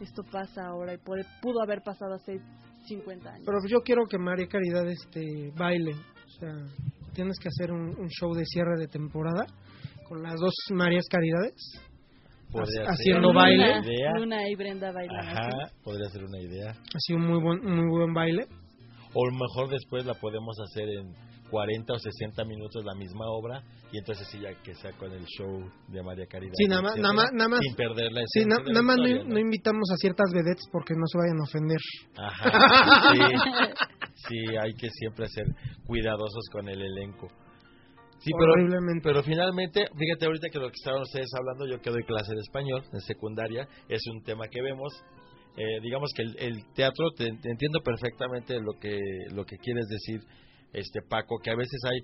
esto 0.00 0.22
pasa 0.30 0.66
ahora 0.66 0.94
y 0.94 0.98
puede- 0.98 1.24
pudo 1.42 1.62
haber 1.62 1.82
pasado 1.82 2.14
hace 2.14 2.40
50 2.86 3.28
años. 3.30 3.44
Pero 3.46 3.58
yo 3.68 3.78
quiero 3.84 4.02
que 4.08 4.18
María 4.18 4.46
Caridad 4.48 4.88
este 4.88 5.50
baile. 5.56 5.92
O 5.92 6.28
sea, 6.40 6.54
tienes 7.12 7.38
que 7.38 7.48
hacer 7.48 7.72
un, 7.72 7.88
un 7.98 8.08
show 8.08 8.32
de 8.34 8.44
cierre 8.46 8.76
de 8.78 8.86
temporada 8.88 9.44
con 10.08 10.22
las 10.22 10.38
dos 10.40 10.54
Marías 10.72 11.04
Caridades. 11.10 11.54
Podría 12.50 12.82
ha- 12.82 12.84
ser 12.84 12.90
haciendo 12.94 13.30
una 13.30 13.40
baile. 13.42 13.80
idea. 13.84 14.12
Luna 14.16 14.48
y 14.48 14.54
Brenda 14.56 14.90
bailan 14.92 15.18
así. 15.28 15.38
Ajá, 15.38 15.72
podría 15.84 16.08
ser 16.10 16.24
una 16.24 16.40
idea. 16.40 16.70
Ha 16.70 16.98
sido 16.98 17.18
un 17.18 17.26
muy 17.28 17.40
buen, 17.40 17.60
muy 17.62 17.88
buen 17.90 18.12
baile. 18.14 18.44
O 19.12 19.22
mejor 19.30 19.68
después 19.70 20.04
la 20.06 20.14
podemos 20.14 20.56
hacer 20.60 20.88
en 20.88 21.12
40 21.50 21.92
o 21.92 21.98
60 21.98 22.44
minutos 22.44 22.84
la 22.84 22.94
misma 22.94 23.26
obra 23.26 23.62
y 23.92 23.98
entonces 23.98 24.26
sí 24.30 24.38
ya 24.40 24.54
que 24.62 24.74
sea 24.74 24.92
con 24.92 25.12
el 25.12 25.24
show 25.26 25.48
de 25.88 26.02
María 26.02 26.26
Caridad. 26.26 26.52
Sí, 26.56 26.66
nada 26.68 26.82
más- 26.82 26.96
nada 26.96 27.14
más- 27.14 27.32
nada 27.32 27.48
más- 27.48 27.60
Sin 27.60 27.74
perder 27.74 28.12
la 28.12 28.20
Sí, 28.26 28.40
esencia 28.40 28.64
na- 28.64 28.70
nada 28.70 28.82
más 28.82 28.96
no, 28.98 29.06
historia, 29.08 29.32
no 29.34 29.38
invitamos 29.40 29.90
a 29.92 29.96
ciertas 29.96 30.32
vedettes 30.32 30.64
porque 30.72 30.94
no 30.94 31.06
se 31.06 31.18
vayan 31.18 31.38
a 31.40 31.44
ofender. 31.44 31.80
Ajá, 32.16 32.50
sí, 33.14 34.14
sí, 34.28 34.56
hay 34.56 34.72
que 34.74 34.88
siempre 34.90 35.26
ser 35.28 35.46
cuidadosos 35.86 36.44
con 36.52 36.68
el 36.68 36.80
elenco. 36.80 37.28
Sí, 38.22 38.30
pero, 38.38 38.52
pero 39.02 39.22
finalmente, 39.22 39.86
fíjate 39.96 40.26
ahorita 40.26 40.48
que 40.52 40.58
lo 40.58 40.68
que 40.68 40.74
estaban 40.76 41.00
ustedes 41.00 41.28
hablando, 41.38 41.66
yo 41.66 41.80
que 41.80 41.88
doy 41.90 42.04
clase 42.04 42.34
de 42.34 42.40
español 42.40 42.82
en 42.92 43.00
secundaria, 43.00 43.66
es 43.88 44.02
un 44.12 44.22
tema 44.22 44.46
que 44.48 44.60
vemos. 44.60 44.92
Eh, 45.56 45.80
digamos 45.82 46.10
que 46.14 46.22
el, 46.22 46.36
el 46.38 46.72
teatro, 46.74 47.10
te, 47.16 47.24
te 47.24 47.50
entiendo 47.50 47.80
perfectamente 47.82 48.60
lo 48.60 48.72
que, 48.78 48.98
lo 49.32 49.44
que 49.44 49.56
quieres 49.56 49.86
decir, 49.88 50.20
este 50.72 51.00
Paco, 51.08 51.38
que 51.42 51.50
a 51.50 51.56
veces 51.56 51.80
hay 51.84 52.00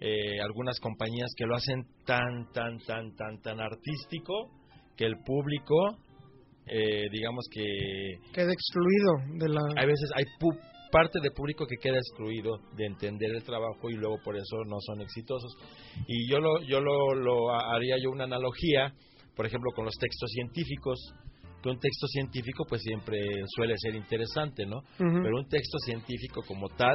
eh, 0.00 0.40
algunas 0.40 0.78
compañías 0.80 1.30
que 1.36 1.46
lo 1.46 1.56
hacen 1.56 1.82
tan, 2.06 2.50
tan, 2.52 2.78
tan, 2.78 3.14
tan, 3.16 3.40
tan 3.40 3.60
artístico 3.60 4.50
que 4.96 5.04
el 5.06 5.16
público, 5.24 5.74
eh, 6.66 7.06
digamos 7.12 7.46
que 7.50 7.62
Queda 8.32 8.52
excluido 8.52 9.38
de 9.38 9.48
la... 9.48 9.60
hay 9.76 9.86
veces 9.86 10.10
hay 10.14 10.24
pu- 10.38 10.58
parte 10.90 11.20
del 11.20 11.32
público 11.32 11.66
que 11.66 11.76
queda 11.76 11.96
excluido 11.98 12.58
de 12.76 12.86
entender 12.86 13.30
el 13.34 13.42
trabajo 13.42 13.90
y 13.90 13.94
luego 13.94 14.16
por 14.24 14.36
eso 14.36 14.56
no 14.66 14.76
son 14.80 15.02
exitosos. 15.02 15.52
Y 16.06 16.30
yo 16.30 16.40
lo 16.40 16.60
yo 16.62 16.80
lo, 16.80 17.14
lo 17.14 17.50
haría 17.54 17.96
yo 18.02 18.10
una 18.10 18.24
analogía 18.24 18.92
por 19.36 19.46
ejemplo 19.46 19.70
con 19.74 19.84
los 19.84 19.94
textos 19.96 20.30
científicos. 20.32 20.98
Que 21.62 21.70
un 21.70 21.78
texto 21.80 22.06
científico 22.06 22.64
pues 22.68 22.80
siempre 22.82 23.18
suele 23.56 23.74
ser 23.78 23.96
interesante 23.96 24.64
no 24.64 24.80
pero 24.96 25.36
un 25.38 25.48
texto 25.48 25.76
científico 25.80 26.40
como 26.46 26.68
tal 26.68 26.94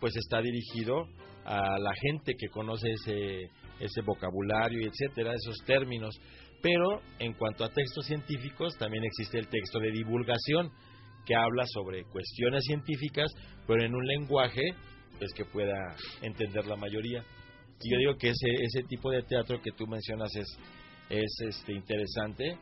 pues 0.00 0.16
está 0.16 0.40
dirigido 0.40 1.04
a 1.44 1.78
la 1.78 1.92
gente 2.00 2.32
que 2.38 2.48
conoce 2.48 2.88
ese 2.90 3.50
ese 3.80 4.02
vocabulario 4.02 4.80
y 4.80 4.84
etcétera 4.86 5.32
esos 5.34 5.56
términos. 5.64 6.14
Pero 6.62 7.00
en 7.18 7.32
cuanto 7.34 7.64
a 7.64 7.70
textos 7.70 8.04
científicos 8.06 8.76
también 8.78 9.04
existe 9.04 9.38
el 9.38 9.48
texto 9.48 9.78
de 9.78 9.90
divulgación 9.90 10.70
que 11.24 11.34
habla 11.34 11.64
sobre 11.66 12.04
cuestiones 12.04 12.64
científicas 12.64 13.30
pero 13.66 13.82
en 13.84 13.94
un 13.94 14.06
lenguaje 14.06 14.62
pues 15.18 15.32
que 15.34 15.44
pueda 15.44 15.96
entender 16.22 16.66
la 16.66 16.76
mayoría. 16.76 17.22
Y 17.82 17.90
yo 17.92 17.98
digo 17.98 18.16
que 18.16 18.28
ese 18.30 18.48
ese 18.62 18.82
tipo 18.88 19.10
de 19.10 19.22
teatro 19.22 19.60
que 19.62 19.70
tú 19.72 19.86
mencionas 19.86 20.34
es 20.36 20.46
es 21.08 21.30
este 21.48 21.72
interesante 21.72 22.58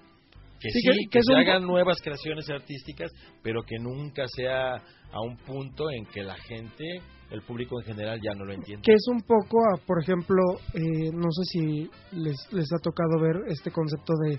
que 0.61 0.70
Sí, 0.70 0.80
sí, 0.80 1.09
que- 1.11 1.20
se 1.22 1.32
un 1.32 1.39
hagan 1.39 1.64
nuevas 1.66 2.01
creaciones 2.03 2.49
artísticas, 2.51 3.11
pero 3.43 3.62
que 3.62 3.78
nunca 3.78 4.26
sea 4.28 4.74
a 4.74 5.20
un 5.22 5.36
punto 5.36 5.89
en 5.91 6.05
que 6.07 6.22
la 6.22 6.34
gente, 6.34 6.84
el 7.31 7.43
público 7.43 7.81
en 7.81 7.87
general 7.87 8.20
ya 8.22 8.33
no 8.35 8.45
lo 8.45 8.53
entiende. 8.53 8.83
Que 8.85 8.93
es 8.93 9.07
un 9.11 9.20
poco, 9.20 9.59
a, 9.72 9.76
por 9.87 10.03
ejemplo, 10.03 10.43
eh, 10.74 11.11
no 11.12 11.31
sé 11.31 11.43
si 11.45 11.91
les, 12.12 12.37
les 12.53 12.72
ha 12.72 12.79
tocado 12.79 13.20
ver 13.20 13.37
este 13.49 13.70
concepto 13.70 14.14
de 14.24 14.39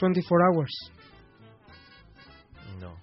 24 0.00 0.46
Hours. 0.52 0.92
No. 2.80 2.94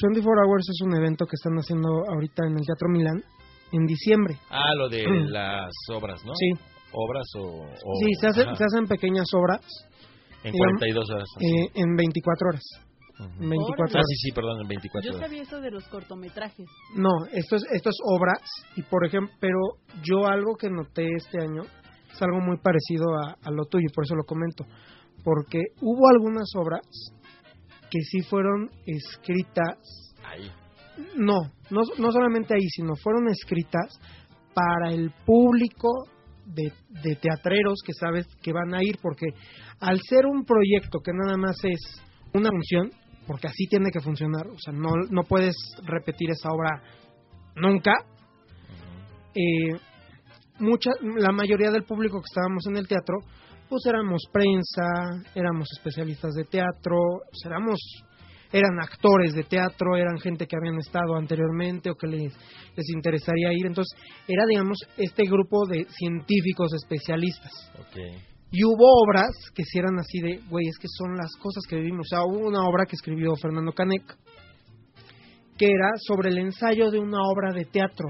24 0.00 0.42
Hours 0.46 0.68
es 0.68 0.80
un 0.86 0.94
evento 0.94 1.26
que 1.26 1.34
están 1.34 1.54
haciendo 1.56 1.88
ahorita 2.08 2.46
en 2.46 2.58
el 2.58 2.66
Teatro 2.66 2.88
Milán 2.88 3.22
en 3.72 3.86
diciembre. 3.86 4.38
Ah, 4.50 4.74
lo 4.76 4.88
de 4.88 5.06
mm. 5.08 5.30
las 5.30 5.72
obras, 5.92 6.24
¿no? 6.24 6.34
Sí. 6.34 6.50
Obras 6.92 7.26
o... 7.36 7.62
o... 7.62 7.94
sí, 8.00 8.14
se, 8.20 8.26
hace, 8.28 8.42
se 8.42 8.64
hacen 8.64 8.86
pequeñas 8.86 9.26
obras. 9.34 9.60
En 10.44 10.52
42 10.52 11.10
horas. 11.10 11.28
Eh, 11.40 11.70
en 11.74 11.96
24 11.96 12.48
horas. 12.48 12.62
Ujú. 13.18 13.42
En 13.44 13.50
24 13.50 13.84
Ah, 13.84 13.88
horas. 13.92 14.04
sí, 14.08 14.16
sí, 14.16 14.32
perdón, 14.34 14.60
en 14.62 14.68
24 14.68 15.10
Yo 15.10 15.16
horas. 15.16 15.28
sabía 15.28 15.42
eso 15.42 15.60
de 15.60 15.70
los 15.70 15.84
cortometrajes. 15.88 16.68
No, 16.94 17.10
esto 17.32 17.56
es, 17.56 17.64
esto 17.72 17.90
es 17.90 17.96
obras 18.04 18.40
y 18.76 18.82
por 18.82 19.06
ejemplo, 19.06 19.34
pero 19.40 19.58
yo 20.02 20.26
algo 20.26 20.56
que 20.56 20.70
noté 20.70 21.08
este 21.16 21.38
año 21.40 21.62
es 21.62 22.22
algo 22.22 22.40
muy 22.40 22.56
parecido 22.58 23.04
a, 23.18 23.36
a 23.42 23.50
lo 23.50 23.64
tuyo, 23.66 23.86
por 23.94 24.04
eso 24.04 24.14
lo 24.14 24.24
comento, 24.24 24.64
porque 25.24 25.58
hubo 25.80 26.08
algunas 26.08 26.48
obras 26.56 26.80
que 27.90 28.00
sí 28.00 28.22
fueron 28.22 28.70
escritas, 28.86 29.78
Ahí. 30.24 30.50
no, 31.16 31.40
no, 31.70 31.80
no 31.98 32.12
solamente 32.12 32.54
ahí, 32.54 32.66
sino 32.74 32.94
fueron 32.96 33.28
escritas 33.28 33.98
para 34.54 34.90
el 34.92 35.10
público 35.26 35.88
de, 36.46 36.72
de 37.02 37.16
teatreros 37.16 37.78
que 37.84 37.92
sabes 37.92 38.26
que 38.42 38.52
van 38.52 38.74
a 38.74 38.82
ir, 38.82 38.98
porque 39.00 39.26
al 39.80 40.00
ser 40.08 40.26
un 40.26 40.44
proyecto 40.44 40.98
que 41.04 41.12
nada 41.12 41.36
más 41.36 41.56
es 41.64 41.80
una 42.34 42.50
función, 42.50 42.90
porque 43.26 43.48
así 43.48 43.66
tiene 43.68 43.90
que 43.90 44.00
funcionar, 44.00 44.46
o 44.48 44.58
sea, 44.58 44.72
no, 44.72 44.90
no 45.10 45.22
puedes 45.22 45.54
repetir 45.84 46.30
esa 46.30 46.50
obra 46.50 46.82
nunca, 47.56 47.92
eh, 49.34 49.78
la 51.16 51.32
mayoría 51.32 51.70
del 51.70 51.84
público 51.84 52.20
que 52.20 52.30
estábamos 52.30 52.64
en 52.68 52.76
el 52.76 52.86
teatro, 52.86 53.18
pues 53.68 53.82
éramos 53.86 54.22
prensa, 54.32 55.24
éramos 55.34 55.68
especialistas 55.72 56.34
de 56.34 56.44
teatro, 56.44 56.96
pues 57.30 57.40
éramos, 57.46 57.78
eran 58.52 58.78
actores 58.80 59.34
de 59.34 59.44
teatro, 59.44 59.96
eran 59.96 60.18
gente 60.18 60.46
que 60.46 60.56
habían 60.56 60.78
estado 60.78 61.16
anteriormente 61.16 61.90
o 61.90 61.94
que 61.94 62.06
les, 62.06 62.34
les 62.76 62.88
interesaría 62.94 63.52
ir, 63.52 63.66
entonces 63.66 63.98
era, 64.28 64.44
digamos, 64.46 64.78
este 64.98 65.24
grupo 65.24 65.66
de 65.66 65.86
científicos 65.88 66.72
especialistas. 66.74 67.72
Ok. 67.78 68.31
Y 68.52 68.64
hubo 68.64 68.84
obras 69.02 69.30
que 69.54 69.64
sí 69.64 69.78
eran 69.78 69.98
así 69.98 70.20
de, 70.20 70.42
güey, 70.50 70.68
es 70.68 70.76
que 70.78 70.86
son 70.86 71.16
las 71.16 71.34
cosas 71.36 71.64
que 71.66 71.76
vivimos. 71.76 72.06
O 72.06 72.08
sea, 72.08 72.24
hubo 72.24 72.46
una 72.46 72.68
obra 72.68 72.84
que 72.84 72.96
escribió 72.96 73.34
Fernando 73.34 73.72
Canek, 73.72 74.04
que 75.56 75.66
era 75.66 75.92
sobre 76.06 76.28
el 76.28 76.38
ensayo 76.38 76.90
de 76.90 76.98
una 76.98 77.22
obra 77.22 77.54
de 77.54 77.64
teatro. 77.64 78.08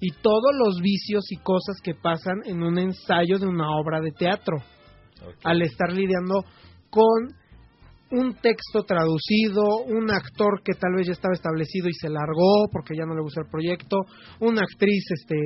Y 0.00 0.10
todos 0.20 0.50
los 0.58 0.80
vicios 0.80 1.30
y 1.30 1.36
cosas 1.36 1.80
que 1.80 1.94
pasan 1.94 2.40
en 2.44 2.62
un 2.62 2.76
ensayo 2.78 3.38
de 3.38 3.46
una 3.46 3.70
obra 3.76 4.00
de 4.00 4.10
teatro. 4.10 4.56
Al 5.44 5.62
estar 5.62 5.92
lidiando 5.92 6.44
con 6.90 7.39
un 8.10 8.34
texto 8.34 8.82
traducido, 8.82 9.62
un 9.86 10.10
actor 10.10 10.62
que 10.64 10.74
tal 10.74 10.94
vez 10.96 11.06
ya 11.06 11.12
estaba 11.12 11.34
establecido 11.34 11.88
y 11.88 11.94
se 11.94 12.08
largó 12.08 12.68
porque 12.72 12.96
ya 12.96 13.04
no 13.06 13.14
le 13.14 13.22
gusta 13.22 13.42
el 13.42 13.50
proyecto, 13.50 13.98
una 14.40 14.62
actriz 14.62 15.04
este 15.10 15.36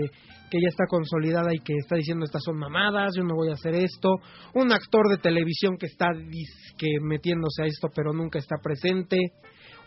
que 0.51 0.61
ya 0.61 0.69
está 0.69 0.85
consolidada 0.89 1.53
y 1.53 1.59
que 1.59 1.75
está 1.77 1.97
diciendo 1.97 2.25
estas 2.25 2.43
son 2.45 2.57
mamadas, 2.57 3.13
yo 3.17 3.25
no 3.25 3.35
voy 3.35 3.51
a 3.51 3.55
hacer 3.55 3.75
esto, 3.75 4.17
un 4.55 4.73
actor 4.73 5.11
de 5.11 5.19
televisión 5.19 5.77
que 5.79 5.87
está 5.87 6.07
que 6.79 6.89
metiéndose 7.03 7.65
a 7.65 7.67
esto 7.67 7.89
pero 7.95 8.13
nunca 8.13 8.39
está 8.39 8.57
presente, 8.63 9.19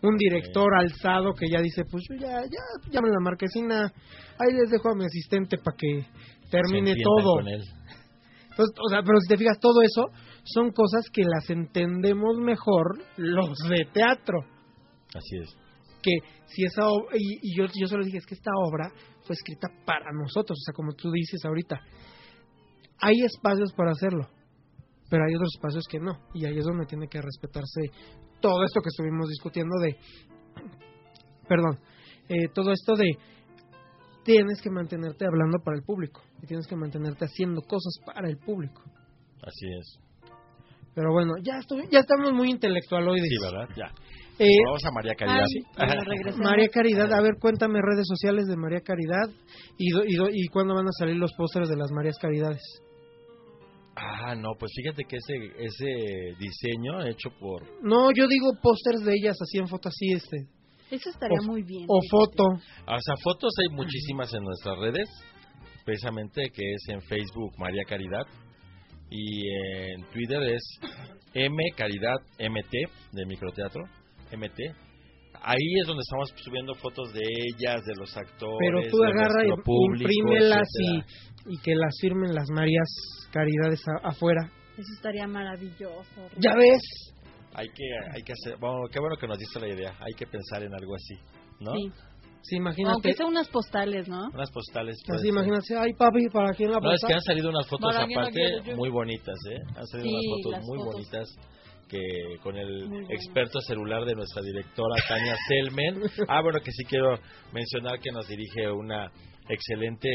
un 0.03 0.15
director 0.15 0.69
alzado 0.77 1.33
que 1.33 1.49
ya 1.49 1.61
dice, 1.61 1.83
pues 1.89 2.03
yo 2.09 2.15
ya 2.19 2.43
ya 2.43 2.91
llamen 2.91 3.11
la 3.11 3.21
marquesina, 3.21 3.91
ahí 4.39 4.53
les 4.53 4.69
dejo 4.69 4.89
a 4.89 4.95
mi 4.95 5.05
asistente 5.05 5.57
para 5.57 5.75
que 5.75 6.05
termine 6.51 6.93
todo. 7.03 7.39
Entonces, 7.39 8.75
o 8.83 8.89
sea, 8.89 9.01
pero 9.03 9.19
si 9.21 9.27
te 9.29 9.37
fijas, 9.37 9.59
todo 9.59 9.81
eso 9.83 10.09
son 10.53 10.71
cosas 10.71 11.09
que 11.11 11.23
las 11.23 11.49
entendemos 11.49 12.37
mejor 12.37 12.99
los 13.17 13.57
de 13.69 13.85
teatro. 13.93 14.39
Así 15.13 15.37
es. 15.41 15.55
Que 16.01 16.11
si 16.47 16.63
esa 16.63 16.83
y 17.13 17.57
yo, 17.57 17.65
yo 17.65 17.87
solo 17.87 18.05
dije, 18.05 18.17
es 18.17 18.25
que 18.25 18.35
esta 18.35 18.51
obra 18.55 18.91
fue 19.23 19.35
escrita 19.35 19.67
para 19.85 20.11
nosotros, 20.13 20.57
o 20.57 20.63
sea, 20.63 20.73
como 20.73 20.93
tú 20.93 21.11
dices 21.11 21.43
ahorita, 21.43 21.79
hay 22.99 23.21
espacios 23.23 23.73
para 23.73 23.91
hacerlo, 23.91 24.27
pero 25.09 25.23
hay 25.27 25.35
otros 25.35 25.51
espacios 25.55 25.85
que 25.89 25.99
no, 25.99 26.19
y 26.33 26.45
ahí 26.45 26.57
es 26.57 26.65
donde 26.65 26.85
tiene 26.85 27.07
que 27.07 27.21
respetarse 27.21 27.81
todo 28.39 28.63
esto 28.63 28.81
que 28.81 28.89
estuvimos 28.89 29.27
discutiendo 29.29 29.75
de, 29.79 29.97
perdón, 31.47 31.79
eh, 32.29 32.47
todo 32.53 32.71
esto 32.71 32.95
de 32.95 33.17
tienes 34.23 34.61
que 34.61 34.69
mantenerte 34.69 35.25
hablando 35.25 35.59
para 35.63 35.77
el 35.77 35.83
público 35.83 36.21
y 36.41 36.47
tienes 36.47 36.67
que 36.67 36.75
mantenerte 36.75 37.25
haciendo 37.25 37.61
cosas 37.61 37.99
para 38.05 38.29
el 38.29 38.37
público. 38.37 38.83
Así 39.41 39.65
es. 39.79 40.06
Pero 40.97 41.11
bueno, 41.13 41.33
ya 41.43 41.59
estoy, 41.59 41.83
ya 41.91 41.99
estamos 41.99 42.33
muy 42.33 42.49
intelectualoides. 42.49 43.29
Sí, 43.29 43.37
¿verdad? 43.39 43.69
Ya. 43.77 43.85
Eh, 44.39 44.49
Vamos 44.65 44.83
a 44.83 44.91
María 44.91 45.13
Caridad. 45.13 45.45
Ay, 45.75 45.85
bueno, 45.87 46.01
regresemos. 46.05 46.39
María 46.49 46.69
Caridad, 46.69 47.13
a 47.13 47.21
ver, 47.21 47.33
cuéntame 47.39 47.79
redes 47.83 48.07
sociales 48.07 48.47
de 48.47 48.57
María 48.57 48.81
Caridad 48.81 49.29
y, 49.77 49.91
do- 49.91 50.03
y, 50.03 50.15
do- 50.15 50.29
y 50.31 50.47
cuándo 50.47 50.73
van 50.73 50.87
a 50.87 50.91
salir 50.97 51.15
los 51.17 51.31
pósteres 51.37 51.69
de 51.69 51.75
las 51.77 51.91
Marías 51.91 52.17
Caridades. 52.19 52.63
Ah, 53.95 54.33
no, 54.35 54.49
pues 54.57 54.71
fíjate 54.75 55.03
que 55.05 55.17
ese 55.17 55.35
ese 55.59 56.35
diseño 56.39 57.05
hecho 57.05 57.29
por... 57.39 57.61
No, 57.83 58.09
yo 58.11 58.27
digo 58.27 58.53
pósters 58.61 59.03
de 59.05 59.13
ellas 59.13 59.37
así 59.39 59.59
en 59.59 59.67
foto 59.67 59.89
así 59.89 60.13
este 60.13 60.37
Eso 60.89 61.09
estaría 61.11 61.37
O- 61.41 61.45
muy 61.45 61.61
bien. 61.61 61.85
o 61.87 61.99
fíjate. 62.01 62.09
foto. 62.09 62.43
O 62.87 62.99
sea, 63.01 63.15
fotos 63.23 63.51
hay 63.61 63.69
muchísimas 63.75 64.33
en 64.33 64.43
nuestras 64.43 64.77
redes, 64.79 65.09
precisamente 65.85 66.49
que 66.53 66.73
es 66.73 66.89
en 66.89 67.01
Facebook 67.01 67.53
María 67.59 67.83
Caridad 67.87 68.25
y 69.09 69.47
en 69.49 70.03
Twitter 70.11 70.41
es 70.43 70.63
M 71.33 71.55
Caridad 71.75 72.17
MT 72.39 72.73
de 73.13 73.25
Microteatro, 73.25 73.83
MT. 74.35 74.59
Ahí 75.41 75.79
es 75.81 75.87
donde 75.87 76.01
estamos 76.01 76.33
subiendo 76.43 76.73
fotos 76.75 77.13
de 77.13 77.21
ellas, 77.21 77.81
de 77.85 77.93
los 77.99 78.15
actores, 78.17 78.57
Pero 78.59 78.81
tú 78.89 78.97
de 78.97 79.07
agarra 79.07 79.45
y 79.45 79.61
público, 79.63 80.09
imprímelas 80.11 80.67
y, 80.79 81.53
y 81.53 81.57
que 81.59 81.75
las 81.75 81.95
firmen 82.01 82.33
las 82.33 82.49
Marías 82.49 82.87
Caridades 83.31 83.81
a- 83.87 84.07
afuera. 84.09 84.49
Eso 84.77 84.93
estaría 84.95 85.27
maravilloso. 85.27 86.29
¿Ya 86.37 86.55
ves? 86.55 87.13
Hay 87.53 87.67
que, 87.69 87.83
hay 88.13 88.21
que 88.23 88.33
hacer, 88.33 88.57
bueno, 88.59 88.87
qué 88.91 88.99
bueno 88.99 89.15
que 89.17 89.27
nos 89.27 89.37
diste 89.37 89.59
la 89.59 89.67
idea, 89.69 89.91
hay 89.99 90.13
que 90.17 90.25
pensar 90.27 90.63
en 90.63 90.73
algo 90.73 90.95
así, 90.95 91.15
¿no? 91.59 91.71
Sí. 91.73 91.91
Sí, 92.49 92.55
imagínate. 92.57 92.93
Aunque 92.93 93.13
sea 93.13 93.25
unas 93.25 93.47
postales, 93.49 94.07
¿no? 94.07 94.29
Unas 94.33 94.49
postales. 94.51 94.95
Así, 95.09 95.19
ser. 95.19 95.27
imagínate, 95.29 95.75
ay 95.77 95.93
papi, 95.93 96.27
¿para 96.31 96.53
quién 96.53 96.71
la 96.71 96.79
No, 96.79 96.91
es 96.93 97.01
que 97.05 97.13
han 97.13 97.21
salido 97.21 97.49
unas 97.49 97.67
fotos 97.67 97.91
Para 97.91 98.03
alguien 98.03 98.19
no 98.21 98.27
aparte 98.27 98.75
muy 98.75 98.89
bonitas, 98.89 99.35
¿eh? 99.51 99.57
Han 99.75 99.85
salido 99.87 100.09
Sí, 100.09 100.15
unas 100.15 100.25
fotos 100.37 100.51
las 100.53 100.65
muy 100.65 100.77
fotos. 100.77 100.93
bonitas 100.93 101.29
que 101.89 101.99
con 102.43 102.57
el 102.57 102.87
Muy 102.89 103.05
experto 103.09 103.59
celular 103.61 104.03
de 104.05 104.13
nuestra 104.15 104.41
directora 104.41 104.95
Tania 105.07 105.35
Selmen. 105.47 106.03
Ah, 106.27 106.41
bueno, 106.41 106.59
que 106.59 106.71
sí 106.71 106.83
quiero 106.85 107.17
mencionar 107.53 107.99
que 107.99 108.11
nos 108.11 108.27
dirige 108.27 108.69
una 108.71 109.09
excelente 109.49 110.09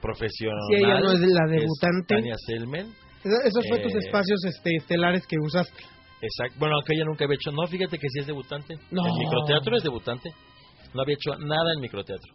profesional. 0.00 0.60
Sí, 0.68 0.76
ella 0.84 1.00
no 1.00 1.12
es 1.12 1.20
la 1.20 1.46
que 1.48 1.54
es 1.56 1.60
debutante. 1.62 2.14
Tania 2.14 2.34
Selmen. 2.46 2.86
Esos 3.24 3.64
fue 3.68 3.78
tus 3.80 3.94
Eh, 3.94 3.98
espacios 4.06 4.44
este, 4.46 4.76
estelares 4.76 5.26
que 5.26 5.36
usaste. 5.40 5.82
Exacto. 6.22 6.56
Bueno, 6.58 6.76
aunque 6.76 6.94
ella 6.94 7.04
nunca 7.04 7.24
había 7.24 7.34
hecho. 7.36 7.50
No, 7.52 7.66
fíjate 7.66 7.98
que 7.98 8.08
sí 8.08 8.20
es 8.20 8.26
debutante. 8.26 8.74
No. 8.90 9.06
En 9.06 9.12
microteatro 9.18 9.76
es 9.76 9.82
debutante. 9.82 10.30
No 10.94 11.02
había 11.02 11.14
hecho 11.14 11.38
nada 11.38 11.72
en 11.74 11.80
microteatro. 11.80 12.32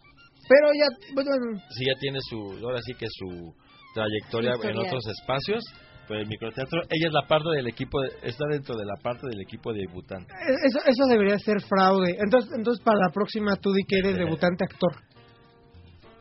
Pero 0.48 0.68
ya, 0.72 1.14
bueno, 1.14 1.30
Sí, 1.70 1.84
ya 1.86 1.94
tiene 2.00 2.18
su. 2.22 2.58
Ahora 2.64 2.80
sí 2.82 2.94
que 2.94 3.06
su 3.08 3.52
trayectoria 3.94 4.54
Su 4.56 4.68
en 4.68 4.78
otros 4.78 5.06
espacios. 5.06 5.62
Pero 6.08 6.20
el 6.20 6.26
microteatro, 6.26 6.80
ella 6.88 7.08
es 7.08 7.12
la 7.12 7.26
parte 7.28 7.50
del 7.50 7.66
equipo, 7.66 8.00
de- 8.00 8.08
está 8.22 8.44
dentro 8.50 8.74
de 8.76 8.86
la 8.86 8.94
parte 9.02 9.26
del 9.28 9.42
equipo 9.42 9.74
de 9.74 9.80
debutante. 9.80 10.32
eso, 10.64 10.78
eso 10.86 11.04
debería 11.06 11.38
ser 11.38 11.60
fraude. 11.60 12.16
Entonces, 12.18 12.50
entonces 12.56 12.82
para 12.82 12.98
la 12.98 13.12
próxima 13.12 13.56
tú 13.56 13.70
di 13.74 13.82
que 13.84 13.98
eres 13.98 14.14
Eh. 14.16 14.20
debutante 14.20 14.64
actor. 14.64 14.92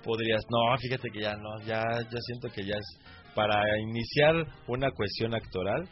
Podrías, 0.03 0.41
no, 0.49 0.77
fíjate 0.77 1.09
que 1.09 1.21
ya 1.21 1.35
no, 1.35 1.59
ya, 1.65 1.81
ya 1.83 2.19
siento 2.27 2.49
que 2.53 2.63
ya 2.65 2.75
es 2.75 2.99
para 3.33 3.61
iniciar 3.79 4.35
una 4.67 4.91
cuestión 4.91 5.33
actoral. 5.33 5.87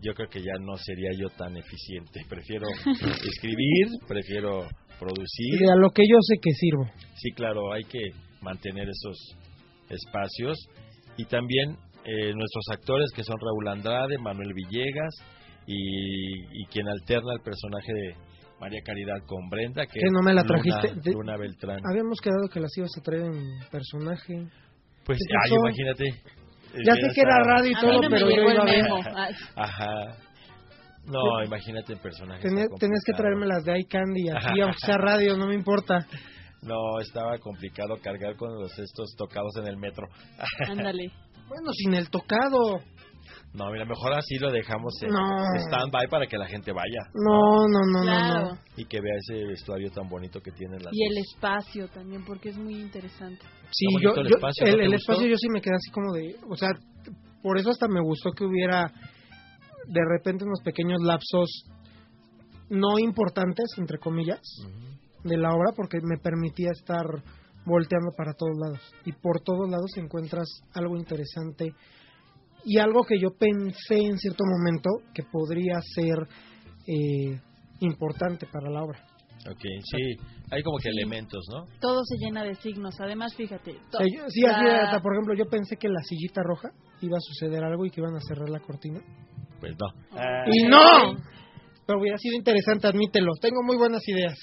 Yo 0.00 0.14
creo 0.14 0.28
que 0.28 0.40
ya 0.40 0.52
no 0.60 0.76
sería 0.76 1.10
yo 1.18 1.28
tan 1.36 1.56
eficiente. 1.56 2.20
Prefiero 2.28 2.66
escribir, 3.34 3.88
prefiero 4.06 4.68
producir. 4.98 5.58
De 5.58 5.70
a 5.72 5.76
lo 5.76 5.90
que 5.90 6.02
yo 6.08 6.16
sé 6.20 6.36
que 6.42 6.50
sirvo. 6.52 6.84
Sí, 7.16 7.30
claro, 7.32 7.72
hay 7.72 7.84
que 7.84 8.00
mantener 8.42 8.88
esos 8.88 9.36
espacios. 9.88 10.58
Y 11.16 11.24
también 11.24 11.76
eh, 12.04 12.32
nuestros 12.34 12.64
actores 12.72 13.10
que 13.14 13.22
son 13.24 13.36
Raúl 13.40 13.68
Andrade, 13.68 14.18
Manuel 14.18 14.52
Villegas 14.54 15.14
y, 15.66 16.62
y 16.62 16.66
quien 16.66 16.88
alterna 16.88 17.32
el 17.34 17.40
personaje 17.42 17.92
de 17.92 18.14
María 18.60 18.80
Caridad 18.84 19.24
con 19.26 19.48
Brenda, 19.48 19.86
que, 19.86 20.00
no 20.10 20.20
me 20.22 20.34
la 20.34 20.42
Luna- 20.42 20.62
trajiste. 20.62 21.00
De- 21.10 21.12
Luna 21.14 21.36
Beltrán. 21.36 21.80
Habíamos 21.90 22.20
quedado 22.20 22.48
que 22.52 22.60
las 22.60 22.76
ibas 22.76 22.90
a 22.98 23.02
traer 23.02 23.22
en 23.26 23.58
personaje. 23.70 24.34
Pues, 25.04 25.18
¿qué 25.18 25.34
ay, 25.44 25.56
imagínate. 25.56 26.04
Ya 26.84 26.94
sé 26.94 27.14
que 27.14 27.20
era 27.22 27.38
radio 27.44 27.70
y 27.70 27.74
A 27.74 27.80
todo, 27.80 27.90
mí 27.92 27.96
no 28.02 28.10
me 28.10 28.16
pero 28.18 28.30
yo 28.30 28.42
iba 28.52 28.62
a 28.62 28.64
ver. 28.66 28.84
Ajá. 29.56 30.16
No, 31.08 31.42
imagínate 31.44 31.92
en 31.94 31.98
personaje. 32.00 32.42
Tenías, 32.42 32.68
que 33.04 33.12
traerme 33.14 33.46
las 33.46 33.64
de 33.64 33.78
iCandy 33.80 34.28
aquí, 34.30 34.60
aunque 34.60 34.78
sea 34.84 34.96
radio, 34.98 35.36
no 35.36 35.46
me 35.46 35.54
importa. 35.54 36.06
No, 36.62 37.00
estaba 37.00 37.38
complicado 37.38 37.96
cargar 38.02 38.36
con 38.36 38.52
los 38.60 38.76
estos 38.78 39.14
tocados 39.16 39.56
en 39.58 39.68
el 39.68 39.76
metro. 39.76 40.06
ándale. 40.68 41.10
Bueno, 41.48 41.70
sin 41.72 41.94
el 41.94 42.10
tocado. 42.10 42.80
No, 43.54 43.70
mira, 43.72 43.84
mejor 43.86 44.12
así 44.12 44.36
lo 44.38 44.50
dejamos 44.50 44.92
en 45.02 45.08
No. 45.08 45.20
stand-by 45.68 46.08
para 46.08 46.26
que 46.26 46.36
la 46.36 46.46
gente 46.46 46.70
vaya 46.72 47.00
No, 47.14 47.66
no, 47.66 47.80
no, 47.92 47.98
no, 48.00 48.02
Claro. 48.04 48.40
no. 48.54 48.58
y 48.76 48.84
que 48.84 49.00
vea 49.00 49.14
ese 49.16 49.44
vestuario 49.46 49.90
tan 49.90 50.08
bonito 50.08 50.40
que 50.40 50.50
tiene 50.52 50.78
la 50.78 50.90
Y 50.92 51.04
el 51.06 51.18
espacio 51.18 51.88
también, 51.88 52.24
porque 52.26 52.50
es 52.50 52.58
muy 52.58 52.74
interesante. 52.74 53.40
Sí, 53.70 53.86
yo, 54.02 54.10
el 54.14 54.28
yo- 54.28 54.36
espacio, 54.36 54.66
¿no 54.66 54.72
el, 54.74 54.80
el 54.80 54.94
espacio 54.94 55.26
yo 55.26 55.36
sí 55.36 55.48
me 55.50 55.60
quedé 55.62 55.74
así 55.74 55.90
como 55.90 56.12
de, 56.12 56.36
o 56.48 56.56
sea, 56.56 56.68
por 57.42 57.58
eso 57.58 57.70
hasta 57.70 57.88
me 57.88 58.00
gustó 58.02 58.32
que 58.32 58.44
hubiera 58.44 58.90
de 59.88 60.00
repente 60.08 60.44
unos 60.44 60.60
pequeños 60.62 61.00
lapsos 61.02 61.48
no 62.70 62.98
importantes, 62.98 63.66
entre 63.78 63.98
comillas, 63.98 64.40
de 65.24 65.36
la 65.36 65.50
obra, 65.50 65.72
porque 65.74 65.98
me 66.02 66.18
permitía 66.18 66.70
estar 66.70 67.04
volteando 67.64 68.10
para 68.16 68.32
todos 68.34 68.56
lados. 68.58 68.80
Y 69.04 69.12
por 69.12 69.40
todos 69.40 69.68
lados 69.70 69.90
encuentras 69.96 70.46
algo 70.74 70.96
interesante 70.96 71.72
y 72.64 72.78
algo 72.78 73.02
que 73.04 73.18
yo 73.18 73.30
pensé 73.38 73.96
en 73.96 74.18
cierto 74.18 74.44
momento 74.44 74.90
que 75.14 75.22
podría 75.22 75.80
ser 75.94 76.28
eh, 76.86 77.40
importante 77.80 78.46
para 78.46 78.70
la 78.70 78.82
obra. 78.82 78.98
Ok, 79.50 79.60
sí, 79.84 80.16
hay 80.50 80.62
como 80.62 80.78
que 80.78 80.88
elementos, 80.88 81.46
¿no? 81.50 81.64
Todo 81.80 82.02
se 82.04 82.16
llena 82.18 82.42
de 82.42 82.54
signos. 82.56 83.00
Además, 83.00 83.34
fíjate. 83.36 83.72
yo- 83.72 84.28
sí, 84.28 84.44
así, 84.44 84.44
hasta, 84.66 85.00
por 85.00 85.14
ejemplo, 85.14 85.34
yo 85.34 85.46
pensé 85.48 85.76
que 85.76 85.88
la 85.88 86.02
sillita 86.02 86.42
roja 86.42 86.70
iba 87.00 87.16
a 87.16 87.20
suceder 87.20 87.62
algo 87.64 87.86
y 87.86 87.90
que 87.90 88.00
iban 88.00 88.16
a 88.16 88.20
cerrar 88.20 88.48
la 88.50 88.60
cortina. 88.60 89.00
Pues 89.60 89.74
no. 89.78 89.86
¡Y 90.52 90.62
no! 90.68 91.16
Pero 91.86 92.00
hubiera 92.00 92.18
sido 92.18 92.36
interesante, 92.36 92.86
admítelo. 92.86 93.32
Tengo 93.40 93.62
muy 93.62 93.76
buenas 93.76 94.06
ideas. 94.08 94.36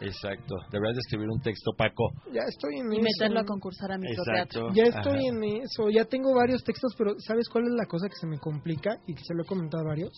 Exacto. 0.00 0.56
Deberías 0.70 0.96
de 0.96 1.00
escribir 1.00 1.28
un 1.30 1.40
texto, 1.40 1.70
Paco. 1.76 2.10
Ya 2.32 2.42
estoy 2.48 2.80
en 2.80 2.92
Y 2.92 2.96
eso. 2.96 3.04
meterlo 3.04 3.40
a 3.40 3.44
concursar 3.44 3.92
a 3.92 3.98
microteatro. 3.98 4.68
Exacto. 4.68 4.74
Ya 4.74 4.84
estoy 4.84 5.26
Ajá. 5.28 5.28
en 5.28 5.44
eso. 5.62 5.90
Ya 5.90 6.04
tengo 6.04 6.34
varios 6.34 6.64
textos, 6.64 6.94
pero 6.98 7.14
¿sabes 7.18 7.48
cuál 7.48 7.64
es 7.64 7.72
la 7.78 7.86
cosa 7.86 8.08
que 8.08 8.16
se 8.16 8.26
me 8.26 8.38
complica? 8.38 8.98
Y 9.06 9.14
que 9.14 9.22
se 9.24 9.34
lo 9.34 9.42
he 9.44 9.46
comentado 9.46 9.84
a 9.84 9.88
varios. 9.88 10.12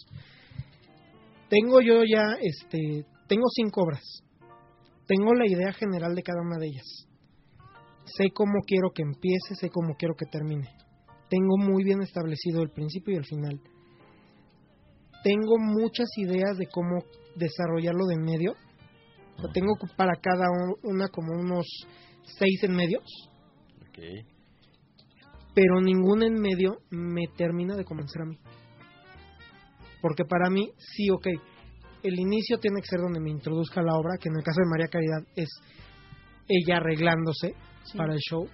Tengo 1.49 1.81
yo 1.81 2.03
ya, 2.05 2.37
este, 2.41 3.05
tengo 3.29 3.45
cinco 3.55 3.83
obras. 3.83 4.03
Tengo 5.07 5.35
la 5.35 5.47
idea 5.47 5.73
general 5.75 6.15
de 6.15 6.23
cada 6.23 6.41
una 6.41 6.57
de 6.59 6.67
ellas. 6.67 7.07
Sé 8.07 8.31
cómo 8.35 8.61
quiero 8.67 8.91
que 8.95 9.03
empiece, 9.03 9.55
sé 9.55 9.69
cómo 9.69 9.95
quiero 9.99 10.15
que 10.19 10.27
termine. 10.27 10.69
Tengo 11.29 11.57
muy 11.59 11.85
bien 11.85 12.01
establecido 12.03 12.63
el 12.63 12.71
principio 12.71 13.15
y 13.15 13.19
el 13.19 13.25
final. 13.25 13.61
Tengo 15.25 15.59
muchas 15.59 16.07
ideas 16.19 16.57
de 16.57 16.69
cómo 16.69 17.03
desarrollarlo 17.35 18.07
de 18.07 18.15
en 18.15 18.23
medio. 18.23 18.53
O 19.37 19.41
sea, 19.43 19.53
tengo 19.53 19.75
para 19.97 20.15
cada 20.21 20.47
una 20.85 21.09
como 21.09 21.33
unos 21.33 21.67
seis 22.39 22.63
en 22.63 22.75
medios 22.77 23.03
Ok. 23.83 23.99
pero 25.55 25.81
ningún 25.81 26.23
en 26.23 26.35
medio 26.35 26.79
me 26.91 27.27
termina 27.37 27.75
de 27.75 27.85
convencer 27.85 28.23
a 28.23 28.27
mí. 28.27 28.39
Porque 30.01 30.25
para 30.25 30.51
mí, 30.51 30.71
sí, 30.79 31.11
ok, 31.11 31.27
el 32.03 32.21
inicio 32.21 32.59
tiene 32.59 32.81
que 32.81 32.87
ser 32.89 33.01
donde 33.01 33.21
me 33.21 33.31
introduzca 33.31 33.83
la 33.83 33.95
obra, 33.97 34.19
que 34.21 34.29
en 34.29 34.37
el 34.37 34.43
caso 34.45 34.61
de 34.61 34.71
María 34.71 34.89
Caridad 34.89 35.23
es 35.35 35.49
ella 36.49 36.77
arreglándose 36.77 37.55
Sí. 37.85 37.97
para 37.99 38.13
el 38.15 38.21
show. 38.21 38.47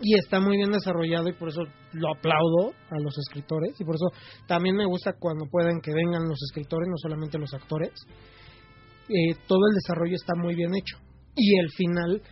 Y 0.00 0.16
está 0.16 0.38
muy 0.38 0.56
bien 0.56 0.70
desarrollado 0.70 1.28
y 1.28 1.32
por 1.32 1.48
eso 1.48 1.62
lo 1.92 2.14
aplaudo 2.16 2.72
a 2.90 3.00
los 3.00 3.18
escritores 3.18 3.80
y 3.80 3.84
por 3.84 3.96
eso 3.96 4.06
también 4.46 4.76
me 4.76 4.86
gusta 4.86 5.14
cuando 5.18 5.46
pueden 5.50 5.80
que 5.80 5.92
vengan 5.92 6.28
los 6.28 6.38
escritores, 6.48 6.88
no 6.88 6.96
solamente 6.96 7.38
los 7.38 7.52
actores. 7.52 7.90
Eh, 9.08 9.34
todo 9.46 9.58
el 9.70 9.74
desarrollo 9.74 10.14
está 10.14 10.34
muy 10.36 10.54
bien 10.54 10.74
hecho. 10.74 10.98
Y 11.34 11.58
el 11.58 11.70
final, 11.70 12.22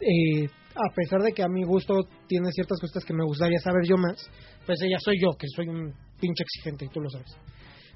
eh, 0.00 0.46
a 0.74 0.94
pesar 0.94 1.22
de 1.22 1.32
que 1.32 1.42
a 1.42 1.48
mi 1.48 1.64
gusto 1.64 2.06
tiene 2.28 2.52
ciertas 2.52 2.78
cosas 2.80 3.04
que 3.04 3.14
me 3.14 3.24
gustaría 3.24 3.58
saber 3.58 3.82
yo 3.84 3.96
más, 3.96 4.30
pues 4.64 4.80
ella 4.82 4.98
soy 5.00 5.16
yo, 5.20 5.36
que 5.36 5.46
soy 5.56 5.68
un 5.68 5.92
pinche 6.20 6.44
exigente 6.44 6.84
y 6.84 6.88
tú 6.88 7.00
lo 7.00 7.10
sabes. 7.10 7.36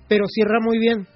Pero 0.09 0.25
cierra 0.27 0.59
muy 0.61 0.79
bien. 0.79 1.07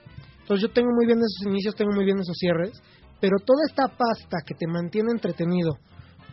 Entonces 0.43 0.69
yo 0.69 0.73
tengo 0.73 0.91
muy 0.95 1.07
bien 1.07 1.19
esos 1.19 1.47
inicios, 1.47 1.75
tengo 1.75 1.93
muy 1.95 2.05
bien 2.05 2.19
esos 2.19 2.37
cierres, 2.37 2.81
pero 3.21 3.37
toda 3.45 3.61
esta 3.69 3.89
pasta 3.89 4.39
que 4.47 4.55
te 4.55 4.67
mantiene 4.67 5.11
entretenido 5.13 5.73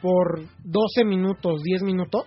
por 0.02 0.42
12 0.64 1.04
minutos, 1.06 1.62
10 1.64 1.84
minutos, 1.84 2.26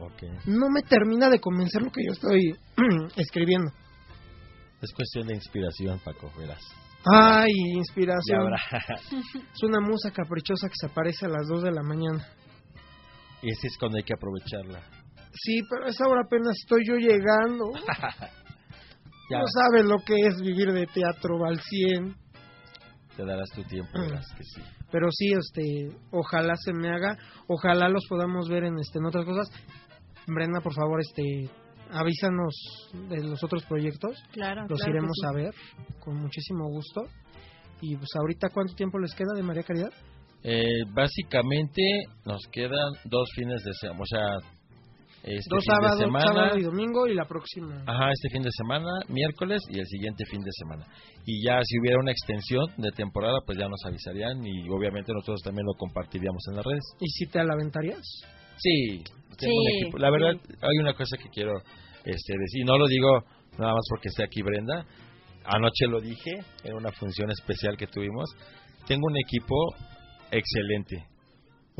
Ok. 0.00 0.22
no 0.46 0.68
me 0.70 0.82
termina 0.82 1.28
de 1.28 1.40
convencer 1.40 1.82
lo 1.82 1.90
que 1.90 2.04
yo 2.06 2.12
estoy 2.12 2.54
escribiendo. 3.16 3.70
Es 4.80 4.92
cuestión 4.94 5.26
de 5.26 5.34
inspiración, 5.34 5.98
Paco, 6.04 6.32
verás. 6.38 6.62
Ay, 7.04 7.50
inspiración. 7.76 8.50
Es 9.54 9.62
una 9.62 9.80
musa 9.80 10.10
caprichosa 10.10 10.68
que 10.68 10.74
se 10.78 10.86
aparece 10.86 11.26
a 11.26 11.30
las 11.30 11.46
2 11.48 11.62
de 11.62 11.70
la 11.72 11.82
mañana. 11.82 12.26
y 13.42 13.50
ese 13.50 13.66
es 13.68 13.76
cuando 13.78 13.98
hay 13.98 14.04
que 14.04 14.14
aprovecharla. 14.14 14.80
Sí, 15.32 15.60
pero 15.70 15.86
a 15.86 15.88
esa 15.90 16.06
hora 16.08 16.22
apenas 16.24 16.56
estoy 16.58 16.82
yo 16.86 16.96
llegando. 16.96 17.64
Ya 19.30 19.38
No 19.38 19.44
sabes 19.46 19.84
lo 19.86 19.98
que 20.04 20.14
es 20.26 20.40
vivir 20.40 20.72
de 20.72 20.86
teatro 20.88 21.44
al 21.46 21.60
100. 21.60 22.16
Te 23.20 23.26
darás 23.26 23.50
tu 23.50 23.62
tiempo, 23.64 23.90
Mm. 23.94 24.00
verás 24.02 24.26
que 24.36 24.44
sí. 24.44 24.62
Pero 24.90 25.08
sí, 25.10 25.32
este, 25.32 25.96
ojalá 26.10 26.54
se 26.56 26.72
me 26.72 26.88
haga, 26.88 27.16
ojalá 27.48 27.88
los 27.88 28.04
podamos 28.08 28.48
ver 28.48 28.64
en 28.64 28.78
este 28.78 28.98
en 28.98 29.06
otras 29.06 29.24
cosas. 29.24 29.48
Brenda, 30.26 30.60
por 30.60 30.74
favor, 30.74 31.00
este, 31.00 31.50
avísanos 31.92 32.54
de 33.08 33.22
los 33.24 33.42
otros 33.42 33.64
proyectos. 33.64 34.16
Claro, 34.32 34.62
Los 34.68 34.78
claro 34.80 34.92
iremos 34.92 35.12
sí. 35.20 35.26
a 35.26 35.32
ver 35.32 35.54
con 36.00 36.16
muchísimo 36.16 36.68
gusto. 36.68 37.02
Y 37.82 37.96
pues 37.96 38.08
ahorita, 38.18 38.48
¿cuánto 38.52 38.74
tiempo 38.74 38.98
les 38.98 39.14
queda 39.14 39.34
de 39.34 39.42
María 39.42 39.62
Caridad? 39.62 39.92
Eh, 40.42 40.84
básicamente 40.92 41.82
nos 42.24 42.40
quedan 42.52 42.92
dos 43.04 43.28
fines 43.34 43.62
de 43.62 43.72
semana, 43.74 44.00
o 44.00 44.06
sea, 44.06 44.50
este 45.22 45.54
Dos 45.54 45.64
sábados, 45.64 45.98
sábado 46.24 46.58
y 46.58 46.62
domingo 46.62 47.06
y 47.06 47.14
la 47.14 47.24
próxima. 47.26 47.82
ajá, 47.86 48.10
este 48.12 48.30
fin 48.30 48.42
de 48.42 48.50
semana, 48.52 48.88
miércoles 49.08 49.60
y 49.68 49.78
el 49.78 49.86
siguiente 49.86 50.24
fin 50.26 50.40
de 50.40 50.50
semana. 50.52 50.86
Y 51.26 51.44
ya 51.44 51.60
si 51.62 51.78
hubiera 51.78 51.98
una 52.00 52.10
extensión 52.12 52.66
de 52.78 52.90
temporada, 52.92 53.38
pues 53.44 53.58
ya 53.58 53.68
nos 53.68 53.84
avisarían 53.84 54.44
y 54.46 54.68
obviamente 54.70 55.12
nosotros 55.12 55.42
también 55.42 55.66
lo 55.66 55.74
compartiríamos 55.74 56.42
en 56.50 56.56
las 56.56 56.64
redes. 56.64 56.82
¿Y 57.00 57.08
si 57.10 57.26
te 57.26 57.44
la 57.44 57.52
aventarías? 57.52 58.00
Sí, 58.56 59.02
tengo 59.38 59.54
un 59.54 59.64
Sí, 59.66 59.78
equipo. 59.82 59.98
La 59.98 60.10
verdad, 60.10 60.32
sí. 60.46 60.54
hay 60.62 60.78
una 60.78 60.94
cosa 60.94 61.16
que 61.16 61.28
quiero 61.28 61.52
este, 62.04 62.32
decir, 62.38 62.64
no 62.64 62.78
lo 62.78 62.86
digo 62.86 63.08
nada 63.58 63.74
más 63.74 63.84
porque 63.90 64.08
esté 64.08 64.24
aquí 64.24 64.42
Brenda. 64.42 64.86
Anoche 65.44 65.86
lo 65.86 66.00
dije 66.00 66.32
en 66.64 66.74
una 66.74 66.92
función 66.92 67.30
especial 67.30 67.76
que 67.76 67.86
tuvimos. 67.86 68.30
Tengo 68.86 69.06
un 69.06 69.16
equipo 69.18 69.54
excelente. 70.30 71.06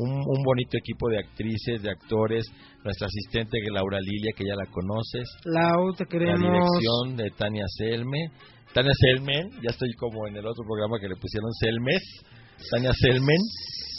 Un, 0.03 0.11
un 0.11 0.43
bonito 0.43 0.77
equipo 0.77 1.09
de 1.09 1.19
actrices, 1.19 1.81
de 1.83 1.91
actores, 1.91 2.45
nuestra 2.83 3.07
asistente 3.07 3.57
Laura 3.71 3.99
Lilia, 3.99 4.31
que 4.35 4.45
ya 4.45 4.55
la 4.55 4.65
conoces, 4.71 5.29
Lau, 5.45 5.93
te 5.93 6.05
la 6.05 6.09
queremos. 6.09 6.39
dirección 6.41 7.15
de 7.17 7.29
Tania 7.37 7.65
Selme, 7.77 8.31
Tania 8.73 8.93
Selmen, 8.97 9.49
ya 9.61 9.69
estoy 9.69 9.91
como 9.93 10.27
en 10.27 10.37
el 10.37 10.45
otro 10.47 10.63
programa 10.65 10.97
que 10.99 11.07
le 11.09 11.15
pusieron 11.15 11.51
Selmes, 11.53 12.01
Tania 12.71 12.91
Selmen, 12.93 13.37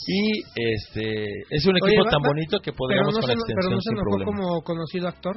y 0.07 0.41
este 0.75 1.25
es 1.49 1.65
un 1.65 1.77
equipo 1.77 2.03
tan 2.09 2.21
va- 2.21 2.27
bonito 2.27 2.59
que 2.59 2.73
podríamos 2.73 3.13
no, 3.13 3.19
con 3.21 3.29
se, 3.29 3.35
la 3.35 3.41
pero 3.45 3.69
extensión 3.69 3.73
no 3.75 3.81
se 3.81 3.89
sin 3.89 3.93
enojó 3.97 4.09
problema. 4.09 4.31
como 4.31 4.61
conocido 4.63 5.07
actor. 5.07 5.35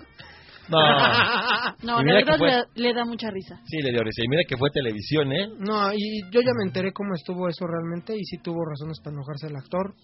No, 0.68 0.78
No, 1.86 2.02
la 2.02 2.14
verdad 2.14 2.38
fue- 2.38 2.50
le, 2.74 2.88
le 2.88 2.94
da 2.94 3.04
mucha 3.04 3.30
risa. 3.30 3.60
sí, 3.66 3.76
le 3.82 3.90
dio 3.92 4.02
risa. 4.02 4.22
Y 4.24 4.28
mira 4.28 4.42
que 4.48 4.56
fue 4.56 4.68
televisión, 4.70 5.30
¿eh? 5.32 5.46
No, 5.60 5.92
y 5.94 6.22
yo 6.32 6.40
ya 6.40 6.50
me 6.58 6.66
enteré 6.66 6.92
cómo 6.92 7.14
estuvo 7.14 7.48
eso 7.48 7.66
realmente 7.68 8.16
y 8.16 8.24
sí 8.24 8.38
tuvo 8.42 8.64
razones 8.64 8.98
para 8.98 9.14
enojarse 9.14 9.46
el 9.46 9.54
actor. 9.56 9.94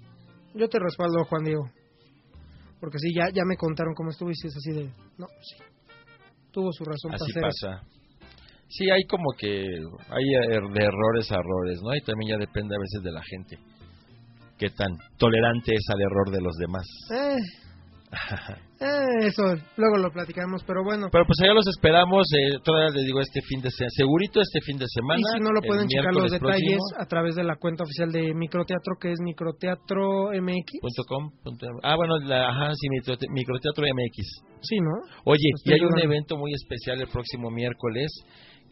Yo 0.54 0.68
te 0.68 0.78
respaldo, 0.78 1.24
Juan 1.24 1.44
Diego. 1.44 1.70
Porque 2.80 2.98
sí, 2.98 3.08
ya, 3.14 3.26
ya 3.32 3.42
me 3.46 3.56
contaron 3.56 3.94
cómo 3.94 4.10
estuvo 4.10 4.30
y 4.30 4.34
sí 4.34 4.48
es 4.48 4.56
así 4.56 4.72
de... 4.72 4.84
No, 5.16 5.26
sí. 5.40 5.62
Tuvo 6.50 6.70
su 6.72 6.84
razón 6.84 7.14
Así 7.14 7.32
para 7.32 7.48
hacer 7.48 7.80
pasa. 7.80 7.92
Sí, 8.68 8.90
hay 8.90 9.04
como 9.04 9.32
que 9.38 9.48
hay 10.08 10.24
er- 10.50 10.72
de 10.72 10.84
errores 10.84 11.30
a 11.30 11.36
errores, 11.36 11.80
¿no? 11.82 11.94
Y 11.94 12.00
también 12.02 12.32
ya 12.32 12.38
depende 12.38 12.74
a 12.74 12.78
veces 12.80 13.02
de 13.02 13.12
la 13.12 13.22
gente. 13.22 13.58
Qué 14.58 14.70
tan 14.70 14.96
tolerante 15.18 15.72
es 15.74 15.84
al 15.92 16.00
error 16.00 16.30
de 16.30 16.40
los 16.40 16.54
demás. 16.56 16.86
Eh, 17.10 17.36
eh, 18.80 19.26
eso, 19.26 19.42
luego 19.76 19.96
lo 19.98 20.10
platicamos, 20.10 20.62
pero 20.66 20.82
bueno. 20.84 21.08
Pero 21.10 21.24
pues 21.26 21.38
allá 21.42 21.54
los 21.54 21.66
esperamos, 21.68 22.26
eh, 22.34 22.58
todavía 22.64 22.90
les 22.94 23.04
digo 23.06 23.20
este 23.20 23.40
fin 23.42 23.60
de 23.62 23.70
semana, 23.70 23.90
segurito 23.96 24.40
este 24.40 24.60
fin 24.60 24.78
de 24.78 24.86
semana. 24.88 25.20
y 25.20 25.24
si 25.24 25.40
no 25.42 25.50
lo 25.52 25.60
pueden 25.62 25.88
checar 25.88 26.12
los 26.14 26.30
detalles 26.30 26.76
próximo, 26.78 27.00
a 27.02 27.06
través 27.06 27.34
de 27.36 27.44
la 27.44 27.56
cuenta 27.56 27.84
oficial 27.84 28.10
de 28.12 28.34
Microteatro, 28.34 28.96
que 29.00 29.12
es 29.12 29.18
Microteatro 29.20 30.30
MX. 30.32 30.80
punto 30.80 31.02
com, 31.06 31.30
punto- 31.42 31.66
ah, 31.82 31.96
bueno, 31.96 32.18
la, 32.18 32.48
ajá, 32.50 32.72
sí, 32.74 32.88
microte- 32.88 33.28
microteatro 33.30 33.84
MX. 33.86 34.42
Sí, 34.62 34.76
¿no? 34.78 34.90
Oye, 35.24 35.48
estoy 35.56 35.72
y 35.72 35.74
hay 35.74 35.86
un 35.86 35.98
evento 35.98 36.36
muy 36.36 36.52
especial 36.54 37.00
el 37.00 37.08
próximo 37.08 37.50
miércoles 37.50 38.10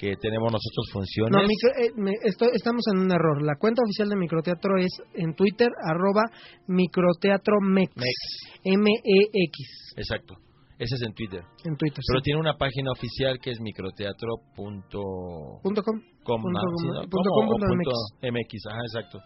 que 0.01 0.17
tenemos 0.17 0.49
nosotros 0.51 0.89
funciones. 0.95 1.31
No, 1.37 1.45
micro- 1.47 1.77
eh, 1.77 1.93
me- 1.95 2.17
estamos 2.57 2.81
en 2.91 3.01
un 3.05 3.13
error. 3.13 3.43
La 3.45 3.57
cuenta 3.61 3.83
oficial 3.85 4.09
de 4.09 4.17
Microteatro 4.17 4.79
es 4.79 4.89
en 5.13 5.35
Twitter, 5.35 5.69
arroba 5.85 6.23
Microteatro 6.67 7.57
Mex. 7.61 7.93
Mex. 7.97 8.17
M-E-X. 8.65 9.93
Exacto. 9.97 10.35
Ese 10.79 10.95
es 10.97 11.03
en 11.03 11.13
Twitter. 11.13 11.43
En 11.67 11.77
Twitter. 11.77 12.03
Pero 12.09 12.21
sí. 12.21 12.25
tiene 12.25 12.41
una 12.41 12.57
página 12.57 12.91
oficial 12.93 13.39
que 13.43 13.51
es 13.51 13.61
microteatro.com. 13.61 15.61
Punto 15.63 15.83
com. 15.83 16.01
com, 16.25 16.43
Punto 16.43 16.61
com- 16.61 16.77
Sí, 16.81 16.87
¿no? 16.89 17.01
punto 17.03 17.11
¿Cómo? 17.11 17.35
com 17.35 17.49
punto 17.61 17.67
punto 17.69 17.93
MX, 18.23 18.67
ajá, 18.67 18.81
exacto. 18.89 19.19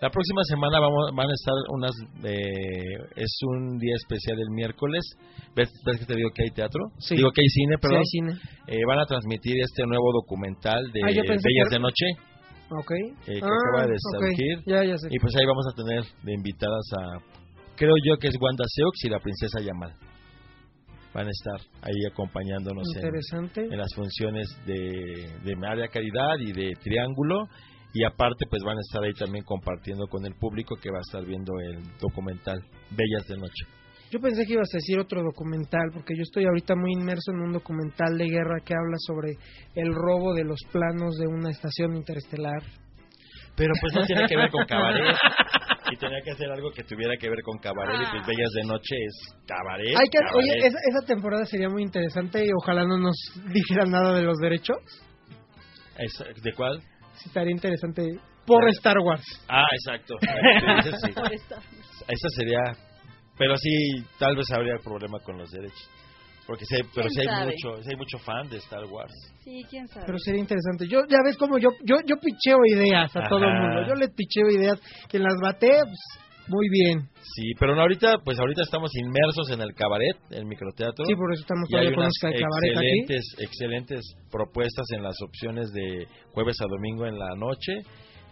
La 0.00 0.08
próxima 0.08 0.42
semana 0.44 0.80
vamos, 0.80 1.10
van 1.14 1.28
a 1.28 1.34
estar 1.34 1.54
unas... 1.76 1.92
eh, 2.24 2.96
es 3.16 3.38
un 3.42 3.78
día 3.78 3.94
especial 3.96 4.38
el 4.40 4.48
miércoles. 4.50 5.02
¿Ves, 5.54 5.68
ves 5.84 5.98
que 6.00 6.06
te 6.06 6.16
digo 6.16 6.30
que 6.34 6.44
hay 6.44 6.50
teatro? 6.50 6.80
Sí. 6.98 7.16
Digo 7.16 7.30
que 7.32 7.42
hay 7.42 7.48
cine, 7.48 7.74
Sí, 7.76 7.80
perdón. 7.82 7.98
hay 7.98 8.04
cine. 8.06 8.32
Eh, 8.66 8.80
van 8.88 8.98
a 8.98 9.04
transmitir 9.04 9.56
este 9.60 9.84
nuevo 9.84 10.10
documental 10.12 10.80
de 10.92 11.00
Ah, 11.04 11.08
Bellas 11.12 11.68
de 11.70 11.78
Noche. 11.80 12.06
Ok. 12.70 12.90
Eh, 13.26 13.40
que 13.40 13.40
Ah, 13.44 13.48
acaba 13.68 13.86
de 13.86 13.96
surgir. 13.98 14.62
Ya, 14.66 14.84
ya 14.84 14.96
sé. 14.96 15.08
Y 15.10 15.18
pues 15.18 15.34
ahí 15.36 15.44
vamos 15.44 15.66
a 15.70 15.76
tener 15.76 16.04
de 16.22 16.32
invitadas 16.32 16.86
a... 16.96 17.20
Creo 17.76 17.94
yo 18.06 18.16
que 18.16 18.28
es 18.28 18.34
Wanda 18.40 18.64
Seux 18.68 19.04
y 19.04 19.08
la 19.10 19.18
princesa 19.20 19.60
Yamal. 19.60 19.92
Van 21.12 21.26
a 21.26 21.30
estar 21.30 21.60
ahí 21.82 22.06
acompañándonos 22.10 22.86
en, 22.96 23.76
las 23.76 23.92
funciones 23.94 24.46
de, 24.64 25.28
de 25.44 25.56
María 25.56 25.88
Caridad 25.88 26.38
y 26.38 26.52
de 26.52 26.72
Triángulo. 26.80 27.48
Y 27.92 28.04
aparte, 28.04 28.46
pues 28.48 28.62
van 28.62 28.76
a 28.76 28.80
estar 28.80 29.02
ahí 29.02 29.12
también 29.14 29.44
compartiendo 29.44 30.06
con 30.06 30.24
el 30.24 30.34
público 30.34 30.76
que 30.76 30.90
va 30.90 30.98
a 30.98 31.06
estar 31.06 31.24
viendo 31.24 31.52
el 31.60 31.82
documental 31.98 32.60
Bellas 32.90 33.26
de 33.26 33.36
Noche. 33.36 33.66
Yo 34.10 34.20
pensé 34.20 34.44
que 34.44 34.54
ibas 34.54 34.68
a 34.74 34.78
decir 34.78 34.98
otro 34.98 35.22
documental, 35.22 35.90
porque 35.92 36.14
yo 36.16 36.22
estoy 36.22 36.44
ahorita 36.44 36.74
muy 36.74 36.92
inmerso 36.92 37.30
en 37.32 37.40
un 37.40 37.52
documental 37.52 38.18
de 38.18 38.26
guerra 38.26 38.58
que 38.64 38.74
habla 38.74 38.96
sobre 38.98 39.38
el 39.74 39.94
robo 39.94 40.34
de 40.34 40.44
los 40.44 40.58
planos 40.72 41.16
de 41.16 41.26
una 41.26 41.50
estación 41.50 41.96
interestelar. 41.96 42.62
Pero 43.56 43.72
pues 43.80 43.94
no 43.94 44.04
tiene 44.06 44.26
que 44.26 44.36
ver 44.36 44.50
con 44.50 44.64
cabaret. 44.66 45.16
Y 45.92 45.96
tenía 45.96 46.20
que 46.22 46.30
hacer 46.30 46.48
algo 46.48 46.70
que 46.70 46.84
tuviera 46.84 47.16
que 47.16 47.28
ver 47.28 47.42
con 47.42 47.58
cabaret. 47.58 47.96
Y 48.00 48.10
pues 48.12 48.24
Bellas 48.24 48.52
de 48.54 48.62
Noche 48.62 48.94
es 48.94 49.34
cabaret. 49.44 49.88
Hay 49.88 50.08
que, 50.08 50.18
cabaret. 50.18 50.36
oye, 50.36 50.58
esa, 50.58 50.78
esa 50.88 51.04
temporada 51.04 51.44
sería 51.46 51.68
muy 51.68 51.82
interesante 51.82 52.46
y 52.46 52.48
ojalá 52.62 52.84
no 52.84 52.96
nos 52.96 53.16
dijeran 53.52 53.90
nada 53.90 54.14
de 54.14 54.22
los 54.22 54.38
derechos. 54.38 54.76
¿De 56.44 56.52
cuál? 56.52 56.80
Sí, 57.20 57.28
estaría 57.28 57.52
interesante 57.52 58.02
por 58.46 58.60
Claro. 58.60 58.72
Star 58.72 58.98
Wars. 58.98 59.24
Ah, 59.48 59.64
exacto. 59.72 60.14
Sí. 61.06 61.12
Por 61.12 61.32
Esa 61.32 62.28
sería... 62.36 62.60
Pero 63.38 63.56
sí, 63.56 63.70
tal 64.18 64.36
vez 64.36 64.46
habría 64.52 64.76
problema 64.82 65.18
con 65.24 65.38
los 65.38 65.50
derechos. 65.50 65.88
Porque 66.46 66.64
sí, 66.64 66.76
pero 66.94 67.06
¿Quién 67.08 67.10
sí 67.10 67.20
hay, 67.20 67.26
sabe? 67.26 67.46
mucho, 67.52 67.82
sí 67.82 67.88
hay 67.90 67.96
mucho 67.96 68.18
fan 68.18 68.48
de 68.50 68.56
Star 68.58 68.84
Wars. 68.86 69.12
Sí, 69.44 69.62
quién 69.70 69.86
sabe. 69.88 70.04
Pero 70.06 70.18
sería 70.18 70.40
interesante. 70.40 70.86
Yo 70.88 71.02
ya 71.08 71.18
ves 71.24 71.36
como 71.36 71.58
yo 71.58 71.70
yo 71.84 71.96
yo 72.04 72.16
picheo 72.16 72.58
ideas 72.66 73.14
a 73.14 73.28
todo 73.28 73.44
el 73.44 73.54
mundo. 73.54 73.86
Yo 73.86 73.94
le 73.94 74.08
picheo 74.08 74.48
ideas 74.50 74.80
que 75.08 75.18
las 75.20 75.34
bate 75.40 75.68
pues, 75.68 75.98
muy 76.50 76.68
bien. 76.68 77.08
Sí, 77.34 77.54
pero 77.58 77.74
no 77.74 77.80
ahorita, 77.82 78.18
pues 78.24 78.38
ahorita 78.38 78.62
estamos 78.62 78.90
inmersos 78.96 79.50
en 79.50 79.60
el 79.62 79.72
cabaret, 79.74 80.16
el 80.30 80.44
microteatro. 80.46 81.04
Sí, 81.06 81.14
por 81.14 81.32
eso 81.32 81.42
estamos 81.42 81.68
y 81.68 81.72
todavía 81.72 81.94
con 81.94 82.02
unas 82.04 82.18
cabaret 82.20 82.42
aquí. 82.44 82.68
excelentes, 82.68 83.24
excelentes 83.38 84.00
propuestas 84.30 84.86
en 84.96 85.02
las 85.02 85.16
opciones 85.22 85.72
de 85.72 86.06
jueves 86.32 86.56
a 86.60 86.66
domingo 86.68 87.06
en 87.06 87.18
la 87.18 87.34
noche. 87.36 87.72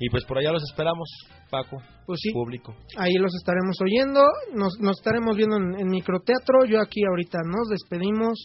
Y 0.01 0.11
pues 0.11 0.25
por 0.27 0.39
allá 0.39 0.53
los 0.53 0.63
esperamos, 0.63 1.09
Paco, 1.51 1.79
Pues 2.07 2.21
sí, 2.23 2.31
público. 2.33 2.73
ahí 2.97 3.15
los 3.15 3.35
estaremos 3.35 3.77
oyendo, 3.83 4.21
nos, 4.55 4.79
nos 4.81 4.97
estaremos 4.99 5.37
viendo 5.37 5.57
en, 5.57 5.81
en 5.81 5.89
microteatro. 5.89 6.65
Yo 6.69 6.81
aquí 6.81 7.01
ahorita 7.09 7.39
nos 7.45 7.69
despedimos 7.69 8.39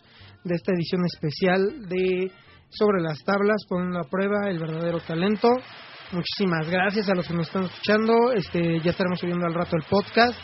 de 0.44 0.56
esta 0.56 0.72
edición 0.74 1.02
especial 1.06 1.88
de 1.90 2.32
Sobre 2.76 3.04
las 3.04 3.20
tablas, 3.24 3.66
poniendo 3.70 4.00
a 4.00 4.10
prueba 4.10 4.50
el 4.50 4.58
verdadero 4.58 5.00
talento. 5.02 5.48
Muchísimas 6.14 6.70
gracias 6.70 7.10
a 7.10 7.16
los 7.16 7.28
que 7.28 7.34
nos 7.34 7.48
están 7.48 7.64
escuchando. 7.66 8.14
Este, 8.36 8.80
ya 8.82 8.92
estaremos 8.92 9.20
subiendo 9.20 9.46
al 9.46 9.54
rato 9.54 9.76
el 9.76 9.84
podcast. 9.84 10.40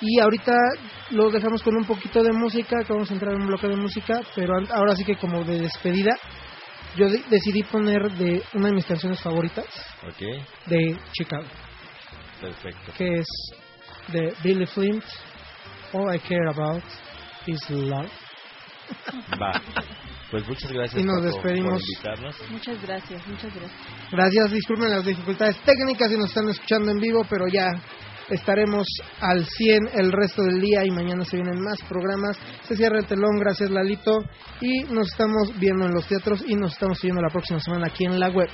Y 0.00 0.18
ahorita 0.20 0.52
los 1.10 1.32
dejamos 1.32 1.62
con 1.62 1.76
un 1.76 1.84
poquito 1.84 2.22
de 2.22 2.32
música, 2.32 2.76
que 2.86 2.92
vamos 2.92 3.10
a 3.10 3.14
entrar 3.14 3.34
en 3.34 3.42
un 3.42 3.48
bloque 3.48 3.68
de 3.68 3.76
música, 3.76 4.20
pero 4.34 4.54
ahora 4.72 4.96
sí 4.96 5.04
que 5.04 5.16
como 5.16 5.44
de 5.44 5.60
despedida, 5.60 6.16
yo 6.96 7.08
de- 7.10 7.22
decidí 7.28 7.62
poner 7.64 8.10
de 8.12 8.42
una 8.54 8.68
de 8.68 8.74
mis 8.74 8.86
canciones 8.86 9.20
favoritas 9.20 9.66
Ok, 10.08 10.22
de 10.66 10.98
Chicago 11.12 11.44
perfecto. 12.40 12.92
que 12.96 13.18
es 13.18 13.26
de 14.08 14.32
Billy 14.42 14.64
Flint. 14.66 15.04
All 15.92 16.14
I 16.14 16.18
care 16.20 16.48
about 16.48 16.82
is 17.46 17.60
love. 17.68 18.08
Va. 19.40 19.52
Pues 20.30 20.46
muchas 20.46 20.70
gracias 20.70 21.02
Y 21.02 21.04
nos 21.04 21.16
Paco, 21.16 21.26
despedimos. 21.26 21.72
por 21.72 21.80
invitarnos. 21.82 22.50
Muchas 22.50 22.82
gracias, 22.82 23.26
muchas 23.26 23.54
gracias. 23.54 23.80
Gracias, 24.12 24.50
disculpen 24.52 24.90
las 24.90 25.04
dificultades 25.04 25.56
técnicas 25.62 26.08
si 26.10 26.16
nos 26.16 26.28
están 26.28 26.48
escuchando 26.48 26.90
en 26.92 26.98
vivo, 26.98 27.26
pero 27.28 27.46
ya 27.48 27.72
estaremos 28.28 28.86
al 29.20 29.44
100 29.44 29.90
el 29.94 30.12
resto 30.12 30.42
del 30.42 30.60
día 30.60 30.84
y 30.84 30.90
mañana 30.90 31.24
se 31.24 31.36
vienen 31.36 31.60
más 31.60 31.80
programas. 31.88 32.38
Se 32.62 32.76
cierra 32.76 32.98
el 33.00 33.06
telón, 33.06 33.38
gracias 33.40 33.70
Lalito. 33.70 34.24
Y 34.60 34.84
nos 34.84 35.08
estamos 35.08 35.58
viendo 35.58 35.86
en 35.86 35.92
los 35.92 36.06
teatros 36.06 36.44
y 36.46 36.54
nos 36.54 36.72
estamos 36.72 37.00
viendo 37.02 37.20
la 37.20 37.30
próxima 37.30 37.58
semana 37.60 37.88
aquí 37.88 38.04
en 38.04 38.18
la 38.20 38.28
web. 38.28 38.48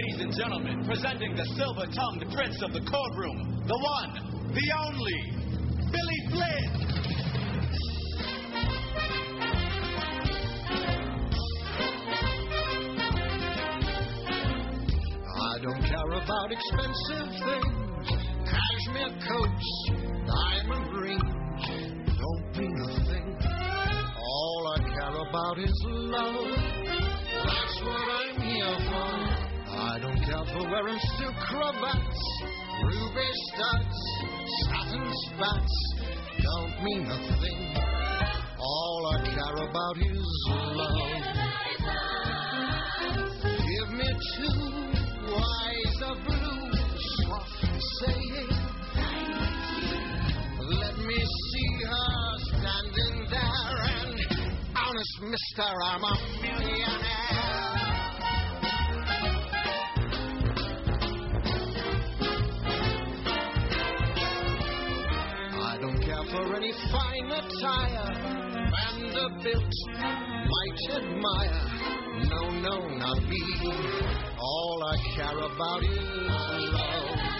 Ladies 0.00 0.20
and 0.20 0.34
gentlemen, 0.34 0.82
presenting 0.86 1.36
the 1.36 1.44
silver-tongued 1.44 2.24
prince 2.32 2.62
of 2.62 2.72
the 2.72 2.80
courtroom, 2.80 3.64
the 3.66 3.76
one, 3.76 4.14
the 4.54 4.72
only, 4.80 5.12
Billy 5.92 6.20
Flynn. 6.30 6.70
I 15.36 15.58
don't 15.60 15.82
care 15.84 16.12
about 16.12 16.50
expensive 16.50 17.28
things, 17.44 18.08
cashmere 18.48 19.14
coats, 19.28 19.68
diamond 20.24 20.96
rings, 20.96 21.20
don't 22.16 22.56
mean 22.56 22.76
a 22.80 23.04
thing. 23.04 23.36
All 24.16 24.62
I 24.66 24.80
care 24.80 25.16
about 25.28 25.58
is 25.58 25.84
love. 25.84 26.46
That's 27.44 27.82
what 27.82 28.08
I'm 28.08 28.40
here 28.40 28.76
for. 28.88 29.49
I 29.90 29.98
don't 29.98 30.20
care 30.22 30.44
for 30.52 30.70
wearing 30.70 31.00
silk 31.18 31.34
cravats, 31.34 32.22
ruby 32.84 33.28
studs, 33.48 33.98
satin 34.62 35.12
spats, 35.26 35.76
don't 36.38 36.84
mean 36.84 37.06
a 37.06 37.18
thing. 37.40 37.74
All 38.56 39.12
I 39.12 39.24
care 39.24 39.56
about 39.68 39.96
is 39.98 40.46
love. 40.78 40.96
Give 43.42 43.90
me 43.98 44.08
two 44.36 44.62
eyes 45.34 46.02
of 46.06 46.16
blue, 46.24 46.70
softly 47.26 47.80
saying, 48.00 48.50
Let 50.70 50.96
me 50.98 51.18
see 51.50 51.72
her 51.84 52.38
standing 52.46 53.26
there, 53.28 53.76
and 53.98 54.14
honest 54.76 55.20
mister, 55.20 55.68
I'm 55.82 56.04
a 56.04 56.14
millionaire. 56.42 57.69
For 66.30 66.56
any 66.56 66.72
fine 66.92 67.30
attire, 67.30 68.14
Vanderbilt 68.70 69.74
might 70.46 70.80
admire. 70.96 71.66
No, 72.24 72.50
no, 72.60 72.88
not 72.98 73.22
me. 73.28 73.42
All 74.38 74.84
I 74.84 74.96
care 75.16 75.38
about 75.38 75.82
is 75.82 75.98
love. 76.72 77.39